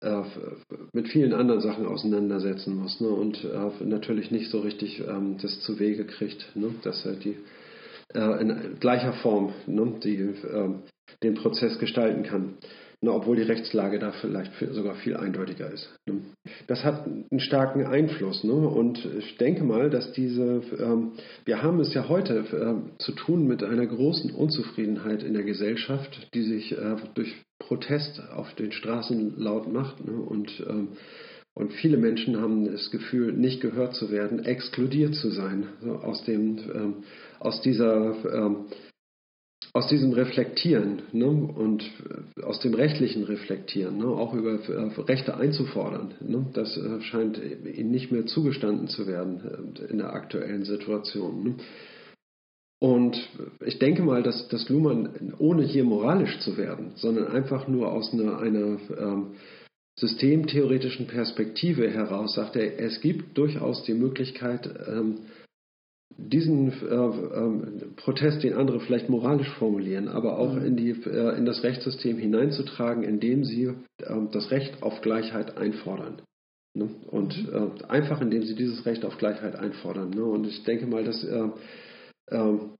[0.00, 0.22] äh,
[0.92, 3.08] mit vielen anderen Sachen auseinandersetzen muss ne?
[3.08, 6.74] und äh, natürlich nicht so richtig ähm, das zu Wege kriegt, ne?
[6.82, 7.36] dass er die
[8.12, 9.94] äh, in gleicher Form ne?
[10.04, 10.82] die ähm,
[11.22, 12.58] den Prozess gestalten kann.
[13.04, 15.92] Na, obwohl die Rechtslage da vielleicht sogar viel eindeutiger ist.
[16.06, 16.20] Ne?
[16.68, 18.44] Das hat einen starken Einfluss.
[18.44, 18.52] Ne?
[18.52, 21.14] Und ich denke mal, dass diese, ähm,
[21.44, 26.28] wir haben es ja heute äh, zu tun mit einer großen Unzufriedenheit in der Gesellschaft,
[26.32, 30.04] die sich äh, durch Protest auf den Straßen laut macht.
[30.04, 30.12] Ne?
[30.12, 30.88] Und, ähm,
[31.54, 36.22] und viele Menschen haben das Gefühl, nicht gehört zu werden, exkludiert zu sein so aus,
[36.22, 36.94] dem, ähm,
[37.40, 38.66] aus dieser ähm,
[39.74, 41.82] aus diesem Reflektieren ne, und
[42.36, 47.38] äh, aus dem rechtlichen Reflektieren, ne, auch über äh, Rechte einzufordern, ne, das äh, scheint
[47.38, 51.42] ihnen nicht mehr zugestanden zu werden in der aktuellen Situation.
[51.42, 51.54] Ne.
[52.80, 53.16] Und
[53.64, 58.12] ich denke mal, dass, dass Luhmann, ohne hier moralisch zu werden, sondern einfach nur aus
[58.12, 59.36] einer, einer ähm,
[59.96, 65.20] systemtheoretischen Perspektive heraus sagt, er, es gibt durchaus die Möglichkeit, ähm,
[66.28, 70.64] diesen äh, äh, Protest, den andere vielleicht moralisch formulieren, aber auch mhm.
[70.64, 73.72] in, die, äh, in das Rechtssystem hineinzutragen, indem sie
[74.06, 76.22] ähm, das Recht auf Gleichheit einfordern.
[76.74, 76.88] Ne?
[77.10, 77.72] Und mhm.
[77.80, 80.10] äh, einfach indem sie dieses Recht auf Gleichheit einfordern.
[80.10, 80.24] Ne?
[80.24, 81.48] Und ich denke mal, dass äh,
[82.30, 82.70] ähm,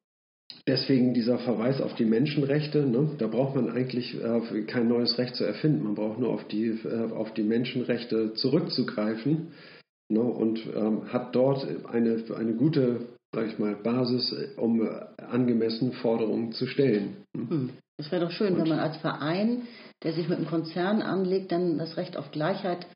[0.66, 3.10] deswegen dieser Verweis auf die Menschenrechte, ne?
[3.18, 6.78] da braucht man eigentlich äh, kein neues Recht zu erfinden, man braucht nur auf die,
[7.14, 9.48] auf die Menschenrechte zurückzugreifen.
[10.12, 16.52] Ne, und ähm, hat dort eine, eine gute sage ich mal, Basis, um angemessen Forderungen
[16.52, 17.16] zu stellen.
[17.34, 17.70] Hm.
[17.96, 19.62] Das wäre doch schön, Und wenn man als Verein,
[20.02, 22.86] der sich mit einem Konzern anlegt, dann das Recht auf Gleichheit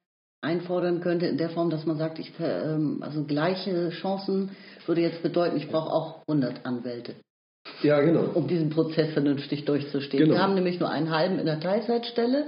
[0.43, 4.51] einfordern könnte, in der Form, dass man sagt, ich, ähm, also gleiche Chancen
[4.87, 7.15] würde jetzt bedeuten, ich brauche auch 100 Anwälte.
[7.83, 8.31] Ja, genau.
[8.35, 10.23] Um diesen Prozess vernünftig durchzustehen.
[10.23, 10.35] Genau.
[10.35, 12.47] Wir haben nämlich nur einen halben in der Teilzeitstelle,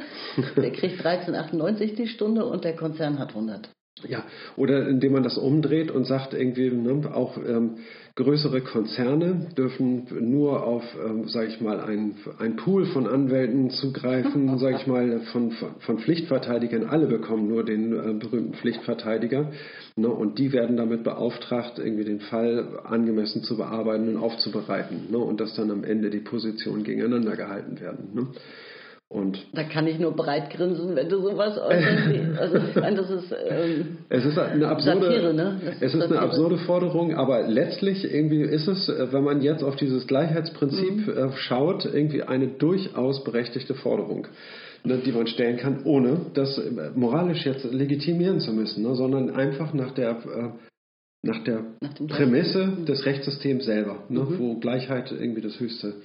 [0.57, 3.69] der kriegt 13,98 die Stunde und der Konzern hat 100.
[4.07, 4.25] Ja,
[4.57, 7.79] oder indem man das umdreht und sagt irgendwie, ne, auch ähm,
[8.15, 14.59] größere Konzerne dürfen nur auf, ähm, sage ich mal, ein, ein Pool von Anwälten zugreifen,
[14.59, 16.85] sage ich mal, von, von Pflichtverteidigern.
[16.85, 19.53] Alle bekommen nur den äh, berühmten Pflichtverteidiger
[19.97, 25.19] ne, und die werden damit beauftragt, irgendwie den Fall angemessen zu bearbeiten und aufzubereiten ne,
[25.19, 28.11] und dass dann am Ende die Positionen gegeneinander gehalten werden.
[28.15, 28.27] Ne.
[29.11, 32.09] Und da kann ich nur breit grinsen, wenn du sowas äußerst.
[32.39, 35.61] also ich meine, das ist ähm, es ist eine absurde, Satire, ne?
[35.81, 39.77] es ist eine absurde Forderung, aber letztlich irgendwie ist es, äh, wenn man jetzt auf
[39.77, 41.09] dieses Gleichheitsprinzip mhm.
[41.09, 44.27] Äh, schaut, irgendwie eine durchaus berechtigte Forderung,
[44.85, 49.31] ne, die man stellen kann, ohne das äh, moralisch jetzt legitimieren zu müssen, ne, sondern
[49.31, 50.19] einfach nach der
[51.23, 54.39] nach der nach Prämisse des Rechtssystems selber, ne, mhm.
[54.39, 55.97] wo Gleichheit irgendwie das höchste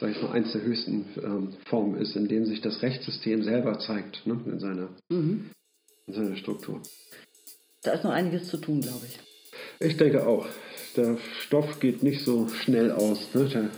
[0.00, 3.78] sage ich mal, eins der höchsten ähm, Formen ist, in dem sich das Rechtssystem selber
[3.78, 5.50] zeigt, ne, in, seiner, mhm.
[6.06, 6.80] in seiner Struktur.
[7.82, 9.18] Da ist noch einiges zu tun, glaube ich.
[9.86, 10.46] Ich denke auch.
[10.96, 13.32] Der Stoff geht nicht so schnell aus.
[13.34, 13.44] Ne?
[13.44, 13.70] Der,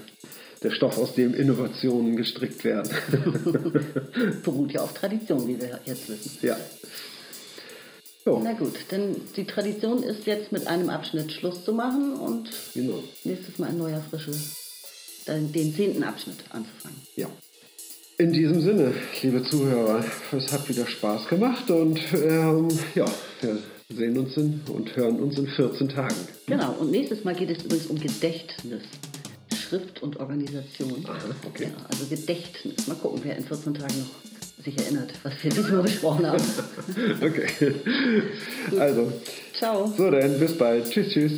[0.63, 2.91] der Stoff, aus dem Innovationen gestrickt werden.
[4.45, 6.39] Beruht ja auf Tradition, wie wir jetzt wissen.
[6.43, 6.57] Ja.
[8.24, 8.40] Jo.
[8.43, 13.03] Na gut, denn die Tradition ist jetzt mit einem Abschnitt Schluss zu machen und genau.
[13.24, 14.32] nächstes Mal ein neuer, frischer
[15.27, 17.01] den zehnten Abschnitt anzufangen.
[17.16, 17.28] Ja.
[18.19, 18.93] In diesem Sinne,
[19.23, 20.05] liebe Zuhörer,
[20.36, 23.07] es hat wieder Spaß gemacht und ähm, ja,
[23.40, 23.59] wir
[23.89, 26.15] sehen uns in, und hören uns in 14 Tagen.
[26.47, 28.82] Genau, und nächstes Mal geht es übrigens um Gedächtnis.
[29.55, 31.05] Schrift und Organisation.
[31.07, 31.65] Aha, okay.
[31.65, 32.86] Ja, also Gedächtnis.
[32.86, 34.32] Mal gucken, wer in 14 Tagen noch
[34.65, 36.43] sich erinnert, was wir diesmal besprochen haben.
[37.23, 37.75] okay.
[38.79, 39.13] Also.
[39.55, 39.93] Ciao.
[39.97, 40.91] So, dann bis bald.
[40.91, 41.33] Tschüss, tschüss.